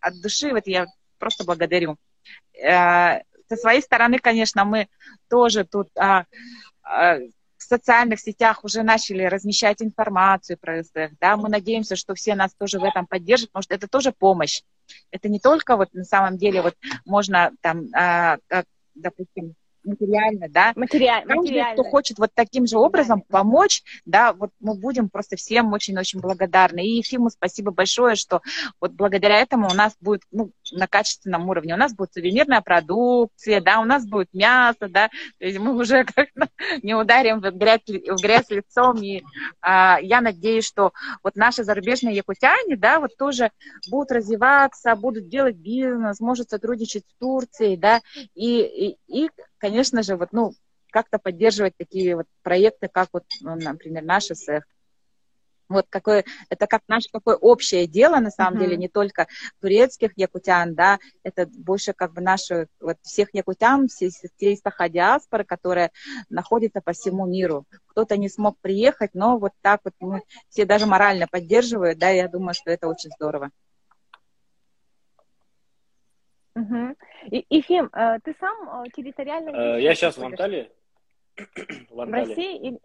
от 0.00 0.20
души 0.20 0.50
вот 0.50 0.66
я 0.66 0.86
просто 1.18 1.44
благодарю. 1.44 1.96
Э, 2.60 3.20
со 3.48 3.56
своей 3.56 3.82
стороны, 3.82 4.18
конечно, 4.18 4.64
мы 4.64 4.88
тоже 5.28 5.64
тут 5.64 5.88
а, 5.96 6.24
а, 6.82 7.18
в 7.60 7.64
социальных 7.64 8.20
сетях 8.20 8.64
уже 8.64 8.82
начали 8.82 9.22
размещать 9.24 9.82
информацию 9.82 10.56
про 10.58 10.82
СДФ, 10.82 11.12
да, 11.20 11.36
мы 11.36 11.50
надеемся, 11.50 11.94
что 11.94 12.14
все 12.14 12.34
нас 12.34 12.52
тоже 12.54 12.80
в 12.80 12.84
этом 12.84 13.06
поддержат, 13.06 13.50
потому 13.50 13.62
что 13.62 13.74
это 13.74 13.86
тоже 13.86 14.12
помощь. 14.12 14.62
Это 15.10 15.28
не 15.28 15.38
только 15.38 15.76
вот 15.76 15.92
на 15.92 16.04
самом 16.04 16.38
деле 16.38 16.62
вот 16.62 16.74
можно 17.04 17.52
там, 17.60 17.88
а, 17.94 18.38
как, 18.48 18.64
допустим, 18.94 19.54
материально, 19.84 20.48
да. 20.48 20.72
Материаль, 20.74 21.24
Каждый, 21.26 21.40
материально. 21.40 21.74
кто 21.74 21.84
хочет 21.84 22.18
вот 22.18 22.30
таким 22.34 22.66
же 22.66 22.78
образом 22.78 23.22
да. 23.28 23.38
помочь, 23.38 23.82
да, 24.04 24.32
вот 24.32 24.50
мы 24.60 24.74
будем 24.74 25.08
просто 25.08 25.36
всем 25.36 25.72
очень-очень 25.72 26.20
благодарны. 26.20 26.84
И 26.84 26.96
Ефиму 26.96 27.30
спасибо 27.30 27.70
большое, 27.72 28.14
что 28.14 28.40
вот 28.80 28.92
благодаря 28.92 29.38
этому 29.38 29.68
у 29.68 29.74
нас 29.74 29.94
будет, 30.00 30.22
ну, 30.30 30.50
на 30.72 30.86
качественном 30.86 31.48
уровне, 31.48 31.74
у 31.74 31.76
нас 31.76 31.94
будет 31.94 32.12
сувенирная 32.12 32.60
продукция, 32.60 33.60
да, 33.60 33.80
у 33.80 33.84
нас 33.84 34.06
будет 34.06 34.32
мясо, 34.32 34.88
да, 34.88 35.08
то 35.38 35.44
есть 35.44 35.58
мы 35.58 35.76
уже 35.76 36.04
как-то 36.14 36.48
не 36.82 36.94
ударим 36.94 37.40
в 37.40 37.50
грязь, 37.50 37.80
в 37.86 38.22
грязь 38.22 38.50
лицом, 38.50 39.02
и 39.02 39.22
а, 39.60 39.98
я 40.00 40.20
надеюсь, 40.20 40.66
что 40.66 40.92
вот 41.22 41.36
наши 41.36 41.64
зарубежные 41.64 42.14
якутяне, 42.14 42.76
да, 42.76 43.00
вот 43.00 43.16
тоже 43.16 43.50
будут 43.90 44.12
развиваться, 44.12 44.94
будут 44.96 45.28
делать 45.28 45.56
бизнес, 45.56 46.20
может 46.20 46.50
сотрудничать 46.50 47.04
с 47.08 47.18
Турцией, 47.18 47.76
да, 47.76 48.00
и, 48.34 48.60
и, 48.60 48.98
и 49.06 49.30
конечно 49.58 50.02
же, 50.02 50.16
вот, 50.16 50.28
ну, 50.32 50.52
как-то 50.90 51.18
поддерживать 51.18 51.76
такие 51.76 52.16
вот 52.16 52.26
проекты, 52.42 52.88
как 52.88 53.08
вот, 53.12 53.24
ну, 53.40 53.54
например, 53.56 54.02
наш 54.02 54.24
СЭХ. 54.24 54.64
Вот 55.70 55.86
какое, 55.88 56.24
это 56.50 56.66
как 56.66 56.82
наше 56.88 57.08
такое 57.10 57.36
общее 57.36 57.86
дело, 57.86 58.16
на 58.18 58.30
самом 58.30 58.58
uh-huh. 58.58 58.60
деле, 58.60 58.76
не 58.76 58.88
только 58.88 59.28
турецких 59.60 60.10
якутян, 60.16 60.74
да, 60.74 60.98
это 61.22 61.46
больше 61.46 61.92
как 61.92 62.12
бы 62.12 62.20
наши, 62.20 62.66
вот 62.80 62.96
всех 63.02 63.28
якутян, 63.32 63.86
всей, 63.86 64.10
всей 64.10 64.56
саха 64.56 64.88
диаспоры, 64.88 65.44
которая 65.44 65.92
находится 66.28 66.80
по 66.80 66.92
всему 66.92 67.24
миру. 67.24 67.66
Кто-то 67.86 68.16
не 68.16 68.28
смог 68.28 68.58
приехать, 68.60 69.14
но 69.14 69.38
вот 69.38 69.52
так 69.62 69.80
вот 69.84 69.94
мы 70.00 70.22
все 70.48 70.64
даже 70.64 70.86
морально 70.86 71.28
поддерживают, 71.28 71.98
да, 71.98 72.10
я 72.10 72.28
думаю, 72.28 72.54
что 72.54 72.70
это 72.72 72.88
очень 72.88 73.10
здорово. 73.12 73.50
Угу. 76.56 76.96
И, 77.30 77.46
Ефим, 77.48 77.90
э, 77.92 78.18
ты 78.24 78.34
сам 78.40 78.84
э, 78.84 78.90
территориально... 78.90 79.50
Э, 79.50 79.80
я 79.80 79.94
сейчас 79.94 80.16
в 80.18 80.24
Анталии. 80.24 80.70
В, 81.90 82.00
Анталии. 82.00 82.24
в 82.24 82.28
России? 82.28 82.58
Или... 82.58 82.80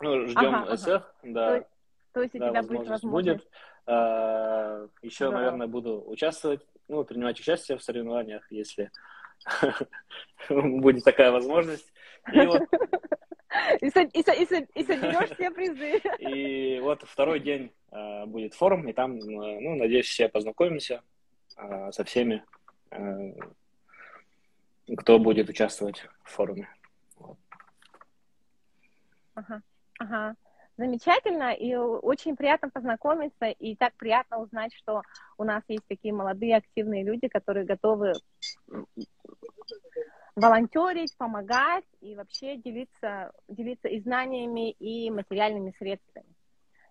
Ну, 0.00 0.26
ждем 0.28 0.54
ага, 0.54 0.76
СФ, 0.76 0.88
ага. 0.88 1.04
да. 1.22 1.64
То, 2.12 2.22
есть 2.22 2.34
у 2.34 2.38
да, 2.38 2.50
тебя 2.50 2.62
будет 2.62 2.88
возможность? 2.88 3.44
Будет. 3.44 3.50
А, 3.86 4.86
еще, 5.02 5.30
да. 5.30 5.38
наверное, 5.38 5.66
буду 5.66 6.02
участвовать, 6.06 6.66
ну, 6.88 7.04
принимать 7.04 7.40
участие 7.40 7.78
в 7.78 7.82
соревнованиях, 7.82 8.46
если 8.50 8.90
будет 10.48 11.04
такая 11.04 11.30
возможность. 11.30 11.92
И 12.32 12.40
вот 12.46 12.62
и, 13.80 13.86
и, 13.86 13.90
и, 13.90 14.68
и 14.74 14.84
соберешь 14.84 15.30
все 15.30 15.50
призы. 15.50 16.00
И 16.18 16.80
вот 16.80 17.02
второй 17.02 17.40
день 17.40 17.72
э, 17.90 18.26
будет 18.26 18.54
форум, 18.54 18.88
и 18.88 18.92
там, 18.92 19.16
э, 19.16 19.60
ну, 19.60 19.76
надеюсь, 19.76 20.06
все 20.06 20.28
познакомимся 20.28 21.02
э, 21.56 21.92
со 21.92 22.04
всеми, 22.04 22.44
э, 22.90 23.32
кто 24.96 25.18
будет 25.18 25.48
участвовать 25.48 26.06
в 26.24 26.30
форуме. 26.30 26.68
Ага, 29.34 29.62
ага. 29.98 30.36
Замечательно, 30.78 31.52
и 31.52 31.74
очень 31.74 32.34
приятно 32.34 32.70
познакомиться, 32.70 33.46
и 33.46 33.76
так 33.76 33.92
приятно 33.94 34.38
узнать, 34.40 34.72
что 34.74 35.02
у 35.36 35.44
нас 35.44 35.62
есть 35.68 35.86
такие 35.86 36.14
молодые, 36.14 36.56
активные 36.56 37.04
люди, 37.04 37.28
которые 37.28 37.66
готовы 37.66 38.14
волонтерить, 40.34 41.14
помогать 41.18 41.84
и 42.00 42.16
вообще 42.16 42.56
делиться, 42.56 43.32
делиться 43.48 43.88
и 43.88 44.00
знаниями, 44.00 44.70
и 44.70 45.10
материальными 45.10 45.74
средствами, 45.78 46.34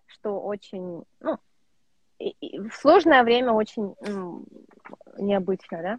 что 0.06 0.40
очень, 0.40 1.02
ну, 1.18 1.38
и, 2.20 2.30
и 2.40 2.60
в 2.60 2.72
сложное 2.74 3.24
время 3.24 3.52
очень 3.52 3.96
м, 4.00 4.46
необычно, 5.18 5.82
да. 5.82 5.98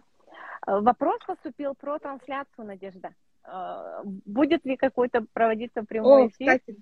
Вопрос 0.80 1.20
поступил 1.26 1.74
про 1.74 1.98
трансляцию, 1.98 2.64
Надежда. 2.64 3.14
А, 3.42 4.00
будет 4.04 4.64
ли 4.64 4.76
какой-то 4.76 5.26
проводиться 5.34 5.82
прямой 5.82 6.24
О, 6.24 6.28
эфир? 6.28 6.58
Кстати. 6.60 6.78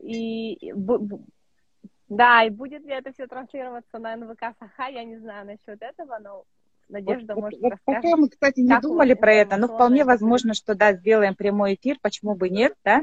И, 0.00 0.72
да, 2.08 2.44
и 2.44 2.50
будет 2.50 2.84
ли 2.84 2.92
это 2.92 3.12
все 3.12 3.26
транслироваться 3.26 3.98
на 3.98 4.16
НВК 4.16 4.54
Саха, 4.58 4.88
я 4.88 5.04
не 5.04 5.18
знаю 5.18 5.46
насчет 5.46 5.80
этого, 5.82 6.18
но 6.18 6.44
Надежда, 6.88 7.34
вот, 7.34 7.42
может, 7.42 7.60
вот, 7.60 7.72
Пока 7.84 8.16
мы, 8.16 8.28
кстати, 8.28 8.60
не 8.60 8.78
думали 8.80 9.14
про 9.14 9.32
это, 9.32 9.56
но 9.56 9.66
вполне 9.66 10.04
возможно, 10.04 10.52
что, 10.52 10.74
да, 10.74 10.92
сделаем 10.92 11.34
прямой 11.34 11.74
эфир, 11.74 11.96
почему 12.02 12.34
бы 12.34 12.50
нет, 12.50 12.74
да, 12.84 13.02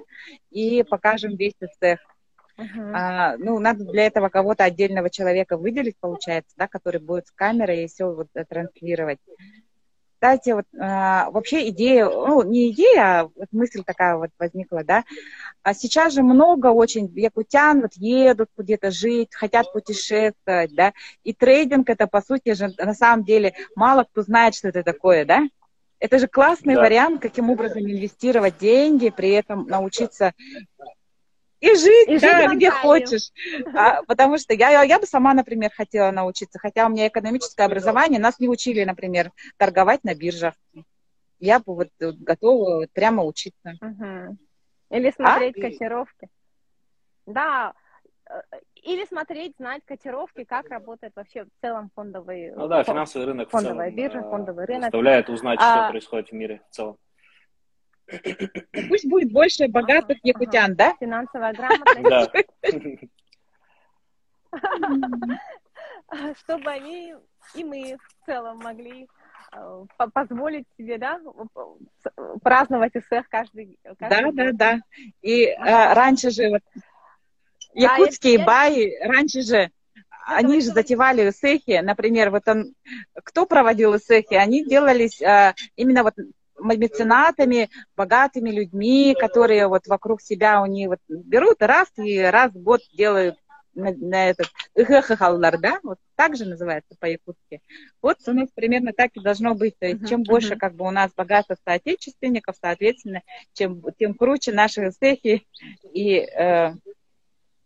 и 0.51 0.83
покажем 0.83 1.35
весь 1.35 1.55
цех. 1.79 1.99
Uh-huh. 2.57 2.91
А, 2.93 3.37
ну, 3.37 3.57
надо 3.59 3.85
для 3.85 4.05
этого 4.05 4.29
кого-то 4.29 4.65
отдельного 4.65 5.09
человека 5.09 5.57
выделить, 5.57 5.95
получается, 5.97 6.53
да, 6.57 6.67
который 6.67 6.99
будет 6.99 7.27
с 7.27 7.31
камерой 7.31 7.85
и 7.85 7.87
все 7.87 8.13
вот 8.13 8.27
транслировать. 8.49 9.19
Кстати, 10.19 10.49
вот 10.49 10.65
а, 10.77 11.31
вообще 11.31 11.69
идея, 11.69 12.09
ну, 12.09 12.43
не 12.43 12.71
идея, 12.71 13.21
а 13.21 13.29
вот 13.33 13.47
мысль 13.53 13.83
такая 13.85 14.17
вот 14.17 14.31
возникла, 14.37 14.83
да. 14.83 15.05
А 15.63 15.73
сейчас 15.73 16.11
же 16.11 16.23
много 16.23 16.67
очень 16.67 17.09
якутян 17.15 17.79
вот 17.79 17.93
едут 17.93 18.49
где-то 18.57 18.91
жить, 18.91 19.33
хотят 19.33 19.71
путешествовать, 19.71 20.75
да. 20.75 20.91
И 21.23 21.31
трейдинг 21.31 21.89
это, 21.89 22.05
по 22.05 22.21
сути 22.21 22.51
же, 22.51 22.69
на 22.77 22.93
самом 22.93 23.23
деле, 23.23 23.53
мало 23.77 24.03
кто 24.03 24.21
знает, 24.23 24.55
что 24.55 24.67
это 24.67 24.83
такое, 24.83 25.23
да. 25.23 25.47
Это 26.01 26.19
же 26.19 26.27
классный 26.27 26.75
да. 26.75 26.81
вариант, 26.81 27.21
каким 27.21 27.49
образом 27.49 27.79
инвестировать 27.83 28.57
деньги, 28.57 29.11
при 29.11 29.29
этом 29.29 29.67
научиться 29.67 30.33
и 31.59 31.75
жить, 31.75 32.07
и 32.07 32.19
да, 32.19 32.47
жить 32.47 32.57
где 32.57 32.71
хочешь. 32.71 33.31
А, 33.75 34.03
потому 34.03 34.37
что 34.37 34.53
я, 34.53 34.81
я, 34.83 34.99
бы 34.99 35.05
сама, 35.05 35.33
например, 35.33 35.71
хотела 35.75 36.11
научиться, 36.11 36.59
хотя 36.59 36.85
у 36.85 36.89
меня 36.89 37.07
экономическое 37.07 37.63
образование, 37.63 38.19
нас 38.19 38.39
не 38.39 38.47
учили, 38.47 38.83
например, 38.83 39.31
торговать 39.57 40.03
на 40.03 40.15
биржах. 40.15 40.53
Я 41.39 41.59
бы 41.59 41.75
вот 41.75 41.89
готова 41.99 42.87
прямо 42.93 43.23
учиться. 43.23 43.75
Угу. 43.81 44.37
Или 44.91 45.11
смотреть 45.11 45.57
а? 45.57 45.61
котировки. 45.61 46.29
Да, 47.25 47.73
э, 48.29 48.41
или 48.75 49.05
смотреть, 49.05 49.55
знать 49.57 49.83
котировки, 49.85 50.43
как 50.43 50.69
работает 50.69 51.13
вообще 51.15 51.45
в 51.45 51.49
целом 51.61 51.91
фондовый... 51.95 52.51
Ну 52.55 52.67
да, 52.67 52.83
финансовый 52.83 53.25
рынок 53.25 53.49
фондовая 53.49 53.91
в 53.91 53.95
целом, 53.95 53.95
биржа, 53.95 54.29
фондовый 54.29 54.65
рынок. 54.65 54.83
Заставляет 54.85 55.29
узнать, 55.29 55.59
а, 55.61 55.83
что 55.83 55.91
происходит 55.91 56.29
в 56.29 56.33
мире 56.33 56.61
в 56.69 56.73
целом. 56.73 56.97
Пусть 58.89 59.07
будет 59.07 59.31
больше 59.31 59.67
богатых 59.67 60.17
ага, 60.17 60.19
якутян, 60.23 60.71
ага. 60.71 60.75
да? 60.75 60.95
Финансовая 60.99 61.53
грамотность. 61.53 62.31
Чтобы 66.43 66.69
они 66.71 67.13
и 67.55 67.63
мы 67.63 67.97
в 67.97 68.25
целом 68.25 68.57
могли 68.59 69.07
э, 69.55 69.85
позволить 70.13 70.65
себе, 70.77 70.97
да, 70.97 71.19
праздновать 72.41 72.95
ИСЭХ 72.95 73.27
каждый, 73.29 73.77
каждый 73.97 74.31
Да, 74.31 74.31
да, 74.31 74.51
да. 74.53 74.79
И 75.21 75.45
а, 75.45 75.93
раньше 75.93 76.31
же 76.31 76.49
вот 76.49 76.61
якутские 77.73 78.39
да, 78.39 78.45
баи, 78.45 78.97
раньше 79.01 79.41
же 79.41 79.71
они 80.25 80.61
же 80.61 80.67
затевали 80.67 81.29
ИСЭХи, 81.29 81.79
например, 81.81 82.29
вот 82.29 82.47
он, 82.47 82.75
кто 83.23 83.45
проводил 83.45 83.95
ИСЭХи, 83.95 84.35
они 84.35 84.63
делались 84.63 85.21
а, 85.21 85.55
именно 85.75 86.03
вот 86.03 86.13
меценатами, 86.59 87.69
богатыми 87.95 88.49
людьми, 88.49 89.15
которые 89.19 89.67
вот 89.67 89.87
вокруг 89.87 90.21
себя 90.21 90.61
у 90.61 90.65
них 90.65 90.89
вот 90.89 90.99
берут 91.07 91.61
раз 91.61 91.87
и 91.97 92.19
раз 92.19 92.51
в 92.51 92.61
год 92.61 92.81
делают 92.93 93.37
на, 93.73 93.93
на 93.93 94.29
этот 94.29 94.47
ыхахаллар, 94.75 95.59
да, 95.59 95.79
вот 95.83 95.97
так 96.15 96.35
же 96.35 96.45
называется 96.45 96.95
по-якутски. 96.99 97.61
Вот 98.01 98.17
у 98.27 98.33
нас 98.33 98.49
примерно 98.53 98.93
так 98.93 99.11
и 99.15 99.21
должно 99.21 99.55
быть. 99.55 99.77
То 99.79 99.87
есть, 99.87 100.01
uh-huh, 100.01 100.07
чем 100.07 100.23
больше 100.23 100.55
как 100.55 100.75
бы 100.75 100.85
у 100.85 100.91
нас 100.91 101.11
богатых 101.15 101.57
соотечественников, 101.65 102.55
соответственно, 102.61 103.21
чем, 103.53 103.81
тем 103.97 104.13
круче 104.13 104.51
наши 104.51 104.91
цехи 104.91 105.45
и 105.93 106.15
э, 106.17 106.73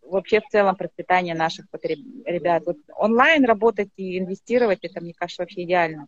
вообще 0.02 0.40
в 0.40 0.48
целом 0.48 0.76
процветание 0.76 1.34
наших 1.34 1.68
потреб... 1.70 1.98
ребят. 2.24 2.64
Вот 2.66 2.76
онлайн 2.94 3.44
работать 3.44 3.90
и 3.96 4.18
инвестировать, 4.18 4.80
это, 4.82 5.00
мне 5.00 5.14
кажется, 5.14 5.42
вообще 5.42 5.64
идеально. 5.64 6.06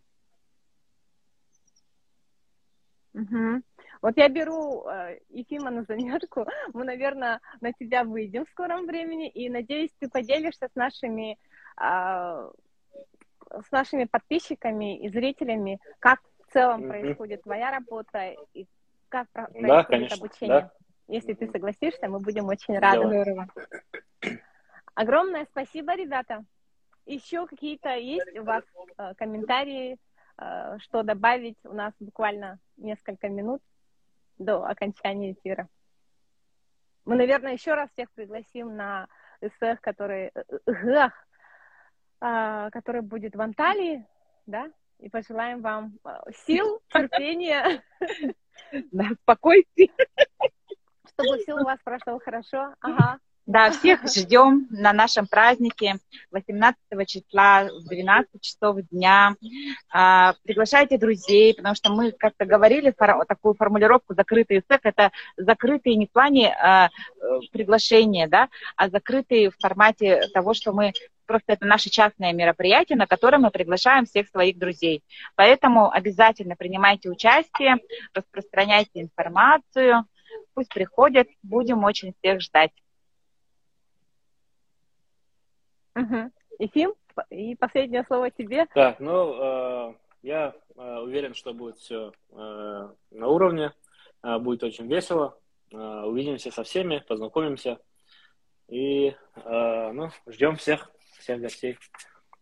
Угу. 3.17 3.61
Вот 4.01 4.17
я 4.17 4.29
беру 4.29 4.87
э, 4.87 5.19
Ефима 5.29 5.71
на 5.71 5.83
заметку. 5.83 6.45
Мы, 6.73 6.83
наверное, 6.83 7.39
на 7.61 7.73
тебя 7.73 8.03
выйдем 8.03 8.45
в 8.45 8.49
скором 8.49 8.85
времени. 8.85 9.27
И 9.29 9.49
надеюсь, 9.49 9.91
ты 9.99 10.09
поделишься 10.09 10.67
с 10.71 10.75
нашими, 10.75 11.37
э, 11.81 12.51
с 13.67 13.71
нашими 13.71 14.05
подписчиками 14.05 14.99
и 14.99 15.09
зрителями, 15.09 15.79
как 15.99 16.19
в 16.47 16.53
целом 16.53 16.83
mm 16.83 16.89
происходит 16.89 17.43
твоя 17.43 17.71
работа 17.71 18.35
и 18.53 18.67
как 19.09 19.27
да, 19.33 19.45
происходит 19.45 19.87
конечно, 19.87 20.17
обучение. 20.17 20.61
Да. 20.61 20.71
Если 21.07 21.33
ты 21.33 21.49
согласишься, 21.49 22.07
мы 22.07 22.19
будем 22.19 22.45
очень 22.47 22.77
рады. 22.77 23.07
Здорово. 23.07 23.47
Огромное 24.93 25.45
спасибо, 25.49 25.95
ребята. 25.95 26.43
Еще 27.05 27.47
какие-то 27.47 27.95
есть 27.95 28.37
у 28.37 28.43
вас 28.43 28.63
э, 28.97 29.13
комментарии, 29.15 29.97
что 30.37 31.03
добавить. 31.03 31.57
У 31.63 31.73
нас 31.73 31.93
буквально 31.99 32.59
несколько 32.77 33.29
минут 33.29 33.61
до 34.37 34.65
окончания 34.65 35.33
эфира. 35.33 35.67
Мы, 37.05 37.15
наверное, 37.15 37.53
еще 37.53 37.73
раз 37.73 37.89
всех 37.91 38.11
пригласим 38.11 38.75
на 38.75 39.07
ЭСЭХ, 39.41 39.79
который, 39.81 40.31
ГЭХ, 40.65 41.13
а, 42.19 42.69
который 42.71 43.01
будет 43.01 43.35
в 43.35 43.41
Анталии, 43.41 44.05
да, 44.45 44.71
и 44.99 45.09
пожелаем 45.09 45.61
вам 45.61 45.97
э, 46.03 46.09
сил, 46.45 46.81
терпения. 46.89 47.83
Да, 48.91 49.05
спокойствия. 49.21 49.91
Чтобы 51.13 51.37
все 51.37 51.53
у 51.53 51.63
вас 51.63 51.79
прошло 51.83 52.19
хорошо. 52.19 52.73
Ага. 52.81 53.19
Да, 53.47 53.71
всех 53.71 54.01
ждем 54.03 54.67
на 54.69 54.91
нашем 54.91 55.25
празднике 55.25 55.99
18 56.31 56.77
числа 57.07 57.63
в 57.63 57.87
12 57.87 58.41
часов 58.41 58.77
дня. 58.91 59.35
А, 59.89 60.33
приглашайте 60.43 60.97
друзей, 60.97 61.55
потому 61.55 61.73
что 61.73 61.93
мы 61.93 62.11
как-то 62.11 62.45
говорили 62.45 62.93
такую 63.25 63.53
формулировку 63.53 64.15
«закрытый 64.15 64.61
сек»— 64.69 64.81
это 64.83 65.13
закрытый 65.37 65.95
не 65.95 66.07
в 66.07 66.11
плане 66.11 66.53
а, 66.53 66.89
приглашения, 67.53 68.27
да, 68.27 68.49
а 68.75 68.89
закрытый 68.89 69.47
в 69.47 69.55
формате 69.61 70.27
того, 70.33 70.53
что 70.53 70.73
мы 70.73 70.91
просто 71.25 71.53
это 71.53 71.65
наше 71.65 71.89
частное 71.89 72.33
мероприятие, 72.33 72.97
на 72.97 73.07
которое 73.07 73.37
мы 73.37 73.49
приглашаем 73.49 74.05
всех 74.05 74.27
своих 74.27 74.57
друзей. 74.57 75.03
Поэтому 75.35 75.89
обязательно 75.89 76.57
принимайте 76.57 77.09
участие, 77.09 77.77
распространяйте 78.13 79.01
информацию, 79.01 80.03
пусть 80.53 80.73
приходят, 80.73 81.29
будем 81.43 81.85
очень 81.85 82.13
всех 82.19 82.41
ждать. 82.41 82.71
Угу. 85.97 86.31
Ефим, 86.59 86.93
и 87.29 87.55
последнее 87.55 88.03
слово 88.05 88.29
тебе. 88.31 88.67
Да, 88.75 88.95
ну, 88.99 89.89
э, 89.89 89.93
я 90.21 90.53
э, 90.75 90.99
уверен, 90.99 91.33
что 91.33 91.53
будет 91.53 91.77
все 91.77 92.11
э, 92.31 92.89
на 93.11 93.27
уровне, 93.27 93.73
э, 94.23 94.37
будет 94.37 94.63
очень 94.63 94.87
весело. 94.87 95.37
Э, 95.71 96.03
увидимся 96.03 96.51
со 96.51 96.63
всеми, 96.63 97.03
познакомимся. 97.07 97.79
И, 98.67 99.15
э, 99.35 99.91
ну, 99.91 100.09
ждем 100.27 100.55
всех, 100.57 100.91
всех 101.19 101.41
гостей. 101.41 101.77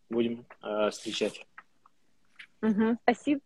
Будем 0.09 0.45
э, 0.61 0.89
встречать. 0.89 1.45
Угу, 2.61 2.97
спасибо. 3.03 3.41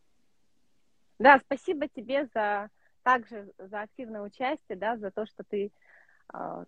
Да, 1.20 1.40
спасибо 1.40 1.88
тебе 1.88 2.28
за 2.34 2.70
также 3.04 3.52
за 3.58 3.82
активное 3.82 4.22
участие, 4.22 4.78
да, 4.78 4.98
за 4.98 5.12
то, 5.12 5.26
что 5.26 5.44
ты 5.44 5.72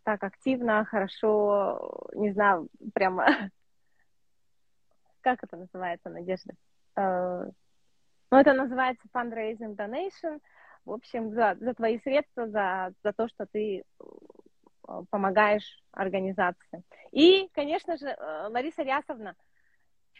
так 0.03 0.23
активно, 0.23 0.85
хорошо, 0.85 2.09
не 2.13 2.31
знаю, 2.31 2.67
прямо, 2.93 3.25
как 5.21 5.43
это 5.43 5.57
называется, 5.57 6.09
Надежда? 6.09 6.53
А, 6.95 7.45
Ну, 8.31 8.37
это 8.37 8.53
называется 8.53 9.07
fundraising 9.13 9.75
donation. 9.75 10.41
В 10.85 10.91
общем, 10.91 11.31
за, 11.31 11.55
за 11.59 11.73
твои 11.75 11.99
средства, 11.99 12.47
за, 12.47 12.93
за 13.03 13.13
то, 13.13 13.27
что 13.27 13.45
ты 13.45 13.83
э, 14.87 15.01
помогаешь 15.11 15.83
организации. 15.91 16.83
И, 17.11 17.47
конечно 17.53 17.97
же, 17.97 18.07
э, 18.07 18.47
Лариса 18.47 18.81
Рясовна, 18.81 19.35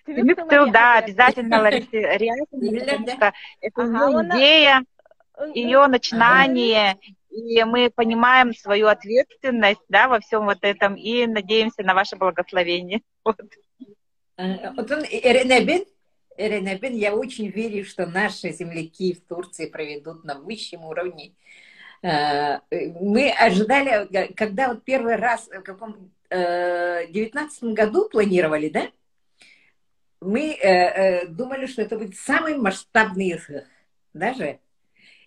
Мюктыл, 0.05 0.71
да, 0.71 0.97
обязательно 0.97 1.61
Лариса 1.61 1.89
Рясовна, 1.91 3.33
это 3.59 3.81
ее 3.81 4.29
идея, 4.29 4.85
ее 5.53 5.87
начинание, 5.87 6.97
и 7.31 7.63
мы 7.63 7.89
понимаем 7.89 8.53
свою 8.53 8.87
ответственность, 8.87 9.81
да, 9.89 10.07
во 10.07 10.19
всем 10.19 10.45
вот 10.45 10.59
этом, 10.61 10.95
и 10.95 11.25
надеемся 11.25 11.83
на 11.83 11.93
ваше 11.93 12.15
благословение. 12.15 13.01
Вот. 14.37 14.91
Эренебин, 14.91 15.85
Эренебин, 16.35 16.95
я 16.95 17.13
очень 17.13 17.49
верю, 17.49 17.85
что 17.85 18.07
наши 18.07 18.51
земляки 18.51 19.13
в 19.13 19.21
Турции 19.27 19.67
проведут 19.67 20.23
на 20.23 20.39
высшем 20.39 20.83
уровне. 20.85 21.33
Э, 22.01 22.59
мы 22.71 23.29
ожидали, 23.29 24.09
когда 24.33 24.69
вот 24.69 24.83
первый 24.83 25.17
раз 25.17 25.47
в 25.47 25.61
каком 25.61 26.11
э, 26.31 27.05
девятнадцатом 27.09 27.75
году 27.75 28.09
планировали, 28.09 28.69
да? 28.69 28.89
Мы 30.21 30.53
э, 30.53 31.27
думали, 31.27 31.67
что 31.67 31.83
это 31.83 31.97
будет 31.97 32.15
самый 32.15 32.57
масштабный 32.57 33.35
исход, 33.35 33.65
даже. 34.13 34.59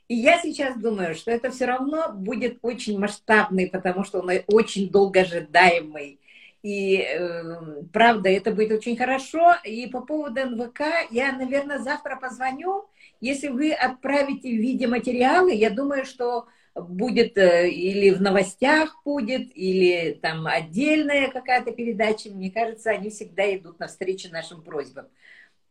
И 0.08 0.14
я 0.14 0.38
сейчас 0.40 0.76
думаю, 0.76 1.14
что 1.14 1.30
это 1.30 1.50
все 1.50 1.64
равно 1.64 2.12
будет 2.12 2.58
очень 2.62 2.98
масштабный, 2.98 3.68
потому 3.68 4.04
что 4.04 4.20
он 4.20 4.30
очень 4.48 4.90
долгожидаемый. 4.90 6.20
И 6.62 6.96
э, 6.96 7.82
правда, 7.92 8.28
это 8.28 8.50
будет 8.50 8.72
очень 8.72 8.96
хорошо. 8.96 9.54
И 9.64 9.86
по 9.86 10.00
поводу 10.00 10.40
НВК 10.46 10.80
я, 11.10 11.32
наверное, 11.32 11.78
завтра 11.78 12.16
позвоню. 12.16 12.86
Если 13.20 13.48
вы 13.48 13.72
отправите 13.72 14.48
в 14.48 14.60
виде 14.60 14.86
материалы, 14.86 15.52
я 15.52 15.70
думаю, 15.70 16.04
что 16.04 16.46
будет 16.74 17.38
э, 17.38 17.68
или 17.70 18.10
в 18.10 18.20
новостях 18.20 19.00
будет, 19.04 19.50
или 19.54 20.18
там 20.20 20.46
отдельная 20.46 21.30
какая-то 21.30 21.72
передача. 21.72 22.30
Мне 22.30 22.50
кажется, 22.50 22.90
они 22.90 23.10
всегда 23.10 23.54
идут 23.54 23.78
навстречу 23.78 24.30
нашим 24.30 24.62
просьбам. 24.62 25.06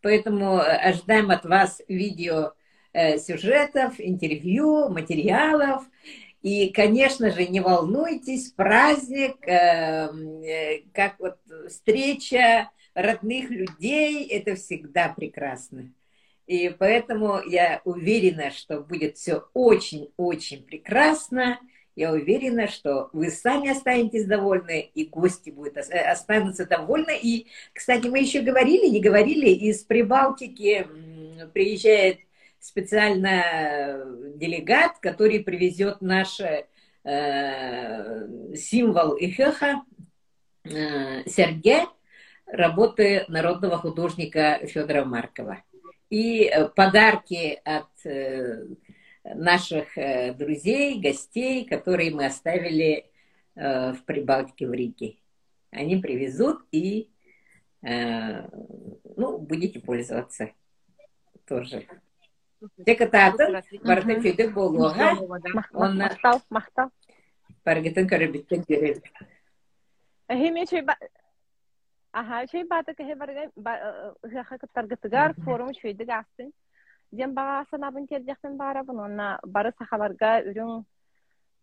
Поэтому 0.01 0.57
э, 0.57 0.61
ожидаем 0.61 1.31
от 1.31 1.45
вас 1.45 1.81
видео 1.87 2.53
сюжетов, 2.93 3.95
интервью, 3.99 4.89
материалов. 4.89 5.83
И, 6.41 6.69
конечно 6.69 7.31
же, 7.31 7.47
не 7.47 7.61
волнуйтесь, 7.61 8.51
праздник, 8.51 9.37
как 10.91 11.19
вот 11.19 11.37
встреча 11.69 12.69
родных 12.93 13.49
людей, 13.49 14.27
это 14.27 14.55
всегда 14.55 15.09
прекрасно. 15.09 15.91
И 16.45 16.69
поэтому 16.77 17.41
я 17.41 17.81
уверена, 17.85 18.51
что 18.51 18.81
будет 18.81 19.17
все 19.17 19.45
очень-очень 19.53 20.63
прекрасно. 20.63 21.59
Я 21.95 22.11
уверена, 22.11 22.67
что 22.67 23.09
вы 23.13 23.29
сами 23.29 23.69
останетесь 23.69 24.25
довольны, 24.25 24.89
и 24.93 25.05
гости 25.05 25.51
будут 25.51 25.77
останутся 25.77 26.65
довольны. 26.65 27.17
И, 27.21 27.47
кстати, 27.71 28.07
мы 28.07 28.19
еще 28.19 28.41
говорили, 28.41 28.89
не 28.89 28.99
говорили, 28.99 29.49
из 29.49 29.83
Прибалтики 29.83 30.85
приезжает 31.53 32.19
специально 32.63 34.05
делегат, 34.35 34.99
который 34.99 35.43
привезет 35.43 36.01
наш 36.01 36.39
э, 36.39 36.65
символ 38.55 39.15
Ихеха, 39.17 39.83
э, 40.63 41.23
Сергей, 41.27 41.83
работы 42.47 43.25
народного 43.27 43.77
художника 43.77 44.59
Федора 44.65 45.03
Маркова 45.05 45.63
и 46.09 46.43
э, 46.43 46.69
подарки 46.69 47.59
от 47.65 48.05
э, 48.05 48.65
наших 49.23 49.97
э, 49.97 50.33
друзей, 50.33 51.01
гостей, 51.01 51.65
которые 51.65 52.11
мы 52.11 52.25
оставили 52.25 53.09
в 53.55 53.97
Прибалтике, 54.07 54.65
в 54.67 54.73
Риге. 54.73 55.17
Они 55.69 55.97
привезут 55.97 56.61
и 56.71 57.07
ну, 57.83 59.37
будете 59.37 59.79
пользоваться 59.79 60.49
тоже. 61.45 61.85
Декататын 62.87 63.57
барыта 63.83 64.19
күйдік 64.23 64.53
болуға. 64.55 65.13
Мақтау, 65.53 66.39
мақтау. 66.53 66.91
Баргетін 67.67 68.07
көрібіттен 68.11 68.63
көрер. 68.67 68.99
Әхеме 70.31 70.65
чөй 70.69 70.83
ба... 70.87 70.95
Аха, 72.13 72.43
чөй 72.51 72.67
баты 72.69 72.93
кәхе 72.93 73.15
баргай, 73.17 73.47
ұяқа 73.57 74.59
кыттаргытыгар, 74.61 75.33
форум 75.45 75.71
чөйдік 75.73 76.11
астын. 76.13 76.51
Ден 77.13 77.33
баға 77.33 77.63
асын 77.63 77.83
абын 77.85 78.05
тердектен 78.09 78.55
барабын, 78.57 78.99
онна 79.05 79.27
э, 79.37 79.49
бары 79.53 79.71
сахаларға 79.77 80.35
үрін 80.49 80.83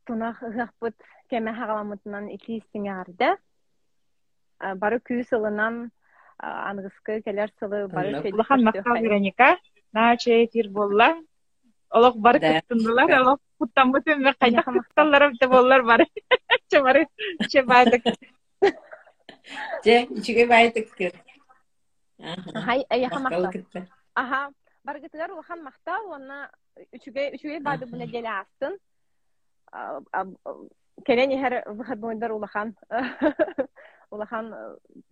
тунах 0.06 0.42
ұяқпыт 0.46 1.06
кәме 1.30 1.54
хағаламытынан 1.56 2.28
ики 2.34 2.60
истіңе 2.60 3.36
Бары 4.76 4.98
күйі 5.00 5.24
сылынан 5.24 5.78
э, 5.86 6.46
анғысқы 6.46 7.22
келер 7.24 7.50
сылы 7.58 7.86
бары 7.88 8.20
чөйдік. 8.20 8.38
Лахан 8.42 8.66
мақтау 8.68 9.00
Вероника. 9.02 9.56
наче 9.91 10.45
эфир 10.45 10.69
болла. 10.69 11.15
Олох 11.89 12.15
бары 12.17 12.39
кыттындылар, 12.39 13.21
олох 13.21 13.39
куттамытын 13.59 14.21
ме 14.23 14.33
кайда 14.33 14.63
кытталлар 14.63 15.31
деп 15.39 15.49
боллар 15.49 15.83
бары. 15.83 16.07
Че 16.69 16.81
бары, 16.81 17.07
че 17.49 17.63
бары. 17.63 18.01
Же, 19.85 20.07
ичиге 20.09 20.47
байтык 20.47 20.95
кет. 20.95 21.15
Хай, 22.19 22.85
аяха 22.89 23.19
мактал. 23.19 23.51
Аха, 24.13 24.49
баргытыгар 24.83 25.31
улахан 25.31 25.63
мактал, 25.63 26.09
онна 26.13 26.49
үчүгө 26.95 27.35
үчүгө 27.35 27.59
бады 27.63 27.85
буна 27.85 28.07
деле 28.07 28.29
астын. 28.29 28.77
Келени 31.05 31.37
хер 31.37 31.63
выходнойдар 31.67 32.31
улахан 32.31 32.75
улахан 34.09 34.53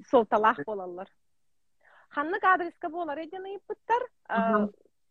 солталах 0.10 0.64
болалар. 0.66 1.10
Ханнык 2.09 2.45
адреска 2.45 2.89
болар 2.89 3.19
эден 3.19 3.45
ыйыппыттар. 3.45 4.03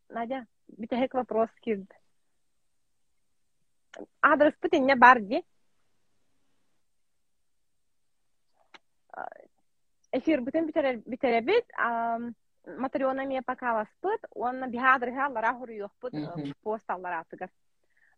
Надя, 0.10 0.46
битехек 0.68 1.14
вопрос 1.14 1.50
кирди. 1.62 1.88
Адрес 4.22 4.54
пытенне 4.60 4.96
бар 4.96 5.20
ди. 5.22 5.44
эфир 10.12 10.42
бүтүн 10.42 10.68
битеребит 11.06 11.66
матриона 12.78 13.26
мия 13.26 13.42
пакаласпыт 13.42 14.28
онна 14.36 14.68
биһаадырыга 14.68 15.28
лара 15.34 15.54
хуруйохпут 15.54 16.14
посталлар 16.64 17.22
атыгар 17.22 17.50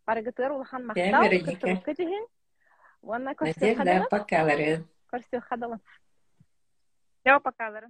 барыгытыр 0.06 0.52
улахан 0.52 0.86
мактал 0.86 1.24
кытыгын 1.88 2.26
онна 3.02 3.34
көрсөк 3.34 3.78
хадалын 3.78 4.10
покалары 4.10 4.86
көрсөк 5.12 5.44
хадалын 5.50 5.82
Все, 7.20 7.40
покалары. 7.40 7.88